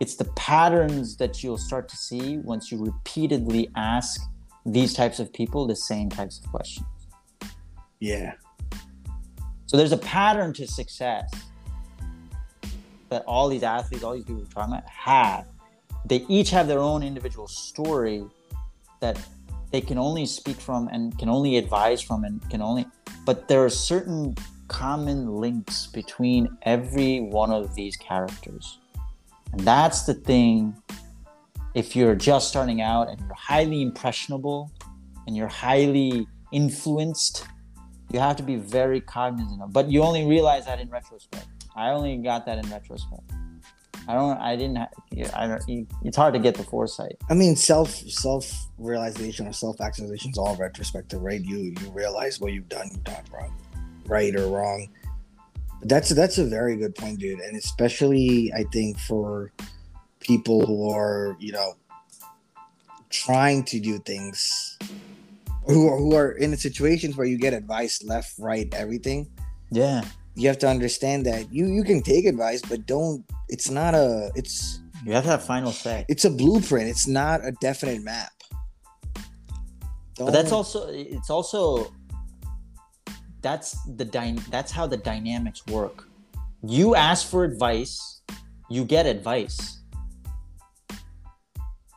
It's 0.00 0.16
the 0.16 0.24
patterns 0.36 1.16
that 1.16 1.42
you'll 1.42 1.56
start 1.56 1.88
to 1.88 1.96
see 1.96 2.38
once 2.38 2.70
you 2.70 2.84
repeatedly 2.84 3.70
ask 3.76 4.20
these 4.66 4.92
types 4.92 5.20
of 5.20 5.32
people 5.32 5.66
the 5.66 5.76
same 5.76 6.10
types 6.10 6.38
of 6.38 6.50
questions. 6.50 6.86
Yeah. 8.00 8.34
So 9.66 9.76
there's 9.76 9.92
a 9.92 9.98
pattern 9.98 10.52
to 10.54 10.66
success 10.66 11.30
that 13.08 13.24
all 13.26 13.48
these 13.48 13.62
athletes, 13.62 14.04
all 14.04 14.14
these 14.14 14.24
people 14.24 14.42
we're 14.42 14.46
talking 14.46 14.74
about 14.74 14.88
have. 14.88 15.46
They 16.04 16.24
each 16.28 16.50
have 16.50 16.68
their 16.68 16.78
own 16.78 17.02
individual 17.02 17.48
story 17.48 18.24
that 19.00 19.18
they 19.72 19.80
can 19.80 19.98
only 19.98 20.26
speak 20.26 20.56
from 20.56 20.88
and 20.88 21.16
can 21.18 21.28
only 21.28 21.56
advise 21.56 22.00
from 22.00 22.24
and 22.24 22.40
can 22.50 22.62
only 22.62 22.86
but 23.24 23.48
there 23.48 23.64
are 23.64 23.70
certain 23.70 24.36
common 24.68 25.36
links 25.36 25.88
between 25.88 26.48
every 26.62 27.20
one 27.20 27.50
of 27.50 27.74
these 27.74 27.96
characters. 27.96 28.78
And 29.52 29.60
that's 29.60 30.04
the 30.04 30.14
thing 30.14 30.74
if 31.74 31.94
you're 31.94 32.14
just 32.14 32.48
starting 32.48 32.80
out 32.80 33.08
and 33.08 33.20
you're 33.20 33.34
highly 33.34 33.82
impressionable 33.82 34.70
and 35.26 35.36
you're 35.36 35.48
highly 35.48 36.26
influenced 36.52 37.46
you 38.12 38.20
have 38.20 38.36
to 38.36 38.42
be 38.42 38.56
very 38.56 39.00
cognizant 39.00 39.60
of 39.62 39.72
but 39.72 39.90
you 39.90 40.02
only 40.02 40.24
realize 40.26 40.66
that 40.66 40.80
in 40.80 40.88
retrospect 40.90 41.46
i 41.76 41.90
only 41.90 42.16
got 42.16 42.46
that 42.46 42.58
in 42.58 42.70
retrospect 42.70 43.22
i 44.08 44.14
don't 44.14 44.38
i 44.38 44.54
didn't 44.56 44.76
ha- 44.76 44.90
i 45.34 45.46
don't 45.46 45.88
it's 46.02 46.16
hard 46.16 46.32
to 46.34 46.40
get 46.40 46.54
the 46.54 46.64
foresight 46.64 47.16
I 47.28 47.34
mean, 47.34 47.56
self 47.56 47.90
self 47.90 48.68
realization 48.78 49.46
or 49.46 49.52
self 49.52 49.80
actualization 49.80 50.30
is 50.30 50.38
all 50.38 50.56
retrospective, 50.56 51.20
right? 51.22 51.40
You 51.42 51.74
you 51.80 51.90
realize 51.90 52.40
what 52.40 52.52
you've 52.52 52.68
done, 52.68 52.88
you've 52.92 53.04
done 53.04 53.24
wrong, 53.32 53.54
right 54.06 54.34
or 54.34 54.46
wrong. 54.48 54.88
But 55.80 55.88
that's 55.88 56.10
that's 56.10 56.38
a 56.38 56.44
very 56.44 56.76
good 56.76 56.94
point, 56.94 57.18
dude, 57.18 57.40
and 57.40 57.56
especially 57.56 58.52
I 58.56 58.64
think 58.72 58.98
for 58.98 59.52
people 60.20 60.64
who 60.64 60.90
are 60.90 61.36
you 61.40 61.52
know 61.52 61.74
trying 63.10 63.64
to 63.64 63.80
do 63.80 63.98
things 63.98 64.78
who 65.66 65.88
are, 65.88 65.98
who 65.98 66.14
are 66.14 66.32
in 66.32 66.56
situations 66.56 67.16
where 67.16 67.26
you 67.26 67.38
get 67.38 67.52
advice 67.52 68.02
left, 68.04 68.34
right, 68.38 68.72
everything. 68.74 69.28
yeah 69.70 70.02
You 70.34 70.48
have 70.48 70.58
to 70.58 70.68
understand 70.68 71.26
that 71.26 71.52
you 71.52 71.66
you 71.66 71.82
can 71.82 72.02
take 72.02 72.26
advice, 72.26 72.62
but 72.62 72.86
don't. 72.86 73.24
It's 73.48 73.70
not 73.70 73.94
a. 73.94 74.30
It's 74.34 74.80
you 75.04 75.12
have 75.12 75.24
to 75.24 75.30
have 75.30 75.44
final 75.44 75.72
say 75.72 76.04
it's 76.08 76.24
a 76.24 76.30
blueprint. 76.30 76.88
It's 76.88 77.08
not 77.08 77.40
a 77.44 77.52
definite 77.60 78.02
map. 78.02 78.32
but 80.18 80.30
that's 80.30 80.52
also 80.52 80.88
it's 80.88 81.30
also 81.30 81.92
that's 83.40 83.76
the 83.96 84.04
dy- 84.04 84.42
that's 84.50 84.72
how 84.72 84.86
the 84.86 84.96
dynamics 84.96 85.64
work 85.66 86.08
You 86.66 86.94
ask 86.96 87.28
for 87.28 87.44
advice, 87.44 88.22
you 88.68 88.84
get 88.84 89.06
advice. 89.06 89.80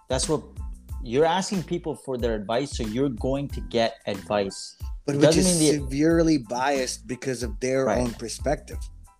That's 0.09 0.27
what 0.29 0.41
you're 1.03 1.25
asking 1.25 1.63
people 1.63 1.95
for 1.95 2.17
their 2.17 2.35
advice, 2.35 2.75
so 2.77 2.83
you're 2.83 3.09
going 3.09 3.47
to 3.49 3.61
get 3.61 3.95
advice. 4.07 4.75
But 5.05 5.15
It 5.15 5.21
which 5.21 5.37
is 5.37 5.59
the- 5.59 5.71
severely 5.73 6.37
biased 6.37 7.07
because 7.07 7.41
of 7.43 7.59
their 7.59 7.85
Right. 7.85 7.99
own 7.99 8.13
perspective. 8.13 8.77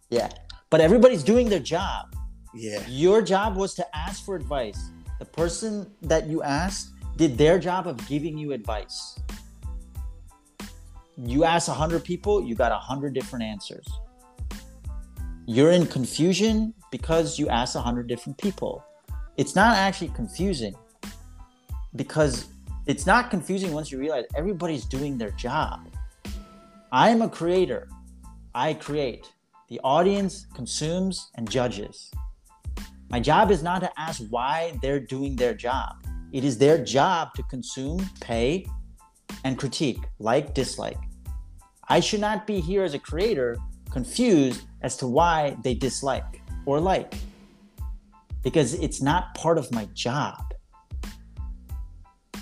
Yeah. 0.10 0.30
But 0.70 0.82
everybody's 0.82 1.24
doing 1.24 1.50
their 1.50 1.60
job. 1.60 2.16
Yeah. 2.54 2.86
Your 2.88 3.22
job 3.22 3.56
was 3.56 3.74
to 3.76 3.96
ask 3.96 4.24
for 4.26 4.36
advice. 4.36 4.80
The 5.20 5.26
person 5.26 5.90
that 6.04 6.28
you 6.28 6.44
asked 6.44 6.92
did 7.18 7.38
their 7.38 7.60
job 7.60 7.88
of 7.88 7.96
giving 8.08 8.38
you 8.38 8.54
advice. 8.54 9.18
You 11.18 11.44
asked 11.44 11.68
100 11.68 12.04
people, 12.04 12.42
you 12.44 12.56
got 12.56 12.72
100 12.72 13.14
different 13.14 13.44
answers. 13.44 13.86
You're 15.46 15.72
in 15.72 15.86
confusion 15.88 16.74
because 16.92 17.38
you 17.40 17.50
asked 17.50 17.76
100 17.76 18.08
different 18.08 18.38
people. 18.38 18.84
It's 19.38 19.56
not 19.56 19.76
actually 19.76 20.10
confusing 20.10 20.76
because 21.96 22.48
it's 22.86 23.06
not 23.06 23.30
confusing 23.30 23.74
once 23.74 23.92
you 23.92 24.00
realize 24.00 24.26
everybody's 24.36 24.86
doing 24.86 25.18
their 25.18 25.32
job. 25.32 25.88
I 26.92 27.10
am 27.10 27.22
a 27.22 27.30
creator. 27.30 27.88
I 28.56 28.74
create. 28.74 29.32
The 29.70 29.80
audience 29.84 30.48
consumes 30.56 31.30
and 31.36 31.50
judges. 31.50 32.12
My 33.10 33.20
job 33.20 33.52
is 33.52 33.64
not 33.64 33.82
to 33.82 33.92
ask 34.00 34.22
why 34.30 34.78
they're 34.82 35.00
doing 35.00 35.36
their 35.36 35.54
job. 35.54 36.04
It 36.32 36.44
is 36.44 36.58
their 36.58 36.84
job 36.84 37.34
to 37.36 37.44
consume, 37.44 38.08
pay, 38.22 38.66
and 39.44 39.58
critique, 39.58 40.02
like, 40.20 40.54
dislike. 40.54 40.98
I 41.88 42.00
should 42.00 42.22
not 42.22 42.46
be 42.46 42.60
here 42.60 42.84
as 42.84 42.94
a 42.94 43.00
creator 43.00 43.58
confused 43.92 44.62
as 44.82 44.96
to 44.98 45.08
why 45.08 45.58
they 45.64 45.74
dislike 45.74 46.42
or 46.66 46.80
like 46.80 47.16
because 48.44 48.74
it's 48.76 49.02
not 49.02 49.34
part 49.36 49.58
of 49.58 49.72
my 49.72 49.86
job. 49.94 50.54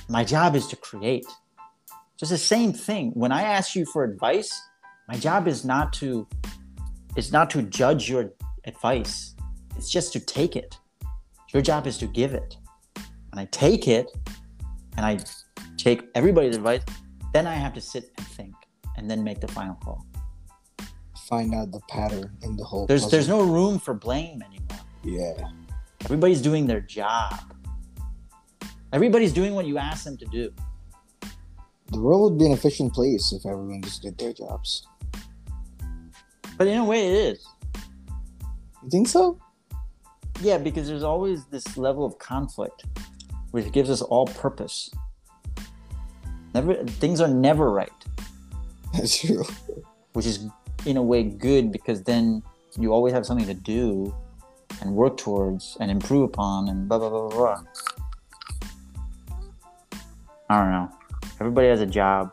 My 0.10 0.24
job 0.24 0.56
is 0.56 0.68
to 0.68 0.76
create. 0.76 1.26
Just 2.18 2.32
the 2.32 2.38
same 2.38 2.74
thing. 2.74 3.12
When 3.14 3.32
I 3.32 3.44
ask 3.44 3.76
you 3.76 3.86
for 3.86 4.04
advice, 4.04 4.60
my 5.08 5.18
job 5.18 5.48
is 5.48 5.66
not 5.66 5.94
to 5.94 6.28
is 7.16 7.32
not 7.32 7.50
to 7.52 7.62
judge 7.64 8.10
your 8.10 8.32
advice. 8.66 9.36
It's 9.76 9.90
just 9.90 10.14
to 10.14 10.20
take 10.20 10.56
it. 10.56 10.78
Your 11.54 11.62
job 11.62 11.88
is 11.88 11.98
to 12.00 12.08
give 12.08 12.34
it. 12.34 12.58
And 13.32 13.40
I 13.40 13.46
take 13.46 13.88
it 13.88 14.12
and 14.96 15.06
I 15.06 15.20
take 15.78 16.04
everybody's 16.16 16.56
advice, 16.56 16.82
then 17.34 17.48
I 17.48 17.54
have 17.54 17.74
to 17.74 17.82
sit 17.82 18.12
and 18.18 18.28
think 18.28 18.54
and 18.98 19.10
then 19.10 19.24
make 19.24 19.40
the 19.42 19.48
final 19.48 19.76
call. 19.76 20.06
Find 21.28 21.54
out 21.54 21.72
the 21.72 21.82
pattern 21.90 22.38
in 22.42 22.56
the 22.56 22.64
whole. 22.64 22.88
There's 22.88 23.02
puzzle. 23.02 23.12
there's 23.12 23.28
no 23.28 23.42
room 23.44 23.80
for 23.80 23.94
blame 23.94 24.42
anymore. 24.42 24.80
Yeah. 25.04 25.50
Everybody's 26.06 26.42
doing 26.42 26.68
their 26.68 26.82
job. 26.82 27.54
Everybody's 28.94 29.34
doing 29.34 29.54
what 29.54 29.66
you 29.66 29.78
ask 29.78 30.06
them 30.06 30.18
to 30.18 30.26
do. 30.26 30.54
The 31.92 32.00
world 32.00 32.32
would 32.32 32.40
be 32.40 32.46
an 32.46 32.52
efficient 32.52 32.94
place 32.94 33.32
if 33.34 33.46
everyone 33.46 33.82
just 33.82 34.02
did 34.02 34.18
their 34.18 34.34
jobs. 34.34 34.88
But 36.58 36.68
in 36.68 36.78
a 36.78 36.86
way 36.86 37.08
it 37.08 37.14
is. 37.14 37.46
You 38.84 38.90
think 38.90 39.08
so? 39.08 39.40
Yeah, 40.42 40.58
because 40.58 40.88
there's 40.88 41.04
always 41.04 41.46
this 41.46 41.78
level 41.78 42.06
of 42.06 42.18
conflict 42.20 42.86
which 43.52 43.72
gives 43.72 43.90
us 43.90 44.02
all 44.02 44.28
purpose. 44.28 44.90
Never 46.54 46.76
things 46.86 47.22
are 47.22 47.28
never 47.28 47.72
right, 47.72 47.92
That's 48.94 49.20
true. 49.20 49.44
which 50.14 50.26
is 50.26 50.48
in 50.86 50.98
a 50.98 51.02
way 51.04 51.24
good 51.24 51.72
because 51.72 52.04
then 52.04 52.42
you 52.80 52.94
always 52.94 53.14
have 53.14 53.26
something 53.26 53.48
to 53.48 53.54
do 53.54 54.16
and 54.82 54.94
work 54.94 55.18
towards 55.18 55.78
and 55.80 55.90
improve 55.92 56.24
upon 56.24 56.70
and 56.70 56.88
blah 56.88 57.00
blah 57.00 57.10
blah 57.10 57.30
blah. 57.30 57.38
blah. 57.38 57.64
I 60.50 60.62
don't 60.62 60.72
know. 60.72 60.90
Everybody 61.40 61.68
has 61.68 61.82
a 61.82 61.86
job, 61.86 62.32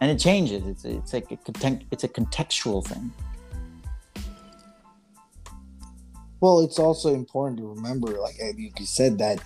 and 0.00 0.10
it 0.10 0.18
changes. 0.18 0.66
It's 0.66 0.84
it's 0.84 1.12
like 1.12 1.30
a 1.30 1.36
content, 1.36 1.84
it's 1.90 2.04
a 2.04 2.08
contextual 2.08 2.86
thing. 2.86 3.12
Well, 6.40 6.60
it's 6.60 6.78
also 6.78 7.14
important 7.14 7.58
to 7.58 7.66
remember, 7.68 8.08
like 8.18 8.36
you 8.56 8.86
said, 8.86 9.18
that 9.18 9.42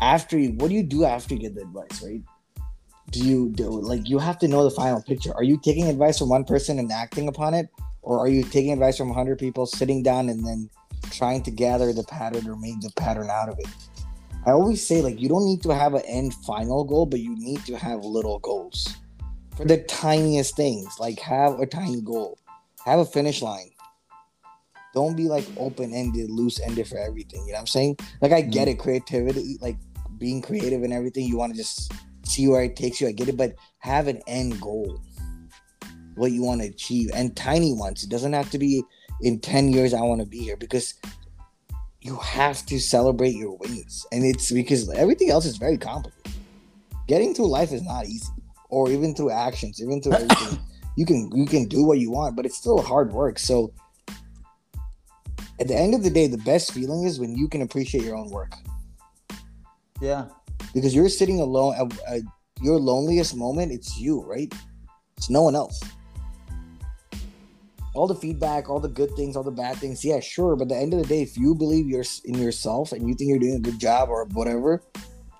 after 0.00 0.38
you, 0.38 0.52
what 0.52 0.68
do 0.68 0.74
you 0.74 0.82
do 0.82 1.04
after 1.04 1.34
you 1.34 1.40
get 1.40 1.54
the 1.54 1.62
advice, 1.62 2.02
right? 2.02 2.22
Do 3.10 3.26
you 3.26 3.50
do 3.50 3.68
like 3.68 4.08
you 4.08 4.18
have 4.18 4.38
to 4.38 4.48
know 4.48 4.62
the 4.64 4.70
final 4.70 5.02
picture? 5.02 5.34
Are 5.34 5.42
you 5.42 5.58
taking 5.58 5.88
advice 5.88 6.18
from 6.18 6.28
one 6.28 6.44
person 6.44 6.78
and 6.78 6.90
acting 6.92 7.28
upon 7.28 7.54
it, 7.54 7.68
or 8.02 8.20
are 8.20 8.28
you 8.28 8.44
taking 8.44 8.72
advice 8.72 8.96
from 8.96 9.12
hundred 9.12 9.38
people, 9.38 9.66
sitting 9.66 10.02
down 10.02 10.28
and 10.28 10.46
then 10.46 10.70
trying 11.10 11.42
to 11.42 11.50
gather 11.50 11.92
the 11.92 12.04
pattern 12.04 12.48
or 12.48 12.56
make 12.56 12.80
the 12.80 12.92
pattern 12.96 13.28
out 13.28 13.48
of 13.48 13.58
it? 13.58 13.66
I 14.46 14.52
always 14.52 14.86
say 14.86 15.02
like 15.02 15.20
you 15.20 15.28
don't 15.28 15.44
need 15.44 15.62
to 15.62 15.74
have 15.74 15.94
an 15.94 16.02
end 16.06 16.34
final 16.46 16.84
goal, 16.84 17.06
but 17.06 17.20
you 17.20 17.36
need 17.36 17.64
to 17.66 17.76
have 17.76 18.04
little 18.04 18.38
goals 18.38 18.96
for 19.56 19.64
the 19.64 19.78
tiniest 19.84 20.56
things. 20.56 20.96
Like 20.98 21.18
have 21.20 21.60
a 21.60 21.66
tiny 21.66 22.00
goal, 22.00 22.38
have 22.84 23.00
a 23.00 23.04
finish 23.04 23.42
line 23.42 23.70
don't 24.92 25.16
be 25.16 25.24
like 25.24 25.46
open 25.56 25.92
ended, 25.92 26.30
loose 26.30 26.60
ended 26.60 26.86
for 26.88 26.98
everything. 26.98 27.40
You 27.46 27.52
know 27.52 27.58
what 27.58 27.60
I'm 27.60 27.66
saying? 27.66 27.98
Like 28.20 28.32
I 28.32 28.40
get 28.40 28.68
it, 28.68 28.78
mm. 28.78 28.80
creativity, 28.80 29.58
like 29.60 29.76
being 30.18 30.42
creative 30.42 30.82
and 30.82 30.92
everything. 30.92 31.26
You 31.26 31.36
want 31.36 31.52
to 31.52 31.58
just 31.58 31.92
see 32.24 32.48
where 32.48 32.62
it 32.62 32.76
takes 32.76 33.00
you. 33.00 33.08
I 33.08 33.12
get 33.12 33.28
it, 33.28 33.36
but 33.36 33.54
have 33.78 34.08
an 34.08 34.20
end 34.26 34.60
goal, 34.60 35.00
what 36.14 36.32
you 36.32 36.42
want 36.42 36.60
to 36.62 36.68
achieve, 36.68 37.10
and 37.14 37.36
tiny 37.36 37.72
ones. 37.72 38.02
It 38.02 38.10
doesn't 38.10 38.32
have 38.32 38.50
to 38.50 38.58
be 38.58 38.82
in 39.22 39.40
ten 39.40 39.72
years. 39.72 39.94
I 39.94 40.02
want 40.02 40.20
to 40.20 40.26
be 40.26 40.38
here 40.38 40.56
because 40.56 40.94
you 42.10 42.16
have 42.16 42.66
to 42.66 42.80
celebrate 42.80 43.36
your 43.36 43.56
wins, 43.58 44.04
and 44.10 44.24
it's 44.24 44.50
because 44.50 44.90
everything 44.90 45.30
else 45.30 45.46
is 45.46 45.56
very 45.58 45.78
complicated. 45.78 46.32
Getting 47.06 47.34
through 47.34 47.46
life 47.48 47.72
is 47.72 47.82
not 47.82 48.06
easy, 48.06 48.26
or 48.68 48.90
even 48.90 49.14
through 49.14 49.30
actions, 49.30 49.80
even 49.80 50.02
through 50.02 50.12
everything. 50.22 50.58
you 50.96 51.06
can 51.06 51.30
you 51.34 51.46
can 51.46 51.66
do 51.68 51.84
what 51.84 52.00
you 52.00 52.10
want, 52.10 52.34
but 52.34 52.44
it's 52.46 52.56
still 52.56 52.82
hard 52.82 53.12
work. 53.12 53.38
So 53.38 53.72
at 55.60 55.68
the 55.68 55.76
end 55.76 55.94
of 55.94 56.02
the 56.02 56.10
day, 56.10 56.26
the 56.26 56.38
best 56.38 56.72
feeling 56.72 57.04
is 57.04 57.20
when 57.20 57.36
you 57.36 57.46
can 57.48 57.62
appreciate 57.62 58.02
your 58.02 58.16
own 58.16 58.30
work 58.30 58.52
Yeah. 60.00 60.24
because 60.74 60.94
you're 60.94 61.08
sitting 61.08 61.38
alone. 61.40 61.74
At, 61.78 62.16
at 62.16 62.22
your 62.60 62.78
loneliest 62.80 63.36
moment, 63.36 63.70
it's 63.70 63.98
you, 64.00 64.22
right? 64.24 64.52
It's 65.16 65.30
no 65.30 65.42
one 65.42 65.54
else. 65.54 65.80
All 67.94 68.06
the 68.06 68.14
feedback, 68.14 68.70
all 68.70 68.80
the 68.80 68.88
good 68.88 69.10
things, 69.16 69.36
all 69.36 69.42
the 69.42 69.50
bad 69.50 69.76
things, 69.76 70.04
yeah, 70.04 70.20
sure. 70.20 70.54
But 70.54 70.64
at 70.64 70.68
the 70.68 70.76
end 70.76 70.94
of 70.94 71.00
the 71.00 71.06
day, 71.06 71.22
if 71.22 71.36
you 71.36 71.54
believe 71.54 71.88
you're 71.88 72.04
in 72.24 72.34
yourself 72.34 72.92
and 72.92 73.08
you 73.08 73.14
think 73.14 73.28
you're 73.28 73.38
doing 73.38 73.56
a 73.56 73.60
good 73.60 73.80
job 73.80 74.08
or 74.08 74.26
whatever, 74.26 74.82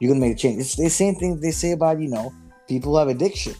you're 0.00 0.12
gonna 0.12 0.20
make 0.20 0.36
a 0.36 0.38
change. 0.38 0.60
It's 0.60 0.76
the 0.76 0.88
same 0.88 1.14
thing 1.14 1.40
they 1.40 1.52
say 1.52 1.72
about 1.72 2.00
you 2.00 2.08
know 2.08 2.32
people 2.66 2.92
who 2.92 2.98
have 2.98 3.08
addiction. 3.08 3.54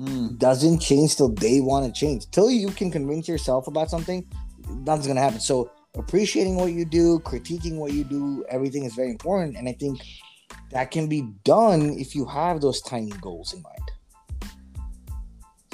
Mm. 0.00 0.38
doesn't 0.38 0.78
change 0.78 1.16
till 1.16 1.28
they 1.28 1.60
want 1.60 1.84
to 1.84 1.92
change. 1.92 2.30
Till 2.30 2.50
you 2.50 2.68
can 2.68 2.90
convince 2.90 3.28
yourself 3.28 3.66
about 3.66 3.90
something, 3.90 4.26
nothing's 4.66 5.06
gonna 5.06 5.20
happen. 5.20 5.40
So 5.40 5.70
appreciating 5.94 6.56
what 6.56 6.72
you 6.72 6.86
do, 6.86 7.18
critiquing 7.20 7.76
what 7.76 7.92
you 7.92 8.04
do, 8.04 8.42
everything 8.48 8.84
is 8.84 8.94
very 8.94 9.10
important. 9.10 9.58
And 9.58 9.68
I 9.68 9.72
think 9.72 10.00
that 10.70 10.90
can 10.90 11.06
be 11.06 11.22
done 11.44 11.96
if 11.98 12.14
you 12.14 12.24
have 12.24 12.62
those 12.62 12.80
tiny 12.80 13.10
goals 13.20 13.52
in 13.52 13.62
mind. 13.62 13.90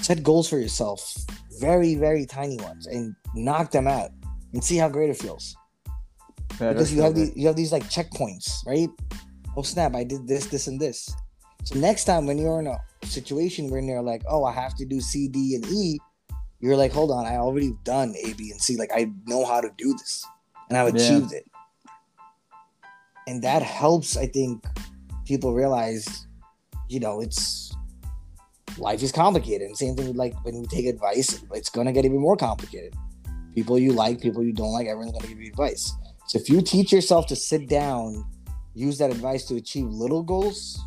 Set 0.00 0.24
goals 0.24 0.48
for 0.48 0.58
yourself, 0.58 1.16
very, 1.60 1.94
very 1.94 2.26
tiny 2.26 2.56
ones, 2.58 2.86
and 2.86 3.14
knock 3.34 3.70
them 3.70 3.86
out 3.86 4.10
and 4.52 4.62
see 4.62 4.76
how 4.76 4.88
great 4.88 5.10
it 5.10 5.16
feels. 5.16 5.56
because 6.58 6.92
you 6.92 7.02
have 7.02 7.14
these 7.14 7.36
you 7.36 7.46
have 7.46 7.56
these 7.56 7.72
like 7.72 7.84
checkpoints, 7.84 8.64
right? 8.66 8.88
Oh 9.56 9.62
snap! 9.62 9.94
I 9.94 10.04
did 10.04 10.26
this, 10.28 10.46
this, 10.46 10.66
and 10.66 10.80
this. 10.80 11.14
So 11.64 11.78
next 11.78 12.04
time 12.04 12.26
when 12.26 12.38
you're 12.38 12.60
in 12.60 12.66
a 12.66 12.78
situation 13.04 13.70
where 13.70 13.80
you're 13.80 14.02
like, 14.02 14.22
oh, 14.28 14.44
I 14.44 14.52
have 14.52 14.74
to 14.76 14.84
do 14.84 15.00
C, 15.00 15.28
D, 15.28 15.54
and 15.56 15.66
E, 15.66 15.98
you're 16.60 16.76
like, 16.76 16.92
hold 16.92 17.10
on, 17.10 17.26
I 17.26 17.36
already 17.36 17.72
done 17.84 18.14
A, 18.22 18.32
B, 18.34 18.50
and 18.52 18.60
C. 18.60 18.76
Like 18.76 18.90
I 18.94 19.10
know 19.26 19.44
how 19.44 19.60
to 19.60 19.70
do 19.76 19.92
this, 19.92 20.24
and 20.68 20.78
I've 20.78 20.94
Yeah. 20.94 21.02
achieved 21.02 21.32
it. 21.32 21.44
And 23.26 23.42
that 23.42 23.62
helps, 23.62 24.16
I 24.16 24.26
think, 24.28 24.64
people 25.24 25.52
realize, 25.52 26.26
you 26.88 27.00
know, 27.00 27.20
it's 27.20 27.74
life 28.78 29.02
is 29.02 29.12
complicated. 29.12 29.66
And 29.68 29.76
same 29.76 29.96
thing 29.96 30.08
with 30.08 30.16
like 30.16 30.34
when 30.44 30.54
you 30.54 30.66
take 30.70 30.86
advice, 30.86 31.42
it's 31.52 31.70
gonna 31.70 31.92
get 31.92 32.04
even 32.04 32.18
more 32.18 32.36
complicated. 32.36 32.94
People 33.54 33.78
you 33.78 33.92
like, 33.92 34.20
people 34.20 34.42
you 34.44 34.52
don't 34.52 34.72
like, 34.72 34.86
everyone's 34.86 35.12
gonna 35.12 35.28
give 35.28 35.40
you 35.40 35.48
advice. 35.48 35.92
So 36.26 36.38
if 36.38 36.48
you 36.48 36.60
teach 36.60 36.92
yourself 36.92 37.26
to 37.28 37.36
sit 37.36 37.68
down, 37.68 38.24
use 38.74 38.98
that 38.98 39.10
advice 39.10 39.44
to 39.46 39.56
achieve 39.56 39.86
little 39.86 40.22
goals, 40.22 40.78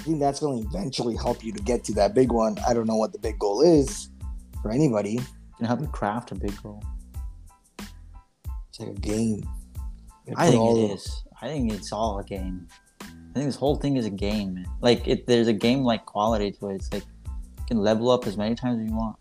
I 0.00 0.02
think 0.02 0.18
that's 0.18 0.40
going 0.40 0.62
to 0.62 0.68
eventually 0.68 1.14
help 1.14 1.44
you 1.44 1.52
to 1.52 1.62
get 1.62 1.84
to 1.84 1.92
that 1.94 2.14
big 2.14 2.32
one. 2.32 2.56
I 2.66 2.72
don't 2.72 2.86
know 2.86 2.96
what 2.96 3.12
the 3.12 3.18
big 3.18 3.38
goal 3.38 3.60
is 3.60 4.08
for 4.62 4.70
anybody. 4.70 5.20
can 5.58 5.66
help 5.66 5.80
you 5.82 5.88
craft 5.88 6.32
a 6.32 6.34
big 6.34 6.56
goal. 6.62 6.82
It's 8.70 8.80
like 8.80 8.88
a 8.88 8.94
game. 8.94 9.46
I 10.36 10.50
think 10.50 10.78
it 10.78 10.92
is. 10.92 11.22
I 11.42 11.48
think 11.48 11.70
it's 11.70 11.92
all 11.92 12.18
a 12.18 12.24
game. 12.24 12.66
I 13.30 13.32
think 13.34 13.46
this 13.46 13.56
whole 13.56 13.76
thing 13.76 13.96
is 13.96 14.06
a 14.06 14.10
game. 14.10 14.54
Man. 14.54 14.66
Like 14.80 15.06
it, 15.06 15.26
there's 15.26 15.46
a 15.46 15.52
game 15.52 15.84
like 15.84 16.04
quality 16.04 16.50
to 16.52 16.70
it. 16.70 16.74
It's 16.76 16.92
like 16.92 17.04
you 17.24 17.64
can 17.68 17.78
level 17.78 18.10
up 18.10 18.26
as 18.26 18.36
many 18.36 18.56
times 18.56 18.82
as 18.82 18.90
you 18.90 18.96
want. 18.96 19.16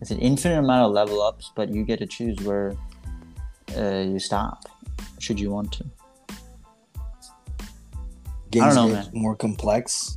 it's 0.00 0.10
an 0.10 0.18
infinite 0.18 0.58
amount 0.58 0.86
of 0.86 0.92
level 0.92 1.22
ups, 1.22 1.52
but 1.54 1.68
you 1.68 1.84
get 1.84 2.00
to 2.00 2.06
choose 2.06 2.36
where 2.40 2.74
uh, 3.76 4.00
you 4.00 4.18
stop, 4.18 4.64
should 5.20 5.38
you 5.38 5.50
want 5.50 5.70
to. 5.72 5.84
Games 8.50 8.74
know, 8.74 8.88
get 8.88 9.14
more 9.14 9.36
complex. 9.36 10.16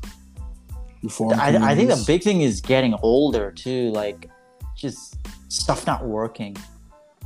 I, 1.03 1.57
I 1.57 1.75
think 1.75 1.89
the 1.89 2.03
big 2.07 2.23
thing 2.23 2.41
is 2.41 2.59
getting 2.59 2.95
older 3.01 3.51
too, 3.51 3.91
like 3.91 4.29
just 4.75 5.17
stuff 5.47 5.85
not 5.85 6.05
working. 6.05 6.57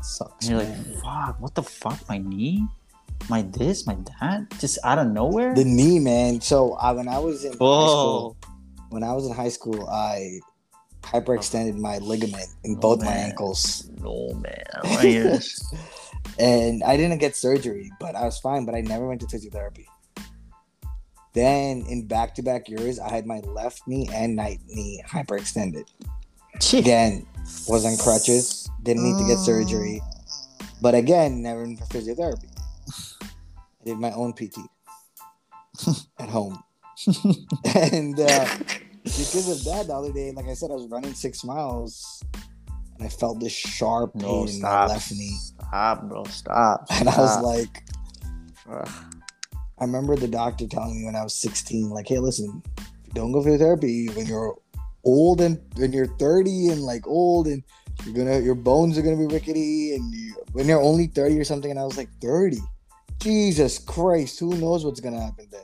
sucks. 0.02 0.48
And 0.48 0.58
you're 0.58 0.68
man. 0.68 0.86
like, 0.94 1.04
fuck, 1.04 1.42
what 1.42 1.56
the 1.56 1.64
fuck? 1.64 1.98
My 2.10 2.18
knee? 2.18 2.68
My 3.32 3.44
this? 3.44 3.88
My 3.88 3.96
that? 4.20 4.52
Just 4.60 4.78
out 4.84 5.00
of 5.00 5.08
nowhere? 5.08 5.56
the 5.56 5.64
knee, 5.64 6.00
man. 6.00 6.42
So 6.42 6.74
I, 6.74 6.92
when 6.92 7.08
I 7.08 7.18
was 7.18 7.46
in 7.46 7.54
high 7.54 7.56
school, 7.56 8.36
when 8.90 9.04
I 9.04 9.14
was 9.14 9.26
in 9.26 9.34
high 9.34 9.48
school, 9.48 9.88
I 9.88 10.42
hyperextended 11.02 11.78
my 11.78 12.00
ligament 12.00 12.50
in 12.66 12.76
Oh, 12.76 12.80
both 12.82 13.00
my 13.00 13.14
ankles, 13.14 13.90
No, 14.02 14.34
man. 14.34 14.62
I 14.74 14.82
don't 14.82 14.90
want 14.90 15.02
to 15.04 15.08
hear 15.08 15.24
this. 15.24 15.74
and 16.40 16.84
I 16.84 16.98
didn't 16.98 17.20
get 17.20 17.38
surgery, 17.38 17.90
but 18.02 18.18
I 18.18 18.26
was 18.26 18.38
fine. 18.38 18.66
But 18.66 18.76
I 18.76 18.82
never 18.82 19.08
went 19.08 19.22
to 19.22 19.28
physiotherapy. 19.28 19.86
Then 21.32 21.86
in 21.88 22.08
back-to-back 22.08 22.68
years, 22.68 23.00
I 23.00 23.10
had 23.10 23.26
my 23.26 23.40
left 23.40 23.88
knee 23.88 24.10
and 24.12 24.38
right 24.38 24.60
knee 24.68 25.02
hyperextended. 25.08 25.88
Again, 26.74 27.26
was 27.70 27.86
on 27.86 27.96
crutches, 27.96 28.70
didn't 28.84 29.04
need 29.06 29.18
to 29.24 29.26
get 29.26 29.38
surgery, 29.38 30.02
mm. 30.04 30.66
but 30.82 30.96
again, 30.96 31.42
never 31.42 31.66
for 31.78 31.86
physiotherapy. 31.86 32.51
I 33.82 33.86
did 33.86 33.98
my 34.00 34.12
own 34.12 34.34
PT 34.34 34.58
at 36.20 36.30
home, 36.30 36.62
and 37.76 38.20
uh, 38.20 38.48
because 39.04 39.50
of 39.50 39.64
that, 39.66 39.88
the 39.88 39.94
other 39.96 40.12
day, 40.12 40.32
like 40.32 40.46
I 40.48 40.54
said, 40.54 40.70
I 40.72 40.76
was 40.76 40.88
running 40.88 41.14
six 41.14 41.44
miles, 41.44 42.22
and 42.96 43.04
I 43.04 43.10
felt 43.10 43.40
this 43.40 43.52
sharp 43.54 44.14
pain 44.14 44.22
No, 44.24 44.42
in 44.48 44.62
my 44.62 44.70
stop. 44.70 44.90
left 44.90 45.12
knee, 45.12 45.36
Stop, 45.60 46.04
bro. 46.10 46.24
Stop. 46.26 46.86
and 46.92 47.10
I 47.10 47.18
was 47.18 47.42
like, 47.42 47.84
Ugh. 48.72 48.90
I 49.80 49.84
remember 49.86 50.16
the 50.16 50.28
doctor 50.28 50.68
telling 50.68 51.00
me 51.00 51.06
when 51.06 51.16
I 51.16 51.24
was 51.24 51.34
16, 51.34 51.90
like, 51.90 52.08
hey, 52.08 52.20
listen, 52.20 52.62
don't 53.16 53.32
go 53.32 53.42
for 53.42 53.58
therapy 53.58 54.08
when 54.10 54.28
you're 54.28 54.56
old 55.04 55.42
and 55.42 55.60
when 55.78 55.92
you're 55.92 56.06
30 56.18 56.70
and 56.70 56.82
like 56.84 57.08
old 57.08 57.48
and 57.48 57.64
you're 58.06 58.14
gonna 58.14 58.40
your 58.40 58.54
bones 58.54 58.96
are 58.98 59.02
gonna 59.02 59.18
be 59.18 59.26
rickety 59.26 59.96
and 59.96 60.14
you, 60.14 60.36
when 60.54 60.68
you're 60.68 60.80
only 60.82 61.08
30 61.08 61.40
or 61.40 61.44
something, 61.44 61.72
and 61.72 61.80
I 61.80 61.84
was 61.84 61.98
like 61.98 62.10
30. 62.22 62.58
Jesus 63.22 63.78
Christ, 63.78 64.40
who 64.40 64.58
knows 64.58 64.84
what's 64.84 65.00
gonna 65.00 65.22
happen 65.22 65.48
then? 65.52 65.62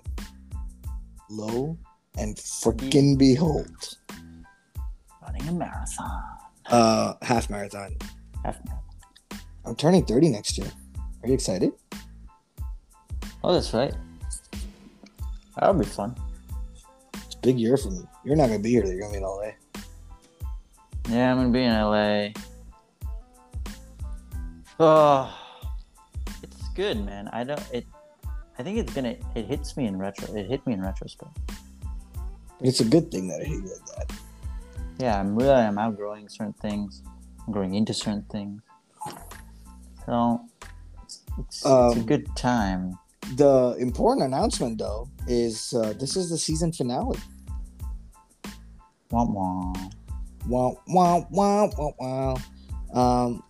Lo 1.31 1.75
and 2.15 2.35
freaking 2.37 3.17
behold. 3.17 3.97
running 5.23 5.47
a 5.47 5.51
marathon. 5.51 6.23
Uh 6.67 7.15
half 7.23 7.49
marathon. 7.49 7.95
Half 8.45 8.59
marathon. 8.63 8.83
I'm 9.65 9.75
turning 9.75 10.05
30 10.05 10.29
next 10.29 10.57
year. 10.59 10.67
Are 11.23 11.27
you 11.27 11.33
excited? 11.33 11.71
Oh, 13.43 13.53
that's 13.53 13.73
right. 13.73 13.93
That'll 15.57 15.73
be 15.73 15.85
fun. 15.85 16.15
It's 17.25 17.35
a 17.35 17.39
big 17.39 17.59
year 17.59 17.75
for 17.75 17.89
me. 17.89 18.01
You're 18.23 18.35
not 18.35 18.49
gonna 18.49 18.59
be 18.59 18.69
here, 18.69 18.85
you're 18.85 18.99
gonna 18.99 19.13
be 19.13 19.17
in 19.17 19.23
LA. 19.23 19.51
Yeah, 21.09 21.31
I'm 21.31 21.37
gonna 21.37 21.49
be 21.49 21.63
in 21.63 21.73
LA. 21.73 22.29
Oh, 24.79 25.46
good, 26.77 27.03
man. 27.03 27.27
I 27.33 27.43
don't. 27.43 27.59
It. 27.73 27.85
I 28.57 28.63
think 28.63 28.77
it's 28.77 28.93
gonna. 28.93 29.17
It 29.35 29.45
hits 29.45 29.75
me 29.75 29.87
in 29.87 29.97
retro. 29.97 30.33
It 30.33 30.45
hit 30.45 30.65
me 30.65 30.73
in 30.73 30.81
retrospect. 30.81 31.33
It's 32.61 32.79
a 32.79 32.85
good 32.85 33.11
thing 33.11 33.27
that 33.27 33.41
I 33.41 33.45
hate 33.45 33.65
like 33.65 33.85
that. 33.97 34.13
Yeah, 34.99 35.19
I'm 35.19 35.35
really. 35.35 35.51
I'm 35.51 35.77
outgrowing 35.77 36.29
certain 36.29 36.53
things. 36.61 37.01
I'm 37.45 37.51
growing 37.51 37.73
into 37.73 37.93
certain 37.93 38.25
things. 38.31 38.61
So 40.05 40.41
it's, 41.01 41.25
it's, 41.39 41.57
it's 41.57 41.65
a 41.65 41.69
Um, 41.69 42.05
good 42.05 42.29
time. 42.37 42.97
The 43.35 43.75
important 43.79 44.27
announcement, 44.27 44.77
though, 44.77 45.09
is 45.27 45.73
uh, 45.73 45.93
this 45.99 46.15
is 46.15 46.29
the 46.29 46.37
season 46.37 46.71
finale. 46.71 47.19
Wah 49.11 49.25
wah. 49.25 49.73
Wow, 50.47 50.77
wow, 50.87 51.67
wow. 51.99 52.37
Um, 52.93 53.43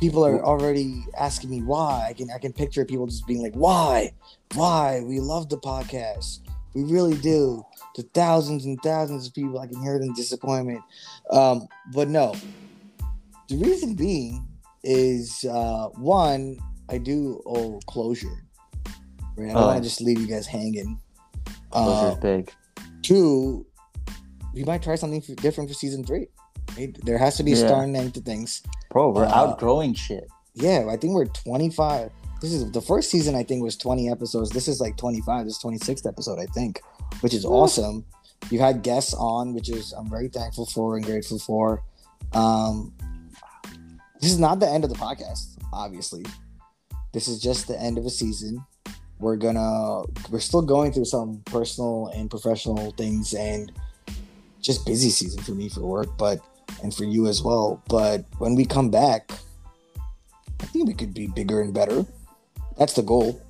people 0.00 0.24
are 0.26 0.42
already 0.44 1.04
asking 1.18 1.50
me 1.50 1.62
why. 1.62 2.06
I 2.08 2.12
can 2.14 2.28
I 2.34 2.38
can 2.38 2.52
picture 2.52 2.84
people 2.84 3.06
just 3.06 3.26
being 3.26 3.42
like, 3.42 3.54
"Why? 3.54 4.12
Why? 4.54 5.02
We 5.04 5.20
love 5.20 5.48
the 5.48 5.58
podcast. 5.58 6.40
We 6.74 6.82
really 6.84 7.16
do." 7.18 7.64
To 7.96 8.02
thousands 8.14 8.64
and 8.66 8.80
thousands 8.82 9.26
of 9.26 9.34
people, 9.34 9.58
I 9.58 9.66
can 9.66 9.82
hear 9.82 9.96
in 9.96 10.12
disappointment. 10.14 10.80
Um, 11.30 11.66
but 11.92 12.08
no, 12.08 12.34
the 13.48 13.56
reason 13.56 13.94
being 13.94 14.46
is 14.84 15.44
uh, 15.44 15.88
one, 15.96 16.56
I 16.88 16.98
do 16.98 17.42
owe 17.46 17.80
closure. 17.86 18.44
Right? 19.36 19.50
I 19.50 19.54
don't 19.54 19.62
Oh. 19.62 19.66
want 19.66 19.78
to 19.78 19.82
just 19.88 20.00
leave 20.00 20.20
you 20.20 20.26
guys 20.28 20.46
hanging. 20.46 20.98
Closure's 21.70 22.16
Uh, 22.16 22.20
big. 22.20 22.52
two, 23.02 23.66
we 24.54 24.62
might 24.64 24.82
try 24.82 24.94
something 24.94 25.20
different 25.36 25.68
for 25.68 25.74
season 25.74 26.04
three. 26.04 26.28
Right? 26.80 26.96
There 27.04 27.18
has 27.18 27.36
to 27.36 27.42
be 27.42 27.52
a 27.52 27.56
Yeah. 27.56 27.66
start 27.66 27.84
and 27.84 27.96
end 27.96 28.14
to 28.14 28.20
things. 28.20 28.62
Bro, 28.90 29.10
we're 29.12 29.24
uh, 29.26 29.30
outgrowing 29.32 29.94
shit. 29.94 30.28
Yeah, 30.54 30.86
I 30.88 30.96
think 30.96 31.14
we're 31.14 31.26
25. 31.26 32.10
This 32.40 32.52
is 32.52 32.70
the 32.72 32.80
first 32.80 33.10
season, 33.10 33.34
I 33.34 33.42
think, 33.42 33.62
was 33.62 33.76
20 33.76 34.08
episodes. 34.10 34.50
This 34.50 34.66
is 34.66 34.80
like 34.80 34.96
25. 34.96 35.44
This 35.44 35.56
is 35.56 35.62
26th 35.62 36.06
episode, 36.06 36.38
I 36.38 36.46
think, 36.46 36.80
which 37.20 37.34
is 37.34 37.44
awesome. 37.44 38.04
You 38.50 38.58
had 38.60 38.82
guests 38.82 39.12
on, 39.14 39.52
which 39.52 39.68
is 39.68 39.92
I'm 39.92 40.08
very 40.08 40.28
thankful 40.28 40.64
for 40.66 40.96
and 40.96 41.04
grateful 41.04 41.38
for. 41.38 41.82
Um, 42.32 42.94
this 44.20 44.32
is 44.32 44.38
not 44.38 44.58
the 44.60 44.68
end 44.68 44.84
of 44.84 44.90
the 44.90 44.96
podcast, 44.96 45.56
obviously. 45.72 46.24
This 47.12 47.28
is 47.28 47.40
just 47.40 47.68
the 47.68 47.78
end 47.80 47.98
of 47.98 48.06
a 48.06 48.10
season. 48.10 48.64
We're 49.18 49.36
gonna, 49.36 50.02
we're 50.30 50.40
still 50.40 50.62
going 50.62 50.92
through 50.92 51.04
some 51.04 51.42
personal 51.44 52.06
and 52.14 52.30
professional 52.30 52.92
things 52.92 53.34
and 53.34 53.70
just 54.62 54.86
busy 54.86 55.10
season 55.10 55.42
for 55.42 55.52
me 55.52 55.68
for 55.68 55.80
work, 55.80 56.16
but 56.16 56.40
and 56.82 56.94
for 56.94 57.04
you 57.04 57.26
as 57.26 57.42
well. 57.42 57.82
But 57.88 58.24
when 58.38 58.54
we 58.54 58.64
come 58.64 58.90
back, 58.90 59.32
I 60.60 60.66
think 60.66 60.86
we 60.88 60.94
could 60.94 61.14
be 61.14 61.26
bigger 61.26 61.62
and 61.62 61.72
better. 61.72 62.04
That's 62.78 62.94
the 62.94 63.02
goal. 63.02 63.40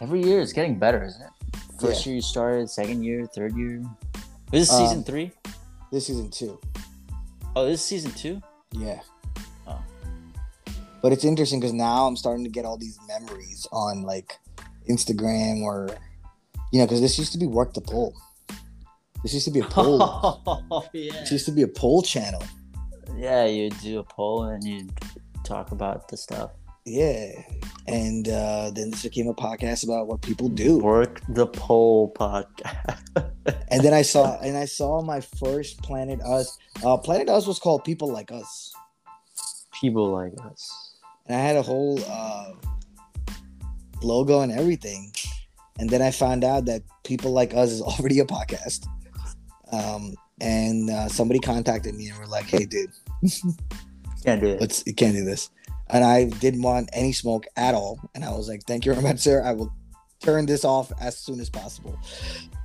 Every 0.00 0.22
year 0.22 0.40
it's 0.40 0.52
getting 0.52 0.78
better, 0.78 1.04
isn't 1.04 1.22
it? 1.22 1.30
First 1.80 2.06
year 2.06 2.16
you 2.16 2.22
started, 2.22 2.70
second 2.70 3.02
year, 3.02 3.26
third 3.26 3.56
year. 3.56 3.82
This 4.50 4.68
is 4.68 4.74
Um, 4.74 4.86
season 4.86 5.04
three. 5.04 5.32
This 5.90 6.06
season 6.06 6.30
two. 6.30 6.58
Oh, 7.54 7.66
this 7.66 7.80
is 7.80 7.86
season 7.86 8.12
two. 8.12 8.40
Yeah. 8.72 9.00
Oh. 9.66 9.82
But 11.02 11.12
it's 11.12 11.24
interesting 11.24 11.60
because 11.60 11.72
now 11.72 12.06
I'm 12.06 12.16
starting 12.16 12.44
to 12.44 12.50
get 12.50 12.64
all 12.64 12.76
these 12.76 12.98
memories 13.06 13.66
on 13.72 14.02
like 14.02 14.38
Instagram 14.88 15.62
or, 15.62 15.88
you 16.72 16.78
know, 16.78 16.86
because 16.86 17.00
this 17.00 17.18
used 17.18 17.32
to 17.32 17.38
be 17.38 17.46
work 17.46 17.74
the 17.74 17.80
poll. 17.80 18.14
This 19.22 19.34
used 19.34 19.46
to 19.46 19.52
be 19.52 19.60
a 19.60 19.64
poll. 19.64 20.00
Oh 20.70 20.84
yeah. 20.92 21.12
this 21.20 21.32
used 21.32 21.46
to 21.46 21.52
be 21.52 21.62
a 21.62 21.68
poll 21.68 22.02
channel. 22.02 22.42
Yeah, 23.16 23.44
you 23.46 23.70
do 23.70 23.98
a 24.00 24.04
poll 24.04 24.44
and 24.44 24.64
you 24.64 24.88
talk 25.44 25.70
about 25.72 26.08
the 26.08 26.16
stuff. 26.16 26.50
Yeah. 26.84 27.30
And 27.86 28.28
uh, 28.28 28.70
then 28.74 28.90
this 28.90 29.02
became 29.04 29.28
a 29.28 29.34
podcast 29.34 29.84
about 29.84 30.08
what 30.08 30.22
people 30.22 30.48
do. 30.48 30.78
Work 30.78 31.20
the 31.28 31.46
poll 31.46 32.12
podcast. 32.14 32.98
And 33.72 33.82
then 33.82 33.92
I 33.92 34.02
saw 34.02 34.38
and 34.40 34.56
I 34.56 34.66
saw 34.66 35.02
my 35.02 35.20
first 35.20 35.82
Planet 35.82 36.20
Us. 36.22 36.56
Uh, 36.84 36.96
Planet 36.96 37.28
Us 37.28 37.44
was 37.44 37.58
called 37.58 37.82
People 37.82 38.06
Like 38.12 38.30
Us. 38.30 38.72
People 39.80 40.12
like 40.12 40.32
us. 40.48 40.62
and 41.26 41.34
I 41.36 41.40
had 41.40 41.56
a 41.56 41.62
whole 41.62 41.98
uh, 42.06 42.52
logo 44.02 44.42
and 44.42 44.52
everything. 44.52 45.12
And 45.80 45.90
then 45.90 46.02
I 46.02 46.12
found 46.12 46.44
out 46.44 46.66
that 46.66 46.82
people 47.04 47.32
like 47.32 47.52
us 47.54 47.70
is 47.72 47.82
already 47.82 48.20
a 48.20 48.24
podcast. 48.24 48.86
Um, 49.72 50.14
and 50.40 50.90
uh, 50.90 51.08
somebody 51.08 51.40
contacted 51.40 51.94
me 51.94 52.08
and 52.08 52.18
were 52.18 52.26
like, 52.26 52.44
"Hey, 52.46 52.64
dude, 52.64 52.90
Can't 54.24 54.40
do 54.40 54.48
it. 54.48 54.60
let's 54.60 54.82
you 54.86 54.94
can't 54.94 55.14
do 55.14 55.24
this." 55.24 55.50
And 55.90 56.04
I 56.04 56.24
didn't 56.24 56.62
want 56.62 56.88
any 56.92 57.12
smoke 57.12 57.46
at 57.56 57.74
all. 57.74 57.98
And 58.14 58.24
I 58.24 58.30
was 58.30 58.48
like, 58.48 58.62
"Thank 58.66 58.84
you 58.86 58.92
very 58.92 59.02
much, 59.06 59.18
sir. 59.20 59.42
I 59.44 59.52
will 59.52 59.72
turn 60.20 60.46
this 60.46 60.64
off 60.64 60.92
as 61.00 61.18
soon 61.18 61.40
as 61.40 61.48
possible." 61.50 61.98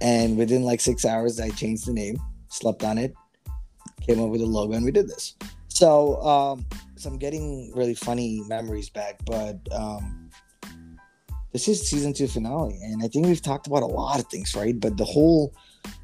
And 0.01 0.37
within 0.37 0.63
like 0.63 0.79
six 0.79 1.05
hours, 1.05 1.39
I 1.39 1.49
changed 1.49 1.87
the 1.87 1.93
name, 1.93 2.17
slept 2.49 2.83
on 2.83 2.97
it, 2.97 3.13
came 4.01 4.21
up 4.21 4.29
with 4.29 4.41
a 4.41 4.45
logo, 4.45 4.73
and 4.73 4.85
we 4.85 4.91
did 4.91 5.07
this. 5.07 5.35
So, 5.69 6.21
um, 6.23 6.65
so 6.95 7.09
I'm 7.09 7.17
getting 7.17 7.71
really 7.75 7.93
funny 7.93 8.41
memories 8.47 8.89
back, 8.89 9.19
but 9.25 9.59
um, 9.71 10.29
this 11.51 11.67
is 11.67 11.87
season 11.87 12.13
two 12.13 12.27
finale, 12.27 12.79
and 12.83 13.03
I 13.03 13.07
think 13.07 13.25
we've 13.27 13.41
talked 13.41 13.67
about 13.67 13.83
a 13.83 13.87
lot 13.87 14.19
of 14.19 14.27
things, 14.27 14.55
right? 14.55 14.79
But 14.79 14.97
the 14.97 15.05
whole, 15.05 15.53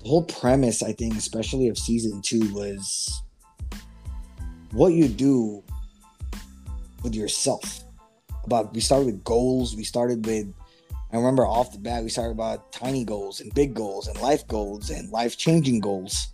the 0.02 0.10
whole 0.10 0.24
premise, 0.24 0.84
I 0.84 0.94
think, 0.94 1.16
especially 1.16 1.68
of 1.68 1.78
season 1.78 2.22
two, 2.22 2.54
was 2.54 3.22
what 4.72 4.94
you 4.94 5.08
do 5.08 5.64
with 7.04 7.16
yourself. 7.16 7.84
About 8.46 8.74
we 8.74 8.82
started 8.82 9.06
with 9.06 9.24
goals. 9.24 9.76
We 9.76 9.84
started 9.84 10.26
with, 10.26 10.48
I 11.12 11.18
remember 11.18 11.46
off 11.46 11.72
the 11.72 11.80
bat, 11.80 12.04
we 12.04 12.10
started 12.10 12.32
about 12.32 12.72
tiny 12.72 13.06
goals 13.06 13.40
and 13.40 13.54
big 13.54 13.74
goals 13.74 14.08
and 14.08 14.20
life 14.20 14.46
goals 14.48 14.90
and 14.90 15.10
life 15.12 15.38
changing 15.38 15.80
goals, 15.80 16.34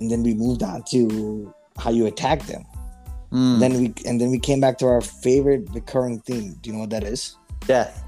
and 0.00 0.10
then 0.10 0.22
we 0.22 0.34
moved 0.34 0.62
on 0.62 0.82
to 0.90 1.54
how 1.78 1.90
you 1.90 2.06
attack 2.06 2.42
them. 2.46 2.64
Mm. 3.32 3.60
Then 3.60 3.80
we 3.80 3.94
and 4.06 4.20
then 4.20 4.30
we 4.30 4.38
came 4.38 4.60
back 4.60 4.78
to 4.78 4.86
our 4.86 5.00
favorite 5.00 5.68
recurring 5.72 6.20
theme. 6.20 6.54
Do 6.60 6.70
you 6.70 6.74
know 6.74 6.80
what 6.80 6.90
that 6.90 7.04
is? 7.04 7.36
Death. 7.66 8.05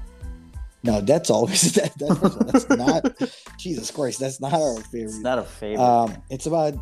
No, 0.83 1.01
that's 1.01 1.29
always 1.29 1.73
that, 1.77 1.91
that's, 1.97 2.65
that's 2.65 2.69
not 2.69 3.31
Jesus 3.57 3.91
Christ. 3.91 4.19
That's 4.19 4.39
not 4.39 4.53
our 4.53 4.75
favorite. 4.83 5.03
It's 5.13 5.19
not 5.19 5.39
a 5.39 5.43
favorite. 5.43 5.83
Um, 5.83 6.15
it's 6.29 6.45
about 6.45 6.73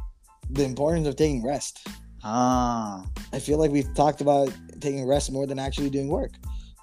the 0.50 0.64
importance 0.64 1.08
of 1.08 1.16
taking 1.16 1.43
rest. 1.45 1.88
ah. 2.24 3.06
I 3.34 3.39
feel 3.39 3.58
like 3.58 3.72
we've 3.72 3.93
talked 3.95 4.22
about 4.22 4.50
taking 4.80 5.06
rest 5.08 5.32
more 5.32 5.48
than 5.48 5.60
actually 5.60 5.89
doing 5.89 6.08
work, 6.10 6.32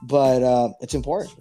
but 0.03 0.43
uh, 0.43 0.69
it's 0.81 0.95
important. 0.95 1.35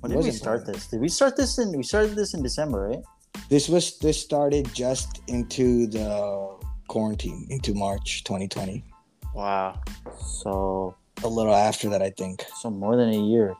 When 0.00 0.12
It 0.12 0.16
did 0.16 0.24
we 0.24 0.30
start 0.30 0.60
important. 0.60 0.76
this? 0.76 0.86
Did 0.88 1.00
we 1.00 1.08
start 1.08 1.36
this 1.36 1.58
in? 1.58 1.72
We 1.76 1.82
started 1.82 2.14
this 2.16 2.34
in 2.34 2.42
December, 2.42 2.88
right? 2.88 3.02
This 3.48 3.68
was 3.68 3.98
this 3.98 4.20
started 4.20 4.72
just 4.74 5.20
into 5.28 5.86
the 5.86 6.56
quarantine 6.88 7.46
into 7.50 7.74
March 7.74 8.24
2020. 8.24 8.84
Wow. 9.34 9.80
So 10.42 10.94
A 11.24 11.28
little 11.28 11.54
after 11.54 11.88
that, 11.90 12.02
I 12.02 12.10
think. 12.10 12.44
so 12.60 12.70
more 12.70 12.96
than 12.96 13.10
a 13.10 13.18
year. 13.20 13.54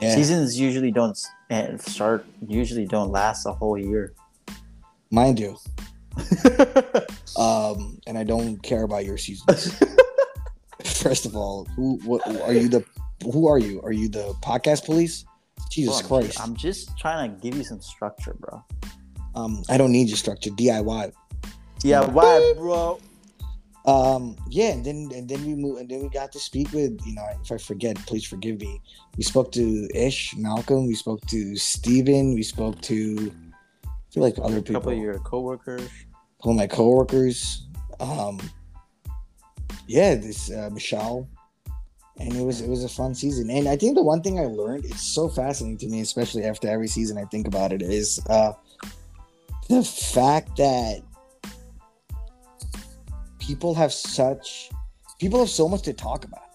Yeah, 0.00 0.14
Seasons 0.14 0.58
usually 0.58 0.90
don't 0.90 1.18
eh, 1.50 1.76
start. 1.76 2.24
Usually 2.46 2.86
don't 2.86 3.10
last 3.10 3.46
a 3.46 3.52
whole 3.52 3.78
year. 3.78 4.14
mind 5.10 5.38
you. 5.38 5.56
Um, 7.38 7.98
and 8.06 8.18
I 8.18 8.24
don't 8.24 8.62
care 8.62 8.82
about 8.82 9.06
your 9.06 9.16
seasons. 9.16 9.80
First 10.84 11.24
of 11.24 11.36
all, 11.36 11.64
who 11.76 11.98
what 12.04 12.26
are 12.26 12.52
you 12.52 12.68
the 12.68 12.84
who 13.22 13.48
are 13.48 13.58
you? 13.58 13.80
Are 13.82 13.92
you 13.92 14.08
the 14.08 14.34
podcast 14.42 14.84
police? 14.84 15.24
Jesus 15.70 16.02
Bro, 16.02 16.20
Christ. 16.20 16.40
I'm 16.40 16.54
just 16.56 16.98
trying 16.98 17.30
to 17.30 17.40
give 17.40 17.56
you 17.56 17.64
some 17.64 17.80
structure, 17.80 18.34
bro. 18.38 18.62
Um, 19.34 19.62
I 19.70 19.78
don't 19.78 19.92
need 19.92 20.08
your 20.08 20.16
structure. 20.16 20.50
DIY. 20.50 21.12
Yeah, 21.82 22.04
why, 22.04 22.52
bro? 22.56 23.00
Um, 23.86 24.36
yeah, 24.50 24.72
and 24.72 24.84
then 24.84 25.10
and 25.14 25.28
then 25.28 25.44
we 25.46 25.54
moved 25.54 25.80
and 25.80 25.88
then 25.88 26.02
we 26.02 26.08
got 26.10 26.32
to 26.32 26.38
speak 26.40 26.70
with 26.72 27.00
you 27.06 27.14
know 27.14 27.26
if 27.42 27.50
I 27.50 27.56
forget, 27.56 27.96
please 28.06 28.24
forgive 28.24 28.60
me. 28.60 28.80
We 29.16 29.22
spoke 29.22 29.52
to 29.52 29.88
Ish, 29.94 30.36
Malcolm. 30.36 30.86
We 30.86 30.94
spoke 30.94 31.24
to 31.28 31.56
Steven. 31.56 32.34
We 32.34 32.42
spoke 32.42 32.80
to 32.82 33.32
I 33.84 33.88
feel 34.12 34.22
like 34.22 34.38
other 34.38 34.60
people 34.60 34.76
A 34.76 34.80
couple 34.80 34.92
of 34.92 34.98
your 34.98 35.18
coworkers. 35.20 35.88
couple 36.38 36.50
of 36.52 36.56
my 36.58 36.66
coworkers. 36.66 37.66
Um, 38.00 38.38
yeah, 39.86 40.14
this 40.14 40.50
uh, 40.50 40.68
Michelle, 40.72 41.28
and 42.18 42.34
it 42.34 42.44
was 42.44 42.60
it 42.60 42.68
was 42.68 42.84
a 42.84 42.88
fun 42.88 43.14
season. 43.14 43.50
And 43.50 43.66
I 43.68 43.76
think 43.76 43.94
the 43.96 44.02
one 44.02 44.20
thing 44.22 44.38
I 44.38 44.44
learned, 44.44 44.84
it's 44.84 45.02
so 45.02 45.28
fascinating 45.28 45.78
to 45.78 45.86
me, 45.88 46.00
especially 46.00 46.44
after 46.44 46.68
every 46.68 46.86
season 46.88 47.18
I 47.18 47.24
think 47.24 47.46
about 47.46 47.72
it, 47.72 47.82
is 47.82 48.20
uh, 48.28 48.52
the 49.68 49.82
fact 49.82 50.56
that 50.58 51.02
people 53.40 53.74
have 53.74 53.92
such 53.92 54.70
people 55.18 55.40
have 55.40 55.50
so 55.50 55.68
much 55.68 55.82
to 55.82 55.92
talk 55.92 56.24
about. 56.24 56.46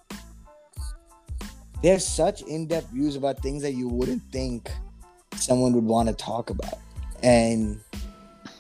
They 1.81 1.89
have 1.89 2.01
such 2.01 2.41
in-depth 2.43 2.89
views 2.91 3.15
about 3.15 3.41
things 3.43 3.61
that 3.61 3.73
you 3.73 3.87
wouldn't 3.87 4.23
think 4.31 4.71
someone 5.35 5.73
would 5.73 5.83
want 5.83 6.07
to 6.09 6.15
talk 6.15 6.49
about. 6.49 6.79
And 7.21 7.79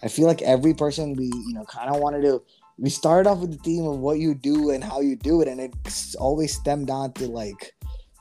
I 0.03 0.09
feel 0.09 0.27
like 0.27 0.41
every 0.43 0.73
person 0.73 1.13
we, 1.13 1.25
you 1.25 1.53
know, 1.53 1.63
kind 1.65 1.89
of 1.89 1.99
wanted 1.99 2.21
to 2.23 2.43
we 2.77 2.89
started 2.89 3.29
off 3.29 3.39
with 3.39 3.51
the 3.51 3.57
theme 3.59 3.85
of 3.85 3.99
what 3.99 4.19
you 4.19 4.35
do 4.35 4.71
and 4.71 4.83
how 4.83 4.99
you 4.99 5.15
do 5.15 5.41
it, 5.41 5.47
and 5.47 5.61
it's 5.61 6.13
always 6.15 6.53
stemmed 6.53 6.89
on 6.89 7.13
to 7.13 7.27
like 7.27 7.73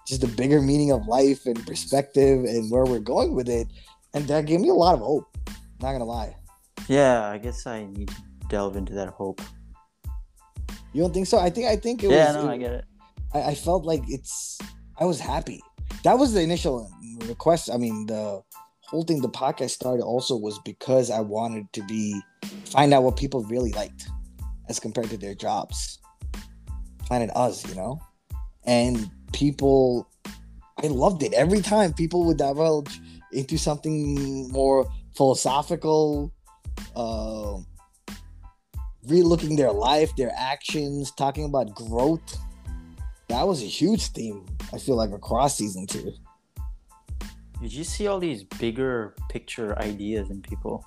just 0.06 0.20
the 0.20 0.28
bigger 0.28 0.60
meaning 0.60 0.92
of 0.92 1.06
life 1.06 1.46
and 1.46 1.66
perspective 1.66 2.44
and 2.44 2.70
where 2.70 2.84
we're 2.84 3.00
going 3.00 3.34
with 3.34 3.48
it. 3.48 3.66
And 4.12 4.26
that 4.28 4.46
gave 4.46 4.60
me 4.60 4.68
a 4.68 4.74
lot 4.74 4.94
of 4.94 5.00
hope. 5.00 5.26
Not 5.80 5.92
gonna 5.92 6.04
lie. 6.04 6.36
Yeah, 6.88 7.28
I 7.28 7.38
guess 7.38 7.66
I 7.66 7.84
need 7.84 8.08
to 8.08 8.14
delve 8.48 8.76
into 8.76 8.94
that 8.94 9.08
hope. 9.08 9.40
You 10.94 11.02
don't 11.02 11.12
think 11.12 11.26
so? 11.26 11.38
I 11.38 11.50
think 11.50 11.66
I 11.66 11.76
think 11.76 12.02
it 12.04 12.10
yeah, 12.10 12.32
was 12.34 12.44
no, 12.44 12.50
it- 12.50 12.54
I 12.54 12.56
get 12.56 12.72
it. 12.72 12.84
I, 13.34 13.42
I 13.50 13.54
felt 13.54 13.84
like 13.84 14.02
it's 14.08 14.58
I 14.98 15.04
was 15.04 15.20
happy. 15.20 15.60
That 16.04 16.18
was 16.18 16.32
the 16.32 16.40
initial 16.40 16.88
request. 17.26 17.68
I 17.72 17.76
mean, 17.76 18.06
the 18.06 18.42
whole 18.86 19.02
thing 19.02 19.20
the 19.20 19.28
podcast 19.28 19.70
started 19.70 20.02
also 20.04 20.36
was 20.36 20.58
because 20.64 21.10
I 21.10 21.20
wanted 21.20 21.70
to 21.72 21.82
be 21.84 22.20
find 22.66 22.94
out 22.94 23.02
what 23.02 23.16
people 23.16 23.42
really 23.44 23.72
liked 23.72 24.08
as 24.68 24.78
compared 24.78 25.10
to 25.10 25.16
their 25.16 25.34
jobs. 25.34 25.98
Planet 27.06 27.30
us, 27.34 27.68
you 27.68 27.74
know? 27.74 28.00
And 28.64 29.10
people 29.32 30.08
I 30.82 30.86
loved 30.86 31.22
it. 31.22 31.32
Every 31.32 31.60
time 31.60 31.92
people 31.92 32.24
would 32.26 32.36
divulge 32.38 33.00
into 33.32 33.58
something 33.58 34.48
more 34.52 34.86
philosophical, 35.16 36.32
uh 36.94 37.58
relooking 39.06 39.56
their 39.56 39.72
life, 39.72 40.14
their 40.16 40.32
actions, 40.36 41.10
talking 41.12 41.44
about 41.44 41.74
growth 41.74 42.38
that 43.28 43.46
was 43.46 43.62
a 43.62 43.66
huge 43.66 44.08
theme. 44.08 44.44
I 44.72 44.78
feel 44.78 44.96
like 44.96 45.10
across 45.10 45.56
season 45.56 45.86
two. 45.86 46.12
Did 47.60 47.72
you 47.72 47.84
see 47.84 48.06
all 48.06 48.18
these 48.18 48.44
bigger 48.44 49.14
picture 49.28 49.78
ideas 49.78 50.30
in 50.30 50.42
people? 50.42 50.84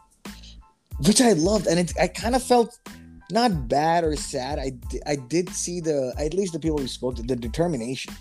which 1.06 1.22
I 1.22 1.34
loved, 1.34 1.68
and 1.68 1.80
it, 1.80 1.94
I 2.00 2.08
kind 2.08 2.36
of 2.36 2.42
felt 2.42 2.80
not 3.32 3.68
bad 3.68 4.04
or 4.04 4.16
sad. 4.16 4.58
I, 4.58 4.72
I 5.06 5.16
did 5.16 5.50
see 5.50 5.80
the 5.80 6.12
at 6.18 6.34
least 6.34 6.54
the 6.54 6.60
people 6.60 6.78
we 6.78 6.88
spoke 6.88 7.16
to 7.18 7.22
the 7.22 7.36
determination. 7.36 8.16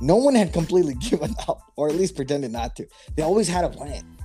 No 0.00 0.16
one 0.16 0.34
had 0.34 0.52
completely 0.52 0.94
given 1.10 1.34
up, 1.46 1.60
or 1.76 1.88
at 1.88 1.94
least 1.94 2.16
pretended 2.16 2.50
not 2.50 2.74
to. 2.76 2.86
They 3.16 3.22
always 3.22 3.46
had 3.46 3.64
a 3.64 3.68
plan. 3.68 4.16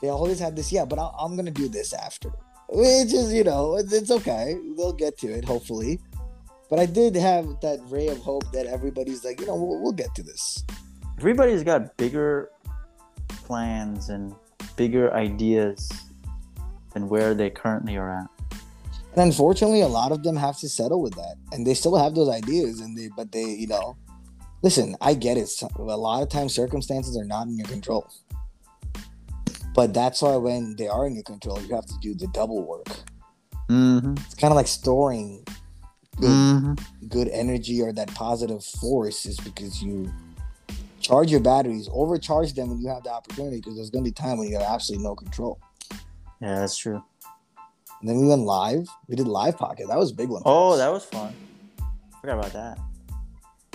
They 0.00 0.08
always 0.08 0.38
had 0.38 0.54
this, 0.54 0.70
yeah, 0.70 0.84
but 0.84 1.00
I, 1.00 1.10
I'm 1.18 1.34
gonna 1.34 1.50
do 1.50 1.68
this 1.68 1.92
after. 1.92 2.30
Which 2.74 3.12
is, 3.12 3.32
you 3.32 3.44
know, 3.44 3.76
it's, 3.76 3.92
it's 3.92 4.10
okay. 4.10 4.56
They'll 4.76 4.94
get 4.94 5.18
to 5.18 5.28
it, 5.28 5.44
hopefully. 5.44 6.00
But 6.70 6.78
I 6.78 6.86
did 6.86 7.14
have 7.16 7.60
that 7.60 7.80
ray 7.88 8.08
of 8.08 8.16
hope 8.18 8.50
that 8.52 8.64
everybody's 8.64 9.24
like, 9.24 9.40
you 9.40 9.46
know, 9.46 9.56
we'll, 9.56 9.78
we'll 9.82 9.92
get 9.92 10.14
to 10.14 10.22
this. 10.22 10.64
Everybody's 11.18 11.62
got 11.62 11.94
bigger 11.98 12.48
plans 13.28 14.08
and 14.08 14.34
bigger 14.76 15.12
ideas 15.12 15.90
than 16.94 17.10
where 17.10 17.34
they 17.34 17.50
currently 17.50 17.96
are 17.96 18.10
at. 18.10 18.26
And 19.12 19.24
unfortunately, 19.24 19.82
a 19.82 19.88
lot 19.88 20.10
of 20.10 20.22
them 20.22 20.36
have 20.36 20.58
to 20.60 20.68
settle 20.68 21.02
with 21.02 21.14
that, 21.16 21.36
and 21.52 21.66
they 21.66 21.74
still 21.74 21.96
have 21.96 22.14
those 22.14 22.30
ideas, 22.30 22.80
and 22.80 22.96
they, 22.96 23.10
but 23.14 23.30
they, 23.32 23.44
you 23.44 23.66
know, 23.66 23.98
listen. 24.62 24.96
I 25.02 25.12
get 25.12 25.36
it. 25.36 25.50
A 25.78 25.82
lot 25.82 26.22
of 26.22 26.30
times, 26.30 26.54
circumstances 26.54 27.18
are 27.18 27.24
not 27.24 27.48
in 27.48 27.58
your 27.58 27.68
control, 27.68 28.08
but 29.74 29.94
that's 29.94 30.22
why 30.22 30.36
when 30.36 30.76
they 30.76 30.88
are 30.88 31.06
in 31.06 31.14
your 31.14 31.24
control, 31.24 31.60
you 31.62 31.74
have 31.74 31.86
to 31.86 31.94
do 32.00 32.14
the 32.14 32.26
double 32.28 32.62
work. 32.66 32.88
Mm-hmm. 33.68 34.14
It's 34.18 34.34
kind 34.34 34.52
of 34.52 34.56
like 34.56 34.66
storing 34.66 35.44
good, 36.16 36.30
Mm-hmm. 36.30 37.06
good 37.08 37.28
energy 37.28 37.80
or 37.80 37.92
that 37.92 38.12
positive 38.14 38.64
force, 38.64 39.24
is 39.26 39.38
because 39.40 39.82
you 39.82 40.12
charge 41.00 41.30
your 41.30 41.40
batteries, 41.40 41.88
overcharge 41.92 42.52
them 42.54 42.68
when 42.68 42.80
you 42.80 42.88
have 42.88 43.02
the 43.02 43.10
opportunity, 43.10 43.56
because 43.56 43.76
there's 43.76 43.90
going 43.90 44.04
to 44.04 44.10
be 44.10 44.14
time 44.14 44.38
when 44.38 44.48
you 44.48 44.58
have 44.58 44.66
absolutely 44.68 45.04
no 45.04 45.14
control. 45.14 45.58
Yeah, 46.40 46.60
that's 46.60 46.76
true. 46.76 47.02
And 48.00 48.08
then 48.08 48.20
we 48.20 48.26
went 48.26 48.42
live. 48.42 48.86
We 49.08 49.16
did 49.16 49.28
live 49.28 49.56
pocket. 49.56 49.86
That 49.88 49.98
was 49.98 50.10
a 50.10 50.14
big 50.14 50.28
one. 50.28 50.42
Oh, 50.44 50.72
us. 50.72 50.78
that 50.78 50.92
was 50.92 51.04
fun. 51.04 51.34
Forgot 52.20 52.38
about 52.38 52.52
that. 52.52 52.78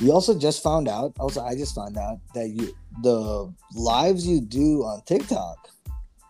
We 0.01 0.11
also 0.11 0.37
just 0.37 0.61
found 0.61 0.87
out. 0.87 1.13
Also, 1.19 1.41
I 1.41 1.55
just 1.55 1.73
found 1.73 1.97
out 1.97 2.19
that 2.35 2.49
you 2.49 2.75
the 3.01 3.51
lives 3.73 4.27
you 4.27 4.41
do 4.41 4.83
on 4.83 5.01
TikTok 5.05 5.69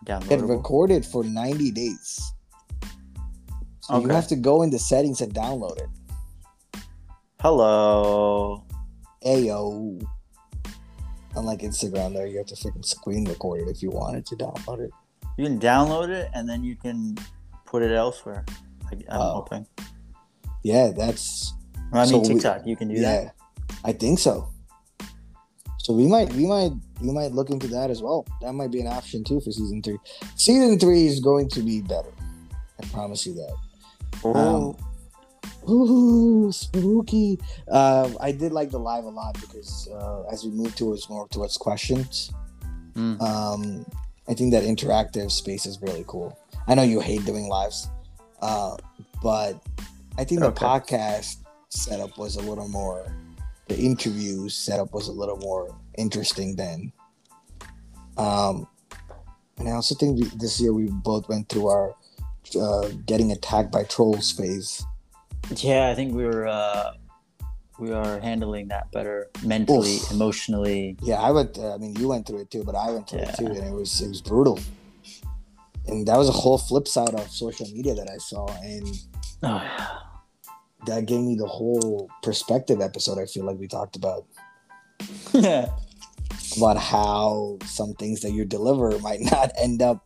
get 0.08 0.22
Downloadable. 0.22 0.48
recorded 0.48 1.04
for 1.04 1.22
90 1.22 1.70
days. 1.70 2.32
So 3.80 4.00
you 4.00 4.08
have 4.08 4.26
to 4.28 4.36
go 4.36 4.62
into 4.62 4.78
settings 4.78 5.20
and 5.20 5.32
download 5.34 5.78
it. 5.78 5.88
Hello. 7.40 8.64
Ayo. 9.24 10.02
Unlike 11.36 11.60
Instagram, 11.60 12.14
there 12.14 12.26
you 12.26 12.38
have 12.38 12.46
to 12.46 12.54
freaking 12.56 12.84
screen 12.84 13.24
record 13.26 13.60
it 13.60 13.68
if 13.70 13.82
you 13.82 13.90
wanted 13.90 14.26
to 14.26 14.36
download 14.36 14.80
it. 14.80 14.90
You 15.36 15.44
can 15.44 15.58
download 15.60 16.08
it 16.08 16.30
and 16.34 16.48
then 16.48 16.64
you 16.64 16.74
can 16.74 17.16
put 17.64 17.82
it 17.82 17.92
elsewhere. 17.92 18.44
I, 18.90 18.94
I'm 18.94 19.20
Oh. 19.20 19.32
hoping. 19.34 19.66
Yeah, 20.64 20.90
that's 20.94 21.52
I 21.92 22.00
mean, 22.00 22.06
So 22.08 22.18
we- 22.18 22.28
TikTok. 22.28 22.66
you 22.66 22.76
can 22.76 22.88
do 22.88 22.94
yeah. 22.94 23.00
that. 23.24 23.34
I 23.84 23.92
think 23.92 24.18
so. 24.18 24.48
So 25.88 25.94
we 25.94 26.06
might, 26.06 26.30
we 26.34 26.44
might, 26.44 26.72
we 27.00 27.10
might 27.12 27.32
look 27.32 27.48
into 27.48 27.66
that 27.68 27.88
as 27.88 28.02
well. 28.02 28.26
That 28.42 28.52
might 28.52 28.70
be 28.70 28.82
an 28.82 28.88
option 28.88 29.24
too 29.24 29.40
for 29.40 29.50
season 29.50 29.80
three. 29.82 29.96
Season 30.36 30.78
three 30.78 31.06
is 31.06 31.18
going 31.18 31.48
to 31.48 31.62
be 31.62 31.80
better. 31.80 32.10
I 32.78 32.86
promise 32.88 33.24
you 33.26 33.32
that. 33.32 33.56
Oh, 34.22 34.76
Um, 35.66 35.72
ooh, 35.72 36.52
spooky. 36.52 37.38
Um, 37.70 38.18
I 38.20 38.32
did 38.32 38.52
like 38.52 38.70
the 38.70 38.78
live 38.78 39.04
a 39.04 39.08
lot 39.08 39.40
because 39.40 39.88
uh, 39.90 40.24
as 40.30 40.44
we 40.44 40.50
move 40.50 40.76
towards 40.76 41.08
more 41.08 41.26
towards 41.28 41.56
questions, 41.56 42.32
Mm. 42.94 43.18
um, 43.22 43.86
I 44.28 44.34
think 44.34 44.52
that 44.52 44.64
interactive 44.64 45.30
space 45.30 45.64
is 45.64 45.80
really 45.80 46.04
cool. 46.06 46.38
I 46.66 46.74
know 46.74 46.82
you 46.82 47.00
hate 47.00 47.24
doing 47.24 47.48
lives, 47.48 47.88
uh, 48.42 48.76
but 49.22 49.58
I 50.18 50.24
think 50.24 50.42
the 50.42 50.52
podcast 50.52 51.36
setup 51.70 52.18
was 52.18 52.36
a 52.36 52.42
little 52.42 52.68
more. 52.68 53.10
The 53.68 53.78
interview 53.78 54.48
setup 54.48 54.92
was 54.92 55.08
a 55.08 55.12
little 55.12 55.36
more 55.36 55.74
interesting 55.96 56.56
then. 56.56 56.92
Um, 58.16 58.66
and 59.58 59.68
I 59.68 59.72
also 59.72 59.94
think 59.94 60.18
we, 60.20 60.28
this 60.36 60.60
year 60.60 60.72
we 60.72 60.86
both 60.86 61.28
went 61.28 61.48
through 61.48 61.66
our 61.68 61.94
uh, 62.60 62.88
getting 63.06 63.30
attacked 63.32 63.70
by 63.70 63.84
trolls 63.84 64.32
phase. 64.32 64.84
Yeah, 65.56 65.88
I 65.90 65.94
think 65.94 66.14
we 66.14 66.24
were 66.24 66.46
uh, 66.46 66.92
we 67.78 67.92
are 67.92 68.18
handling 68.20 68.68
that 68.68 68.90
better 68.90 69.28
mentally, 69.44 69.96
Oof. 69.96 70.10
emotionally. 70.10 70.96
Yeah, 71.02 71.20
I 71.20 71.30
went. 71.30 71.58
Uh, 71.58 71.74
I 71.74 71.78
mean, 71.78 71.94
you 71.96 72.08
went 72.08 72.26
through 72.26 72.40
it 72.40 72.50
too, 72.50 72.64
but 72.64 72.74
I 72.74 72.90
went 72.90 73.08
through 73.08 73.20
Yeah. 73.20 73.30
it 73.30 73.36
too, 73.36 73.46
and 73.46 73.58
it 73.64 73.72
was 73.72 74.00
it 74.00 74.08
was 74.08 74.20
brutal. 74.22 74.58
And 75.86 76.06
that 76.06 76.16
was 76.18 76.28
a 76.28 76.32
whole 76.32 76.58
flip 76.58 76.86
side 76.88 77.14
of 77.14 77.30
social 77.30 77.66
media 77.68 77.94
that 77.94 78.10
I 78.10 78.18
saw, 78.18 78.46
and 78.62 78.86
Oh, 79.42 79.62
that 80.86 81.06
gave 81.06 81.20
me 81.20 81.34
the 81.34 81.46
whole 81.46 82.10
perspective 82.22 82.80
episode. 82.80 83.18
I 83.18 83.26
feel 83.26 83.44
like 83.44 83.58
we 83.58 83.68
talked 83.68 83.96
about 83.96 84.26
yeah. 85.32 85.70
about 86.56 86.76
how 86.76 87.58
some 87.64 87.94
things 87.94 88.20
that 88.22 88.32
you 88.32 88.44
deliver 88.44 88.98
might 89.00 89.20
not 89.20 89.50
end 89.58 89.82
up. 89.82 90.04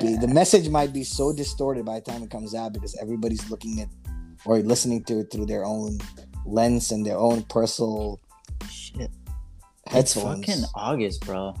Be, 0.00 0.16
the 0.16 0.28
message 0.28 0.70
might 0.70 0.94
be 0.94 1.04
so 1.04 1.30
distorted 1.30 1.84
by 1.84 2.00
the 2.00 2.10
time 2.10 2.22
it 2.22 2.30
comes 2.30 2.54
out 2.54 2.72
because 2.72 2.96
everybody's 3.02 3.50
looking 3.50 3.80
at 3.80 3.88
or 4.46 4.58
listening 4.60 5.04
to 5.04 5.20
it 5.20 5.30
through 5.30 5.46
their 5.46 5.64
own 5.64 5.98
lens 6.46 6.90
and 6.90 7.04
their 7.04 7.18
own 7.18 7.42
personal 7.44 8.20
Shit. 8.70 9.10
headphones. 9.86 9.96
It's 9.96 10.14
fucking 10.14 10.64
August, 10.74 11.26
bro. 11.26 11.54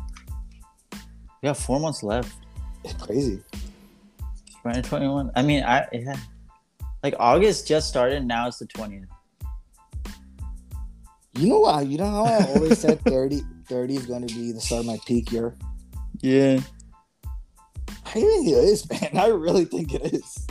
We 1.42 1.48
got 1.48 1.58
four 1.58 1.80
months 1.80 2.02
left. 2.02 2.34
It's 2.82 2.94
crazy. 2.94 3.42
2021. 4.62 5.30
I 5.36 5.42
mean, 5.42 5.62
I 5.62 5.86
yeah. 5.92 6.16
Like 7.04 7.16
August 7.18 7.68
just 7.68 7.86
started. 7.86 8.24
Now 8.24 8.48
it's 8.48 8.58
the 8.58 8.66
20th. 8.66 9.04
You 11.34 11.48
know 11.48 11.60
what? 11.60 11.86
You 11.86 11.98
know 11.98 12.06
how 12.06 12.24
I 12.24 12.46
always 12.54 12.78
said 12.78 13.02
30, 13.02 13.42
30 13.68 13.96
is 13.96 14.06
going 14.06 14.26
to 14.26 14.34
be 14.34 14.52
the 14.52 14.60
start 14.60 14.80
of 14.80 14.86
my 14.86 14.98
peak 15.04 15.30
year. 15.30 15.54
Yeah. 16.22 16.60
I 18.06 18.10
think 18.10 18.48
it 18.48 18.52
is, 18.52 18.88
man. 18.88 19.10
I 19.18 19.26
really 19.26 19.66
think 19.66 19.92
it 19.92 20.14
is. 20.14 20.46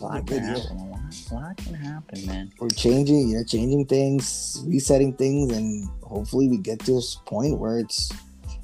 A 0.00 0.04
lot 0.04 0.26
can 0.26 0.38
happen. 0.38 0.76
A 0.76 0.84
lot, 0.84 1.00
a 1.30 1.34
lot 1.34 1.56
can 1.56 1.74
happen, 1.74 2.26
man. 2.26 2.52
We're 2.60 2.68
changing, 2.68 3.28
you 3.28 3.38
know, 3.38 3.44
changing 3.44 3.86
things, 3.86 4.62
resetting 4.66 5.14
things, 5.14 5.50
and 5.50 5.88
hopefully 6.02 6.48
we 6.48 6.58
get 6.58 6.78
to 6.80 6.94
this 6.94 7.16
point 7.26 7.58
where 7.58 7.80
it's. 7.80 8.12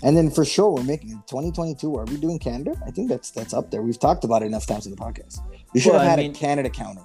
And 0.02 0.16
then 0.16 0.30
for 0.30 0.44
sure, 0.44 0.70
we're 0.70 0.84
making 0.84 1.10
2022. 1.26 1.96
Are 1.96 2.04
we 2.04 2.16
doing 2.16 2.38
Canada? 2.38 2.80
I 2.86 2.90
think 2.90 3.08
that's 3.08 3.30
that's 3.32 3.52
up 3.52 3.70
there. 3.70 3.82
We've 3.82 3.98
talked 3.98 4.22
about 4.24 4.42
it 4.42 4.46
enough 4.46 4.66
times 4.66 4.86
in 4.86 4.92
the 4.92 4.96
podcast. 4.98 5.38
We 5.74 5.80
should 5.80 5.92
Well, 5.92 6.00
have 6.00 6.06
I 6.08 6.10
had 6.10 6.18
mean- 6.20 6.30
a 6.30 6.34
Canada 6.34 6.70
counter. 6.70 7.02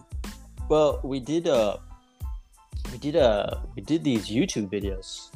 Well, 0.70 1.00
we 1.04 1.20
did 1.20 1.48
uh 1.48 1.78
we 2.92 2.98
did 3.00 3.16
uh 3.16 3.56
we 3.76 3.82
did 3.82 4.04
these 4.04 4.30
YouTube 4.30 4.70
videos. 4.70 5.30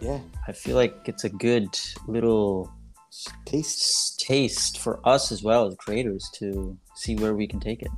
Yeah, 0.00 0.18
I 0.48 0.52
feel 0.52 0.74
like 0.76 0.94
it's 1.06 1.22
a 1.24 1.28
good 1.30 1.68
little 2.08 2.68
taste. 3.44 4.18
taste 4.18 4.78
for 4.78 4.98
us 5.06 5.30
as 5.30 5.42
well 5.44 5.66
as 5.66 5.76
creators 5.76 6.28
to 6.34 6.76
see 6.96 7.14
where 7.16 7.34
we 7.34 7.46
can 7.46 7.60
take 7.60 7.82
it. 7.82 7.90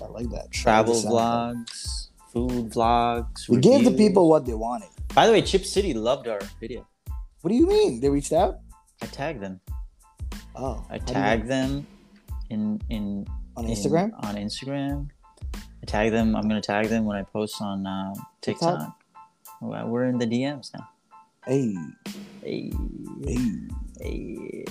I 0.00 0.06
like 0.08 0.28
that. 0.30 0.50
Travel 0.50 0.94
That 0.94 1.00
sounds 1.00 1.14
fun. 1.14 1.64
vlogs, 1.66 2.08
food 2.32 2.70
vlogs. 2.72 3.48
We 3.48 3.56
gave 3.58 3.84
the 3.84 3.90
people 3.92 4.28
what 4.28 4.44
they 4.46 4.54
wanted. 4.54 4.88
By 5.14 5.26
the 5.26 5.32
way, 5.32 5.42
Chip 5.42 5.64
City 5.64 5.92
loved 5.94 6.26
our 6.28 6.40
video. 6.60 6.86
What 7.42 7.50
do 7.50 7.54
you 7.54 7.66
mean? 7.66 8.00
They 8.00 8.08
reached 8.08 8.32
out? 8.32 8.60
I 9.02 9.06
tagged 9.06 9.40
them. 9.42 9.60
Oh, 10.56 10.84
I 10.88 10.98
tagged 10.98 11.48
them 11.48 11.86
in 12.50 12.80
in 12.88 13.26
on 13.56 13.66
in- 13.66 13.72
Instagram. 13.72 14.12
on 14.24 14.36
Instagram. 14.36 15.08
I 15.54 15.86
tag 15.86 16.12
them. 16.12 16.34
I'm 16.36 16.42
gonna 16.48 16.60
tag 16.62 16.86
them 16.88 17.04
when 17.04 17.16
I 17.16 17.22
post 17.24 17.60
on 17.60 17.86
uh, 17.86 18.14
TikTok? 18.40 18.78
TikTok. 18.78 18.96
Well, 19.60 19.86
We're 19.88 20.04
in 20.04 20.18
the 20.18 20.26
DMs 20.26 20.70
now. 20.74 20.88
Hey, 21.46 21.74
Hey, 22.42 22.72
hey. 23.24 23.36
hey. 24.00 24.64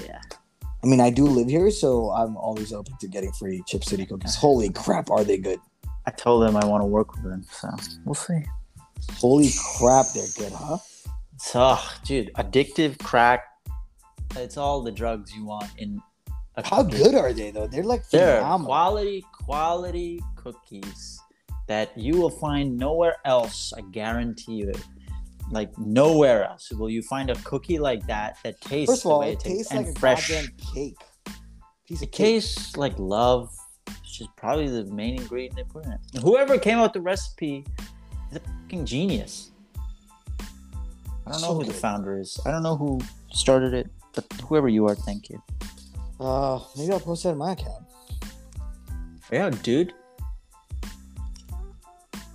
I 0.83 0.87
mean, 0.87 0.99
I 0.99 1.09
do 1.11 1.25
live 1.25 1.47
here, 1.49 1.69
so 1.69 2.09
I'm 2.11 2.35
always 2.35 2.73
open 2.73 2.95
to 2.99 3.07
getting 3.07 3.31
free 3.33 3.61
Chip 3.67 3.83
City 3.83 4.05
cookies. 4.05 4.35
Holy 4.35 4.69
crap, 4.69 5.11
are 5.11 5.23
they 5.23 5.37
good? 5.37 5.59
I 6.07 6.11
told 6.11 6.41
them 6.43 6.55
I 6.57 6.65
want 6.65 6.81
to 6.81 6.85
work 6.87 7.13
with 7.13 7.23
them, 7.23 7.43
so 7.51 7.69
we'll 8.05 8.15
see. 8.15 8.43
Holy 9.13 9.49
crap, 9.77 10.07
they're 10.13 10.25
good, 10.37 10.51
huh? 10.53 10.77
So, 11.37 11.77
dude, 12.05 12.31
addictive 12.35 12.99
crack. 12.99 13.43
It's 14.35 14.57
all 14.57 14.81
the 14.81 14.91
drugs 14.91 15.33
you 15.35 15.45
want 15.45 15.69
in. 15.77 15.99
A 16.55 16.67
How 16.67 16.83
cookie. 16.83 16.97
good 16.97 17.15
are 17.15 17.33
they 17.33 17.51
though? 17.51 17.67
They're 17.67 17.83
like 17.83 18.07
They're 18.09 18.37
phenomenal. 18.37 18.67
quality, 18.67 19.25
quality 19.45 20.21
cookies 20.35 21.19
that 21.67 21.97
you 21.97 22.17
will 22.17 22.29
find 22.29 22.77
nowhere 22.77 23.15
else. 23.25 23.73
I 23.75 23.81
guarantee 23.91 24.55
you 24.55 24.69
it. 24.69 24.83
Like 25.49 25.77
nowhere 25.77 26.45
else 26.45 26.71
will 26.71 26.89
you 26.89 27.01
find 27.01 27.29
a 27.29 27.35
cookie 27.43 27.79
like 27.79 28.05
that 28.07 28.37
that 28.43 28.59
tastes 28.61 28.91
First 28.93 28.99
of 29.05 29.09
the 29.09 29.09
all, 29.09 29.19
way 29.21 29.31
it 29.31 29.33
it 29.33 29.39
tastes, 29.39 29.69
tastes 29.69 29.71
like 29.73 29.85
and 29.87 29.97
a 29.97 29.99
fresh. 29.99 30.29
goddamn 30.29 30.51
cake. 30.73 30.97
Piece 31.87 32.01
It 32.01 32.11
cake. 32.11 32.25
tastes 32.25 32.77
like 32.77 32.97
love, 32.97 33.49
which 33.87 34.21
is 34.21 34.27
probably 34.37 34.67
the 34.69 34.85
main 34.85 35.19
ingredient 35.19 35.55
they 35.55 35.63
put 35.63 35.85
in 35.85 35.91
it. 35.91 35.99
Whoever 36.21 36.57
came 36.57 36.77
out 36.77 36.83
with 36.83 36.93
the 36.93 37.01
recipe 37.01 37.65
is 38.31 38.37
a 38.37 38.39
fucking 38.39 38.85
genius. 38.85 39.51
I 41.27 41.31
don't 41.33 41.41
know 41.41 41.47
So 41.47 41.53
who 41.59 41.63
the 41.65 41.73
founder 41.73 42.17
is. 42.19 42.39
I 42.45 42.51
don't 42.51 42.63
know 42.63 42.75
who 42.75 42.99
started 43.31 43.73
it, 43.73 43.89
but 44.13 44.25
whoever 44.47 44.67
you 44.67 44.87
are, 44.87 44.95
thank 44.95 45.29
you. 45.29 45.41
Uh, 46.19 46.59
maybe 46.77 46.91
I'll 46.91 46.99
post 46.99 47.23
that 47.23 47.31
in 47.31 47.37
my 47.37 47.53
account. 47.53 47.85
Yeah, 49.31 49.49
dude. 49.49 49.93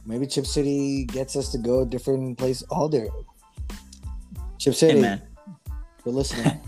Maybe 0.07 0.27
Chip 0.27 0.47
City 0.47 1.05
gets 1.05 1.35
us 1.37 1.51
to 1.53 1.59
go 1.59 1.81
a 1.81 1.87
different 1.87 2.39
place 2.39 2.63
all 2.71 2.89
day. 2.89 3.09
Chip 4.59 4.73
Hey, 4.75 4.79
City, 4.79 5.01
man. 5.01 5.21
you're 6.05 6.15
listening. 6.15 6.61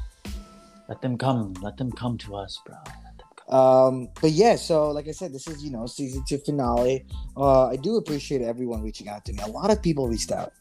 Let 0.88 1.02
them 1.02 1.18
come. 1.18 1.54
Let 1.62 1.76
them 1.76 1.92
come 1.92 2.16
to 2.18 2.36
us, 2.36 2.58
bro. 2.64 2.76
Let 3.50 3.58
them 3.58 3.58
come. 3.58 4.04
Um, 4.04 4.08
but 4.20 4.30
yeah, 4.30 4.56
so 4.56 4.90
like 4.90 5.08
I 5.08 5.12
said, 5.12 5.32
this 5.32 5.46
is 5.46 5.62
you 5.64 5.70
know 5.70 5.86
season 5.86 6.24
two 6.28 6.38
finale. 6.38 7.06
Uh, 7.36 7.68
I 7.68 7.76
do 7.76 7.96
appreciate 7.96 8.42
everyone 8.42 8.82
reaching 8.82 9.08
out 9.08 9.24
to 9.26 9.32
me. 9.32 9.40
A 9.42 9.48
lot 9.48 9.70
of 9.70 9.82
people 9.82 10.08
reached 10.08 10.32
out. 10.32 10.52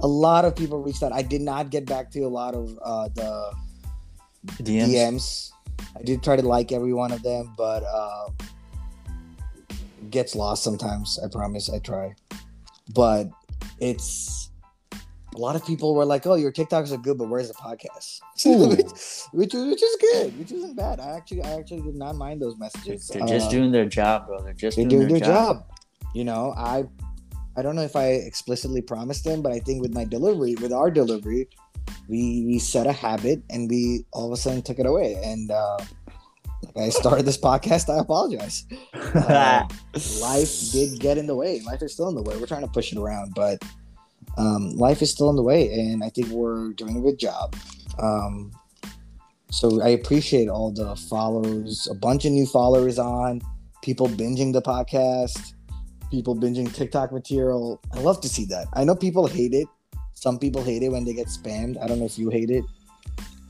A 0.00 0.06
lot 0.06 0.44
of 0.44 0.54
people 0.54 0.82
reached 0.82 1.02
out. 1.02 1.12
I 1.12 1.22
did 1.22 1.40
not 1.40 1.70
get 1.70 1.84
back 1.84 2.10
to 2.12 2.20
a 2.20 2.28
lot 2.28 2.54
of 2.54 2.78
uh, 2.82 3.08
the 3.14 3.52
DMs. 4.62 4.88
DMs. 4.88 5.50
I 5.96 6.02
did 6.02 6.22
try 6.22 6.36
to 6.36 6.42
like 6.42 6.72
every 6.72 6.92
one 6.92 7.12
of 7.12 7.22
them, 7.22 7.52
but 7.56 7.82
uh, 7.84 8.28
gets 10.10 10.34
lost 10.34 10.62
sometimes. 10.62 11.18
I 11.22 11.28
promise. 11.28 11.68
I 11.68 11.78
try, 11.78 12.14
but 12.94 13.28
it's 13.80 14.50
a 15.38 15.40
lot 15.40 15.54
of 15.54 15.64
people 15.64 15.94
were 15.94 16.04
like, 16.04 16.26
"Oh, 16.26 16.34
your 16.34 16.50
TikToks 16.52 16.92
are 16.92 16.98
good, 16.98 17.16
but 17.16 17.28
where's 17.28 17.48
the 17.48 17.54
podcast?" 17.54 18.20
Which, 18.44 18.82
which 19.32 19.54
is 19.54 19.68
which 19.70 19.82
is 19.82 19.96
good, 20.00 20.38
which 20.38 20.50
isn't 20.52 20.76
bad. 20.76 20.98
I 20.98 21.10
actually 21.16 21.42
I 21.42 21.52
actually 21.52 21.82
did 21.82 21.94
not 21.94 22.16
mind 22.16 22.42
those 22.42 22.58
messages. 22.58 23.06
they're 23.08 23.26
just 23.26 23.46
Uh, 23.46 23.50
doing 23.50 23.70
their 23.70 23.86
job, 23.86 24.26
bro. 24.26 24.42
They're 24.42 24.52
just 24.52 24.76
they're 24.76 24.86
doing, 24.86 25.08
doing 25.08 25.20
their 25.20 25.30
job. 25.32 25.64
You 26.14 26.24
know, 26.24 26.54
I 26.56 26.84
I 27.56 27.62
don't 27.62 27.76
know 27.76 27.82
if 27.82 27.94
I 27.94 28.06
explicitly 28.30 28.82
promised 28.82 29.24
them, 29.24 29.40
but 29.40 29.52
I 29.52 29.60
think 29.60 29.80
with 29.80 29.94
my 29.94 30.04
delivery, 30.04 30.56
with 30.56 30.72
our 30.72 30.90
delivery, 30.90 31.48
we 32.08 32.44
we 32.46 32.58
set 32.58 32.86
a 32.88 32.92
habit 32.92 33.42
and 33.48 33.70
we 33.70 34.04
all 34.12 34.26
of 34.26 34.32
a 34.32 34.36
sudden 34.36 34.62
took 34.62 34.78
it 34.80 34.86
away. 34.86 35.20
And 35.22 35.50
uh 35.52 35.78
like 36.64 36.76
I 36.86 36.88
started 36.88 37.24
this 37.26 37.38
podcast, 37.48 37.88
I 37.94 38.00
apologize. 38.00 38.66
Uh, 38.92 39.62
life 40.20 40.72
did 40.72 40.98
get 40.98 41.16
in 41.16 41.28
the 41.28 41.36
way. 41.36 41.60
Life 41.60 41.82
is 41.82 41.92
still 41.92 42.08
in 42.08 42.16
the 42.16 42.22
way. 42.22 42.36
We're 42.36 42.46
trying 42.46 42.62
to 42.66 42.68
push 42.78 42.90
it 42.92 42.98
around, 42.98 43.34
but 43.36 43.62
um, 44.38 44.70
life 44.76 45.02
is 45.02 45.10
still 45.10 45.28
in 45.30 45.36
the 45.36 45.42
way, 45.42 45.70
and 45.72 46.02
I 46.02 46.08
think 46.10 46.28
we're 46.28 46.72
doing 46.72 46.96
a 46.96 47.00
good 47.00 47.18
job. 47.18 47.56
Um, 47.98 48.52
so 49.50 49.82
I 49.82 49.88
appreciate 49.88 50.48
all 50.48 50.70
the 50.70 50.94
follows, 50.94 51.88
a 51.90 51.94
bunch 51.94 52.24
of 52.24 52.32
new 52.32 52.46
followers 52.46 52.98
on, 52.98 53.40
people 53.82 54.08
binging 54.08 54.52
the 54.52 54.62
podcast, 54.62 55.54
people 56.10 56.36
binging 56.36 56.72
TikTok 56.72 57.12
material. 57.12 57.80
I 57.92 58.00
love 58.00 58.20
to 58.20 58.28
see 58.28 58.44
that. 58.46 58.68
I 58.74 58.84
know 58.84 58.94
people 58.94 59.26
hate 59.26 59.54
it. 59.54 59.66
Some 60.14 60.38
people 60.38 60.62
hate 60.62 60.82
it 60.82 60.90
when 60.90 61.04
they 61.04 61.14
get 61.14 61.26
spammed. 61.26 61.82
I 61.82 61.86
don't 61.86 61.98
know 61.98 62.06
if 62.06 62.18
you 62.18 62.30
hate 62.30 62.50
it. 62.50 62.64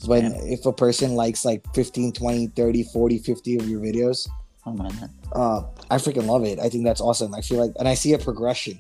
When 0.06 0.32
if 0.44 0.64
a 0.64 0.72
person 0.72 1.16
likes 1.16 1.44
like 1.44 1.62
15, 1.74 2.12
20, 2.12 2.46
30, 2.48 2.82
40, 2.84 3.18
50 3.18 3.56
of 3.56 3.68
your 3.68 3.80
videos, 3.80 4.28
oh 4.64 4.72
man, 4.72 4.92
that. 5.00 5.10
uh, 5.36 5.66
I 5.90 5.96
freaking 5.96 6.26
love 6.26 6.44
it. 6.44 6.60
I 6.60 6.68
think 6.68 6.84
that's 6.84 7.00
awesome. 7.00 7.34
I 7.34 7.40
feel 7.40 7.58
like, 7.58 7.72
and 7.78 7.88
I 7.88 7.94
see 7.94 8.12
a 8.12 8.18
progression. 8.18 8.78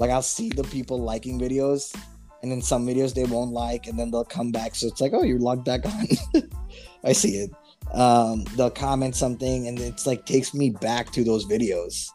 Like 0.00 0.10
I'll 0.10 0.22
see 0.22 0.48
the 0.48 0.64
people 0.64 0.98
liking 0.98 1.38
videos, 1.38 1.94
and 2.42 2.50
then 2.50 2.60
some 2.62 2.86
videos 2.86 3.14
they 3.14 3.24
won't 3.24 3.52
like, 3.52 3.86
and 3.86 3.96
then 3.98 4.10
they'll 4.10 4.24
come 4.24 4.50
back. 4.50 4.74
So 4.74 4.88
it's 4.88 5.00
like, 5.00 5.12
oh, 5.14 5.22
you're 5.22 5.38
logged 5.38 5.64
back 5.64 5.84
on. 5.86 6.06
I 7.04 7.12
see 7.12 7.36
it. 7.36 7.50
Um, 7.92 8.44
they'll 8.56 8.70
comment 8.70 9.14
something, 9.14 9.68
and 9.68 9.78
it's 9.78 10.06
like 10.06 10.24
takes 10.26 10.54
me 10.54 10.70
back 10.70 11.12
to 11.12 11.22
those 11.22 11.44
videos. 11.46 12.08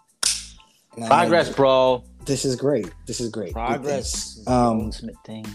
And 0.95 1.03
I'm 1.03 1.09
like, 1.09 1.09
progress, 1.09 1.55
bro. 1.55 2.03
this 2.25 2.43
is 2.43 2.55
great. 2.55 2.89
This 3.05 3.21
is 3.21 3.29
great. 3.29 3.49
Good 3.49 3.53
Progress. 3.53 4.33
things. 4.35 4.37
is 4.39 4.47
Um, 4.47 4.81
ultimate 4.81 5.15
thing. 5.25 5.45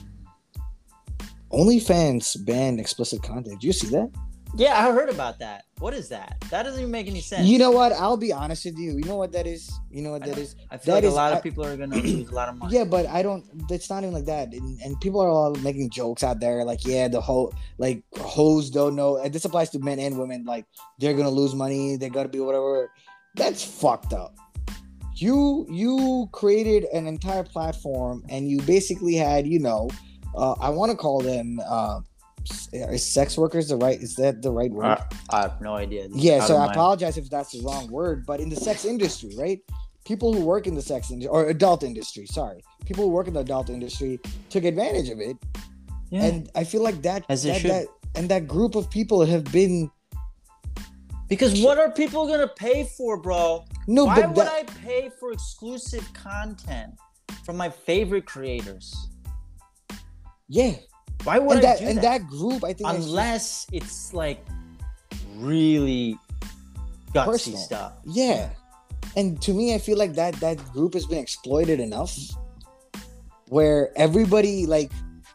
OnlyFans 1.52 2.44
banned 2.46 2.78
explicit 2.78 3.22
content. 3.22 3.60
Did 3.60 3.64
you 3.66 3.72
see 3.72 3.88
that? 3.88 4.10
Yeah, 4.56 4.76
I 4.76 4.92
heard 4.92 5.08
about 5.08 5.38
that. 5.38 5.64
What 5.78 5.94
is 5.94 6.08
that? 6.08 6.36
That 6.50 6.64
doesn't 6.64 6.80
even 6.80 6.90
make 6.90 7.06
any 7.06 7.20
sense. 7.20 7.46
You 7.46 7.56
know 7.58 7.70
what? 7.70 7.92
I'll 7.92 8.16
be 8.16 8.32
honest 8.32 8.64
with 8.64 8.76
you. 8.78 8.92
You 8.98 9.04
know 9.04 9.16
what 9.16 9.30
that 9.32 9.46
is? 9.46 9.70
You 9.90 10.02
know 10.02 10.10
what 10.10 10.22
I 10.24 10.26
that 10.26 10.36
know. 10.36 10.42
is? 10.42 10.56
I 10.70 10.76
feel 10.76 10.94
that 10.94 10.98
like 11.02 11.04
is- 11.04 11.12
a 11.12 11.16
lot 11.16 11.32
I- 11.32 11.36
of 11.36 11.42
people 11.42 11.64
are 11.64 11.76
gonna 11.76 11.96
lose 11.96 12.28
a 12.28 12.34
lot 12.34 12.48
of 12.48 12.56
money. 12.58 12.74
Yeah, 12.76 12.84
but 12.84 13.06
I 13.06 13.22
don't. 13.22 13.44
It's 13.70 13.88
not 13.88 14.02
even 14.02 14.12
like 14.12 14.24
that. 14.26 14.52
And, 14.52 14.80
and 14.80 15.00
people 15.00 15.20
are 15.20 15.28
all 15.28 15.54
making 15.56 15.90
jokes 15.90 16.22
out 16.24 16.40
there, 16.40 16.64
like, 16.64 16.84
yeah, 16.84 17.06
the 17.08 17.20
whole 17.20 17.54
like 17.78 18.02
hoes 18.18 18.70
don't 18.70 18.96
know. 18.96 19.18
And 19.18 19.32
this 19.32 19.44
applies 19.44 19.70
to 19.70 19.78
men 19.78 19.98
and 20.00 20.18
women. 20.18 20.44
Like, 20.44 20.66
they're 20.98 21.14
gonna 21.14 21.30
lose 21.30 21.54
money. 21.54 21.96
They 21.96 22.08
gotta 22.08 22.28
be 22.28 22.40
whatever. 22.40 22.90
That's 23.36 23.62
fucked 23.64 24.12
up. 24.12 24.34
You 25.14 25.66
you 25.70 26.28
created 26.32 26.84
an 26.92 27.06
entire 27.06 27.44
platform, 27.44 28.24
and 28.28 28.48
you 28.48 28.60
basically 28.62 29.14
had, 29.14 29.46
you 29.46 29.60
know, 29.60 29.90
uh, 30.34 30.52
I 30.60 30.70
want 30.70 30.90
to 30.90 30.96
call 30.96 31.20
them. 31.20 31.60
Uh, 31.64 32.00
is 32.72 33.04
sex 33.06 33.36
workers 33.36 33.68
the 33.68 33.76
right? 33.76 34.00
Is 34.00 34.14
that 34.16 34.42
the 34.42 34.50
right 34.50 34.70
word? 34.70 34.84
I, 34.86 35.04
I 35.30 35.40
have 35.42 35.60
no 35.60 35.74
idea. 35.76 36.08
Yeah, 36.12 36.44
so 36.44 36.56
I 36.56 36.66
my- 36.66 36.72
apologize 36.72 37.16
if 37.18 37.28
that's 37.30 37.52
the 37.52 37.62
wrong 37.62 37.90
word, 37.90 38.24
but 38.26 38.40
in 38.40 38.48
the 38.48 38.56
sex 38.56 38.84
industry, 38.84 39.30
right? 39.36 39.60
People 40.04 40.32
who 40.32 40.44
work 40.44 40.66
in 40.66 40.74
the 40.74 40.82
sex 40.82 41.10
industry 41.10 41.28
or 41.28 41.48
adult 41.48 41.82
industry, 41.82 42.26
sorry, 42.26 42.62
people 42.86 43.04
who 43.04 43.10
work 43.10 43.28
in 43.28 43.34
the 43.34 43.40
adult 43.40 43.68
industry 43.70 44.18
took 44.48 44.64
advantage 44.64 45.08
of 45.10 45.20
it, 45.20 45.36
Yeah. 46.10 46.24
and 46.24 46.50
I 46.54 46.64
feel 46.64 46.82
like 46.82 47.02
that, 47.02 47.24
As 47.28 47.42
that, 47.44 47.62
that 47.62 47.86
and 48.14 48.28
that 48.30 48.48
group 48.48 48.74
of 48.74 48.90
people 48.90 49.24
have 49.24 49.44
been 49.52 49.90
because 51.28 51.60
what 51.62 51.78
are 51.78 51.92
people 51.92 52.26
gonna 52.26 52.48
pay 52.48 52.84
for, 52.96 53.16
bro? 53.16 53.64
no, 53.86 54.06
Why 54.06 54.16
but 54.22 54.28
would 54.34 54.46
that, 54.46 54.52
I 54.52 54.62
pay 54.84 55.10
for 55.20 55.30
exclusive 55.32 56.10
content 56.12 56.94
from 57.44 57.56
my 57.56 57.68
favorite 57.68 58.26
creators? 58.26 58.92
yeah, 60.48 60.72
Why 61.24 61.38
would 61.38 61.58
and 61.58 61.66
I 61.66 61.70
that 61.70 61.78
do 61.80 61.84
and 61.86 61.98
that? 61.98 62.02
that 62.02 62.26
group, 62.28 62.64
I 62.64 62.72
think, 62.72 62.88
is 62.90 62.96
just- 62.96 63.08
Unless 63.08 63.66
it's 63.72 64.14
like 64.14 64.44
really 65.36 66.18
gutsy 67.12 67.24
Personal. 67.26 67.58
stuff. 67.58 67.92
yeah, 68.04 68.50
and 69.16 69.40
to 69.42 69.52
me, 69.52 69.74
I 69.74 69.78
feel 69.78 69.98
like 69.98 70.14
that 70.14 70.34
that 70.40 70.56
group 70.72 70.94
has 70.94 71.06
been 71.06 71.18
exploited 71.18 71.80
enough, 71.80 72.16
where 73.48 73.90
everybody 73.96 74.66
like 74.66 74.92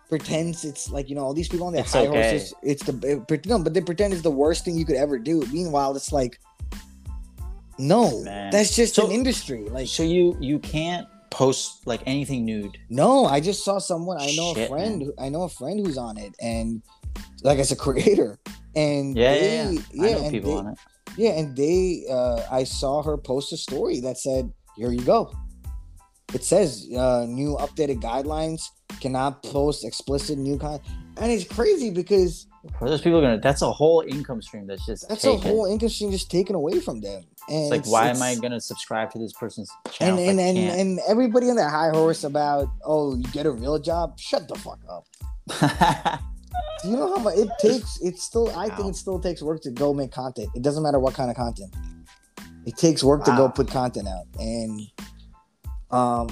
pretends 0.09 0.63
it's 0.65 0.89
like 0.91 1.09
you 1.09 1.15
know 1.15 1.21
all 1.23 1.33
these 1.33 1.49
people 1.49 1.65
on 1.67 1.73
their 1.73 1.81
It's 1.83 1.93
high 1.93 2.07
okay. 2.07 2.31
horses. 2.31 2.53
It's 2.63 2.83
the 2.83 3.25
it, 3.29 3.45
no, 3.45 3.59
but 3.59 3.73
they 3.73 3.81
pretend 3.81 4.13
it's 4.13 4.21
the 4.23 4.31
worst 4.31 4.63
thing 4.65 4.77
you 4.77 4.85
could 4.85 4.95
ever 4.97 5.17
do. 5.19 5.43
Meanwhile, 5.51 5.95
it's 5.95 6.11
like, 6.11 6.39
no, 7.77 8.21
Man. 8.23 8.51
that's 8.51 8.75
just 8.75 8.95
So- 8.95 9.05
an 9.07 9.11
industry. 9.11 9.67
Like, 9.69 9.87
So 9.87 10.03
you 10.03 10.37
you 10.39 10.59
can't 10.59 11.07
post 11.29 11.85
like 11.87 12.01
anything 12.05 12.45
nude. 12.45 12.77
no, 12.89 13.25
I 13.25 13.39
just 13.39 13.63
saw 13.63 13.79
someone. 13.79 14.17
I 14.19 14.33
know 14.35 14.51
a 14.51 14.67
friend. 14.67 14.99
man. 14.99 15.11
I 15.19 15.29
know 15.29 15.43
a 15.43 15.49
friend 15.49 15.85
who's 15.85 15.97
on 15.97 16.17
it, 16.17 16.33
and 16.41 16.81
like 17.43 17.59
as 17.59 17.71
a 17.71 17.75
creator, 17.85 18.39
and 18.75 19.15
Yeah, 19.17 19.33
they, 19.33 19.55
yeah, 19.55 19.71
yeah. 19.93 20.07
I 20.07 20.11
know 20.11 20.21
and 20.23 20.31
people 20.31 20.51
they- 20.53 20.57
on 20.59 20.67
it. 20.69 20.77
Yeah, 21.17 21.31
and 21.39 21.55
they, 21.55 22.03
uh, 22.11 22.41
I 22.51 22.65
saw 22.65 23.01
her 23.01 23.15
post 23.17 23.53
a 23.53 23.57
story 23.57 24.01
that 24.01 24.17
said, 24.17 24.51
"Here 24.75 24.91
you 24.91 24.99
go." 25.01 25.31
It 26.33 26.43
says, 26.43 26.89
uh, 26.97 27.25
"New 27.29 27.55
updated 27.55 28.01
guidelines 28.01 28.63
cannot 28.99 29.41
post 29.43 29.85
explicit 29.85 30.37
new 30.37 30.57
content," 30.57 30.81
and 31.17 31.31
it's 31.31 31.45
crazy 31.45 31.89
because 31.91 32.47
For 32.79 32.89
those 32.89 33.01
people 33.01 33.21
gonna 33.21 33.39
that's 33.39 33.61
a 33.61 33.71
whole 33.71 34.01
income 34.07 34.41
stream 34.41 34.67
that's 34.67 34.85
just 34.85 35.07
that's 35.07 35.21
taken. 35.21 35.45
a 35.49 35.53
whole 35.53 35.65
income 35.65 35.89
stream 35.89 36.11
just 36.11 36.29
taken 36.31 36.55
away 36.55 36.79
from 36.79 37.01
them. 37.01 37.23
And 37.47 37.61
it's 37.63 37.71
like 37.71 37.79
it's- 37.81 37.91
why 37.91 38.01
it's- 38.09 38.17
am 38.17 38.23
I 38.23 38.35
gonna 38.41 38.59
subscribe 38.59 39.11
to 39.11 39.19
this 39.19 39.33
person's 39.33 39.69
channel? 39.91 40.19
if 40.19 40.29
and 40.29 40.39
and, 40.39 40.57
and 40.57 40.99
everybody 41.07 41.49
on 41.49 41.55
their 41.55 41.69
high 41.69 41.89
horse 41.89 42.23
about, 42.23 42.69
oh, 42.83 43.15
you 43.15 43.23
get 43.31 43.45
a 43.45 43.51
real 43.51 43.77
job. 43.79 44.19
Shut 44.19 44.47
the 44.47 44.55
fuck 44.55 44.79
up. 44.89 45.05
Do 46.81 46.89
you 46.89 46.97
know 46.97 47.15
how 47.15 47.23
much 47.23 47.37
it 47.37 47.49
takes? 47.59 47.99
It 48.01 48.17
still, 48.19 48.49
I 48.57 48.69
think 48.69 48.89
it 48.89 48.95
still 48.95 49.19
takes 49.19 49.41
work 49.41 49.61
to 49.61 49.71
go 49.71 49.93
make 49.93 50.11
content. 50.11 50.49
It 50.55 50.61
doesn't 50.61 50.83
matter 50.83 50.99
what 50.99 51.13
kind 51.13 51.29
of 51.29 51.35
content. 51.35 51.73
It 52.65 52.77
takes 52.77 53.03
work 53.03 53.23
to 53.25 53.31
go 53.31 53.49
put 53.49 53.67
content 53.69 54.07
out, 54.07 54.25
and 54.39 54.81
um, 55.91 56.29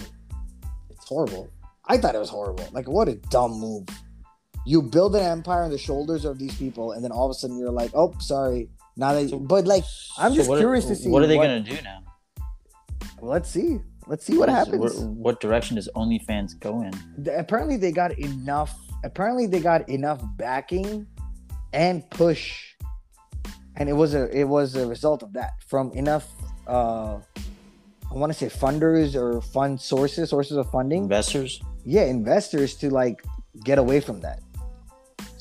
it's 0.90 1.08
horrible. 1.08 1.50
I 1.86 1.98
thought 1.98 2.16
it 2.16 2.20
was 2.20 2.30
horrible. 2.30 2.68
Like, 2.72 2.88
what 2.88 3.08
a 3.08 3.16
dumb 3.16 3.52
move. 3.52 3.88
You 4.66 4.82
build 4.82 5.16
an 5.16 5.24
empire 5.24 5.64
on 5.64 5.72
the 5.72 5.78
shoulders 5.78 6.24
of 6.26 6.40
these 6.40 6.56
people, 6.58 6.94
and 6.94 7.04
then 7.04 7.12
all 7.12 7.26
of 7.26 7.32
a 7.32 7.34
sudden 7.34 7.58
you're 7.60 7.72
like, 7.72 7.92
oh, 7.94 8.14
sorry. 8.20 8.70
Now 8.96 9.14
that, 9.14 9.30
So- 9.30 9.40
but 9.40 9.66
like, 9.66 9.84
I'm 10.18 10.32
So 10.32 10.36
just 10.38 10.50
what 10.50 10.60
curious 10.60 10.86
to 10.86 10.96
see 10.96 11.10
what 11.10 11.22
are 11.24 11.28
they 11.28 11.38
what- 11.38 11.44
gonna 11.48 11.60
do 11.62 11.76
now? 11.84 12.00
let's 13.22 13.50
see. 13.50 13.80
Let's 14.08 14.26
see 14.26 14.38
what 14.38 14.50
happens. 14.50 14.80
where- 14.80 15.08
what 15.08 15.40
direction 15.40 15.76
does 15.78 15.90
OnlyFans 15.96 16.60
go 16.60 16.82
in? 16.82 16.94
apparently 17.36 17.78
they 17.78 17.92
got 17.92 18.18
enough 18.20 18.78
apparently 19.06 19.48
they 19.48 19.60
got 19.60 19.88
enough 19.90 20.22
backing 20.38 21.06
and 21.74 22.10
push 22.10 22.74
and 23.78 23.90
it 23.90 23.94
was 23.94 24.14
a 24.14 24.30
it 24.38 24.44
was 24.46 24.76
a 24.76 24.86
result 24.88 25.24
of 25.24 25.34
that 25.34 25.52
from 25.68 25.92
enough 25.94 26.28
uh 26.68 27.18
i 28.12 28.14
want 28.14 28.32
to 28.32 28.38
say 28.38 28.48
funders 28.48 29.16
or 29.16 29.42
fund 29.42 29.80
sources 29.80 30.30
sources 30.30 30.56
of 30.58 30.70
funding 30.72 31.04
Investors? 31.04 31.62
yeah 31.86 32.04
investors 32.04 32.76
to 32.76 32.90
like 32.90 33.24
get 33.64 33.78
away 33.78 34.00
from 34.00 34.20
that 34.22 34.40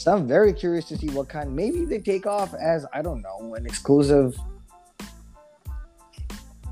so 0.02 0.12
i'm 0.14 0.26
very 0.26 0.52
curious 0.52 0.84
to 0.86 0.96
see 0.96 1.08
what 1.10 1.28
kind 1.28 1.54
maybe 1.54 1.84
they 1.84 1.98
take 1.98 2.26
off 2.26 2.54
as 2.54 2.84
i 2.92 3.00
don't 3.00 3.22
know 3.22 3.54
an 3.54 3.64
exclusive 3.66 4.36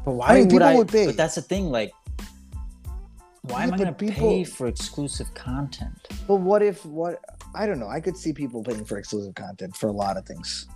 But 0.05 0.13
why 0.13 0.29
I 0.29 0.35
mean, 0.41 0.49
would 0.49 0.63
I? 0.63 0.75
would 0.77 0.89
pay. 0.89 1.07
But 1.07 1.17
that's 1.19 1.35
the 1.35 1.43
thing. 1.43 1.71
Like, 1.71 1.93
why 3.43 3.65
am 3.65 3.75
I 3.75 3.77
gonna 3.77 3.93
pay 3.93 4.45
for 4.45 4.67
exclusive 4.67 5.33
content? 5.35 6.09
But 6.27 6.37
what 6.37 6.63
if 6.63 6.87
what 6.87 7.21
I 7.55 7.67
don't 7.67 7.79
know. 7.79 7.89
I 7.89 8.01
could 8.01 8.17
see 8.17 8.33
people 8.33 8.63
paying 8.63 8.85
for 8.87 8.97
exclusive 8.97 9.35
content 9.35 9.77
for 9.77 9.89
a 9.89 9.93
lot 9.93 10.17
of 10.17 10.25
things. 10.25 10.67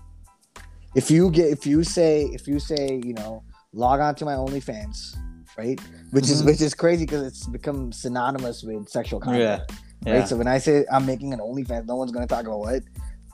If 0.95 1.11
you 1.11 1.31
get 1.31 1.47
if 1.49 1.67
you 1.67 1.85
say 1.85 2.25
if 2.35 2.47
you 2.47 2.59
say, 2.59 3.01
you 3.03 3.15
know, 3.15 3.43
log 3.73 4.01
on 4.01 4.15
to 4.17 4.25
my 4.27 4.35
OnlyFans, 4.35 5.17
right? 5.57 5.81
Which 6.11 6.29
is 6.29 6.43
Mhm. 6.43 6.47
which 6.47 6.61
is 6.61 6.75
crazy 6.75 7.05
because 7.07 7.23
it's 7.27 7.47
become 7.47 7.93
synonymous 7.93 8.63
with 8.63 8.89
sexual 8.91 9.21
content. 9.21 9.43
Yeah. 9.71 9.77
Right. 10.07 10.29
So 10.29 10.37
when 10.37 10.47
I 10.49 10.59
say 10.59 10.85
I'm 10.93 11.07
making 11.07 11.33
an 11.33 11.41
OnlyFans, 11.41 11.87
no 11.87 11.97
one's 11.97 12.13
gonna 12.13 12.27
talk 12.27 12.47
about 12.47 12.59
what. 12.59 12.83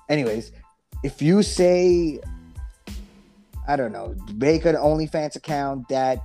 Anyways, 0.08 0.52
if 1.02 1.20
you 1.22 1.42
say 1.42 2.20
I 3.68 3.76
don't 3.76 3.92
know, 3.92 4.14
make 4.34 4.64
an 4.64 4.74
OnlyFans 4.74 5.36
account 5.36 5.88
that 5.88 6.18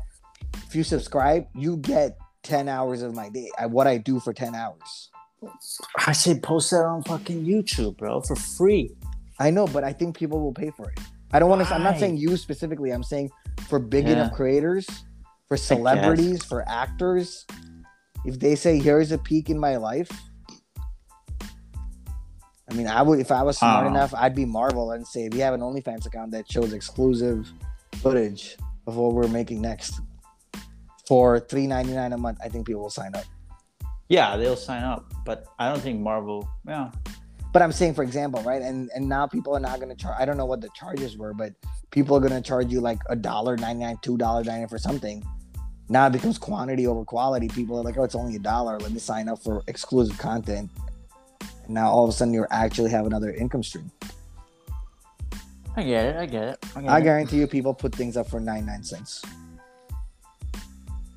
if 0.67 0.75
you 0.75 0.83
subscribe, 0.83 1.47
you 1.53 1.77
get 1.77 2.17
10 2.43 2.67
hours 2.69 3.01
of 3.01 3.13
my 3.13 3.29
day. 3.29 3.49
I, 3.59 3.65
what 3.65 3.87
I 3.87 3.97
do 3.97 4.19
for 4.19 4.33
10 4.33 4.55
hours. 4.55 5.09
I 6.07 6.13
say 6.13 6.39
post 6.39 6.71
that 6.71 6.85
on 6.85 7.03
fucking 7.03 7.45
YouTube, 7.45 7.97
bro, 7.97 8.21
for 8.21 8.35
free. 8.35 8.95
I 9.39 9.51
know, 9.51 9.67
but 9.67 9.83
I 9.83 9.93
think 9.93 10.17
people 10.17 10.39
will 10.39 10.53
pay 10.53 10.71
for 10.71 10.89
it. 10.89 10.99
I 11.33 11.39
don't 11.39 11.49
want 11.49 11.67
to. 11.67 11.73
I'm 11.73 11.83
not 11.83 11.99
saying 11.99 12.17
you 12.17 12.37
specifically. 12.37 12.91
I'm 12.91 13.03
saying 13.03 13.29
for 13.67 13.77
big 13.77 14.05
Yeah. 14.05 14.13
enough 14.13 14.33
creators, 14.33 14.87
for 15.47 15.57
celebrities, 15.57 16.43
for 16.43 16.67
actors. 16.67 17.45
If 18.25 18.39
they 18.39 18.55
say, 18.55 18.79
"Here's 18.79 19.11
a 19.11 19.17
peek 19.17 19.49
in 19.49 19.59
my 19.59 19.75
life," 19.77 20.09
I 22.69 22.73
mean, 22.73 22.87
I 22.87 23.01
would. 23.01 23.19
If 23.19 23.31
I 23.31 23.43
was 23.43 23.57
smart 23.57 23.85
Uh. 23.85 23.89
enough, 23.89 24.13
I'd 24.15 24.35
be 24.35 24.45
Marvel 24.45 24.91
and 24.91 25.05
say, 25.05 25.29
we 25.29 25.39
have 25.39 25.53
an 25.53 25.61
OnlyFans 25.61 26.05
account 26.05 26.31
that 26.31 26.51
shows 26.51 26.73
exclusive 26.73 27.51
footage 27.95 28.57
of 28.87 28.95
what 28.97 29.13
we're 29.13 29.27
making 29.27 29.61
next 29.61 29.99
for 31.07 31.39
three 31.39 31.67
ninety 31.67 31.93
nine 31.93 32.13
a 32.13 32.17
month," 32.17 32.39
I 32.43 32.49
think 32.49 32.65
people 32.67 32.81
will 32.81 32.89
sign 32.89 33.13
up. 33.15 33.25
Yeah, 34.09 34.37
they'll 34.37 34.55
sign 34.55 34.83
up, 34.83 35.11
but 35.25 35.45
I 35.57 35.69
don't 35.69 35.81
think 35.81 35.99
Marvel. 35.99 36.47
Yeah, 36.67 36.91
But 37.53 37.61
I'm 37.61 37.71
saying, 37.71 37.93
for 37.93 38.03
example, 38.03 38.41
right? 38.43 38.61
And 38.61 38.89
and 38.95 39.07
now 39.07 39.27
people 39.27 39.55
are 39.55 39.59
not 39.59 39.77
going 39.79 39.89
to 39.89 39.95
charge. 39.95 40.17
I 40.19 40.25
don't 40.25 40.37
know 40.37 40.45
what 40.45 40.61
the 40.61 40.69
charges 40.75 41.17
were, 41.17 41.33
but 41.33 41.53
people 41.91 42.15
are 42.17 42.19
going 42.19 42.33
to 42.33 42.41
charge 42.41 42.71
you 42.71 42.81
like 42.81 42.99
a 43.07 43.15
dollar 43.15 43.55
ninety 43.57 43.83
nine, 43.83 43.97
two 44.01 44.17
dollar 44.17 44.43
ninety 44.43 44.61
nine 44.61 44.67
for 44.67 44.77
something. 44.79 45.23
Now 45.87 46.07
it 46.07 46.13
becomes 46.13 46.37
quantity 46.37 46.87
over 46.87 47.03
quality. 47.05 47.47
People 47.47 47.77
are 47.79 47.83
like, 47.83 47.97
oh, 47.97 48.03
it's 48.03 48.15
only 48.15 48.35
a 48.35 48.39
dollar. 48.39 48.79
Let 48.79 48.91
me 48.91 48.99
sign 48.99 49.29
up 49.29 49.39
for 49.43 49.61
exclusive 49.67 50.17
content. 50.17 50.69
And 51.65 51.73
now 51.73 51.89
all 51.89 52.03
of 52.03 52.09
a 52.09 52.13
sudden, 52.13 52.33
you 52.33 52.45
actually 52.49 52.89
have 52.91 53.05
another 53.05 53.31
income 53.31 53.61
stream. 53.63 53.91
I 55.77 55.83
get 55.83 56.05
it. 56.05 56.15
I 56.15 56.25
get 56.25 56.43
it. 56.43 56.65
I, 56.75 56.81
get 56.81 56.89
I 56.89 56.97
it. 56.99 57.03
guarantee 57.03 57.37
you, 57.37 57.47
people 57.47 57.73
put 57.73 57.93
things 57.93 58.17
up 58.17 58.27
for 58.29 58.39
ninety 58.39 58.65
nine 58.65 58.83
cents. 58.83 59.23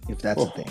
If 0.09 0.19
that's 0.21 0.41
a 0.43 0.47
Oh. 0.47 0.51
thing. 0.51 0.71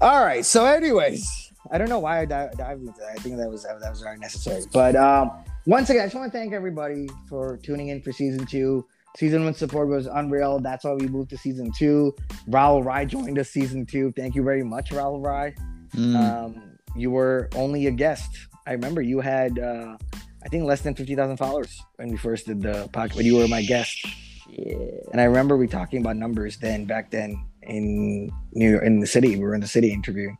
All 0.00 0.24
right. 0.24 0.44
So, 0.44 0.66
anyways, 0.66 1.52
I 1.70 1.78
don't 1.78 1.88
know 1.88 1.98
why 1.98 2.20
I 2.20 2.24
di- 2.26 2.50
dived 2.56 2.80
into 2.82 2.98
that. 3.00 3.12
I 3.12 3.14
think 3.22 3.36
that 3.38 3.48
was 3.48 3.62
that 3.62 3.78
was 3.80 4.00
very 4.02 4.18
necessary. 4.18 4.62
But 4.72 4.96
um, 4.96 5.30
once 5.64 5.88
again, 5.90 6.02
I 6.02 6.06
just 6.06 6.14
want 6.16 6.30
to 6.32 6.36
thank 6.38 6.52
everybody 6.52 7.08
for 7.28 7.56
tuning 7.58 7.88
in 7.88 8.02
for 8.02 8.12
season 8.12 8.46
two. 8.46 8.86
Season 9.16 9.44
one 9.44 9.54
support 9.54 9.88
was 9.88 10.06
unreal. 10.06 10.58
That's 10.58 10.84
why 10.84 10.92
we 10.92 11.08
moved 11.08 11.30
to 11.30 11.38
season 11.38 11.72
two. 11.76 12.14
Raul 12.48 12.84
Rai 12.84 13.06
joined 13.06 13.38
us 13.38 13.48
season 13.48 13.86
two. 13.86 14.12
Thank 14.12 14.34
you 14.34 14.42
very 14.42 14.62
much, 14.62 14.90
Raul 14.90 15.24
Rai. 15.24 15.54
Mm. 15.94 16.16
Um, 16.16 16.62
you 16.94 17.10
were 17.10 17.48
only 17.54 17.86
a 17.86 17.90
guest. 17.90 18.28
I 18.66 18.72
remember 18.72 19.00
you 19.00 19.20
had, 19.20 19.58
uh, 19.58 19.96
I 20.44 20.48
think, 20.48 20.64
less 20.64 20.82
than 20.82 20.94
fifty 20.94 21.14
thousand 21.14 21.38
followers 21.38 21.82
when 21.96 22.08
we 22.08 22.16
first 22.18 22.46
did 22.46 22.60
the 22.62 22.88
podcast. 22.92 23.16
When 23.16 23.24
you 23.26 23.36
were 23.36 23.48
my 23.48 23.62
guest, 23.62 23.96
Shit. 24.44 25.08
and 25.12 25.20
I 25.20 25.24
remember 25.24 25.56
we 25.56 25.66
talking 25.66 26.00
about 26.00 26.16
numbers 26.16 26.58
then 26.58 26.84
back 26.84 27.10
then 27.10 27.42
in 27.62 28.30
New 28.52 28.70
York, 28.72 28.84
in 28.84 29.00
the 29.00 29.06
city. 29.06 29.30
We 29.36 29.42
were 29.42 29.54
in 29.54 29.60
the 29.60 29.68
city 29.68 29.92
interviewing. 29.92 30.36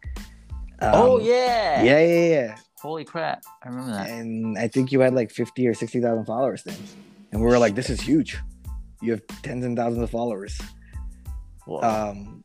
Um, 0.81 0.91
oh 0.93 1.19
yeah. 1.21 1.83
yeah, 1.83 2.01
yeah, 2.01 2.29
yeah. 2.29 2.57
Holy 2.83 3.05
crap! 3.05 3.43
I 3.65 3.69
remember 3.69 3.93
that. 3.93 4.11
and 4.11 4.59
I 4.59 4.69
think 4.69 4.93
you 4.93 5.01
had 5.01 5.15
like 5.15 5.31
fifty 5.31 5.67
or 5.67 5.73
sixty 5.73 6.01
thousand 6.01 6.27
followers 6.27 6.63
then, 6.65 6.77
and 7.33 7.41
we 7.41 7.47
were 7.47 7.59
like, 7.59 7.75
"This 7.75 7.89
is 7.89 8.01
huge. 8.01 8.37
You 9.01 9.13
have 9.13 9.27
tens 9.43 9.65
and 9.65 9.77
thousands 9.77 10.03
of 10.03 10.11
followers. 10.11 10.61
Whoa. 11.67 11.81
Um, 11.81 12.45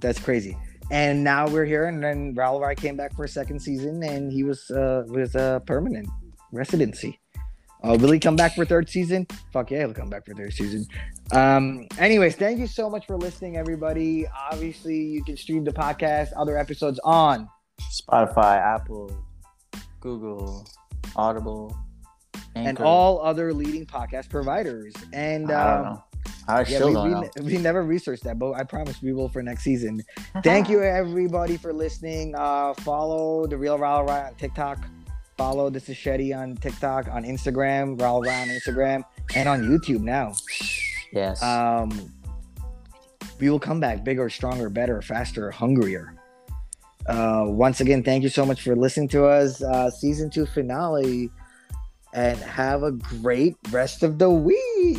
that's 0.00 0.18
crazy." 0.18 0.56
And 0.90 1.24
now 1.24 1.48
we're 1.48 1.64
here, 1.64 1.86
and 1.86 2.02
then 2.02 2.34
Raul 2.34 2.60
Rai 2.60 2.74
came 2.74 2.96
back 2.96 3.14
for 3.14 3.24
a 3.24 3.28
second 3.28 3.60
season, 3.60 4.02
and 4.02 4.32
he 4.32 4.44
was 4.44 4.70
uh, 4.70 5.04
was 5.08 5.34
a 5.34 5.62
permanent 5.66 6.08
residency. 6.52 7.18
Uh, 7.82 7.96
will 8.00 8.12
he 8.12 8.20
come 8.20 8.36
back 8.36 8.54
for 8.54 8.64
third 8.64 8.88
season? 8.88 9.26
Fuck 9.52 9.70
yeah, 9.70 9.80
he'll 9.80 9.94
come 9.94 10.08
back 10.08 10.24
for 10.24 10.34
third 10.34 10.52
season. 10.52 10.86
Um, 11.32 11.86
anyways, 11.98 12.36
thank 12.36 12.60
you 12.60 12.66
so 12.66 12.88
much 12.88 13.06
for 13.06 13.16
listening, 13.16 13.56
everybody. 13.56 14.26
Obviously, 14.50 14.96
you 14.96 15.24
can 15.24 15.36
stream 15.36 15.64
the 15.64 15.72
podcast, 15.72 16.28
other 16.36 16.56
episodes 16.56 17.00
on 17.02 17.48
Spotify, 17.90 18.56
Apple, 18.56 19.10
Google, 19.98 20.66
Audible, 21.16 21.76
and 22.54 22.78
all 22.78 23.20
other 23.22 23.52
leading 23.52 23.86
podcast 23.86 24.28
providers. 24.28 24.94
And 25.12 25.50
I 25.50 25.76
don't 25.76 25.86
um, 25.86 25.94
know. 25.94 26.04
I 26.48 26.62
yeah, 26.62 26.84
we, 26.84 26.92
don't 26.92 27.04
we, 27.04 27.10
know. 27.10 27.30
we 27.42 27.58
never 27.58 27.82
researched 27.82 28.24
that, 28.24 28.38
but 28.38 28.52
I 28.52 28.64
promise 28.64 29.00
we 29.00 29.12
will 29.12 29.28
for 29.28 29.42
next 29.42 29.62
season. 29.62 30.02
Thank 30.42 30.68
you, 30.68 30.82
everybody, 30.82 31.56
for 31.56 31.72
listening. 31.72 32.34
Uh, 32.36 32.74
follow 32.74 33.46
the 33.46 33.56
Real 33.56 33.78
Raul 33.78 34.08
Rai 34.08 34.22
on 34.28 34.34
TikTok. 34.34 34.78
Follow 35.36 35.70
This 35.70 35.88
is 35.88 35.96
Shetty 35.96 36.36
on 36.36 36.56
TikTok, 36.56 37.08
on 37.08 37.24
Instagram, 37.24 37.98
Raul 37.98 38.24
Rai 38.24 38.42
on 38.42 38.48
Instagram, 38.48 39.04
and 39.34 39.48
on 39.48 39.62
YouTube 39.62 40.00
now. 40.00 40.34
Yes. 41.12 41.42
Um, 41.42 42.12
we 43.40 43.50
will 43.50 43.60
come 43.60 43.80
back 43.80 44.04
bigger, 44.04 44.28
stronger, 44.28 44.68
better, 44.68 45.00
faster, 45.02 45.50
hungrier. 45.50 46.14
Uh, 47.06 47.44
once 47.46 47.80
again, 47.80 48.02
thank 48.02 48.22
you 48.22 48.28
so 48.28 48.46
much 48.46 48.62
for 48.62 48.76
listening 48.76 49.08
to 49.08 49.26
us. 49.26 49.62
Uh, 49.62 49.90
season 49.90 50.30
two 50.30 50.46
finale, 50.46 51.30
and 52.12 52.38
have 52.38 52.82
a 52.82 52.92
great 52.92 53.56
rest 53.70 54.02
of 54.02 54.18
the 54.18 54.30
week. 54.30 54.98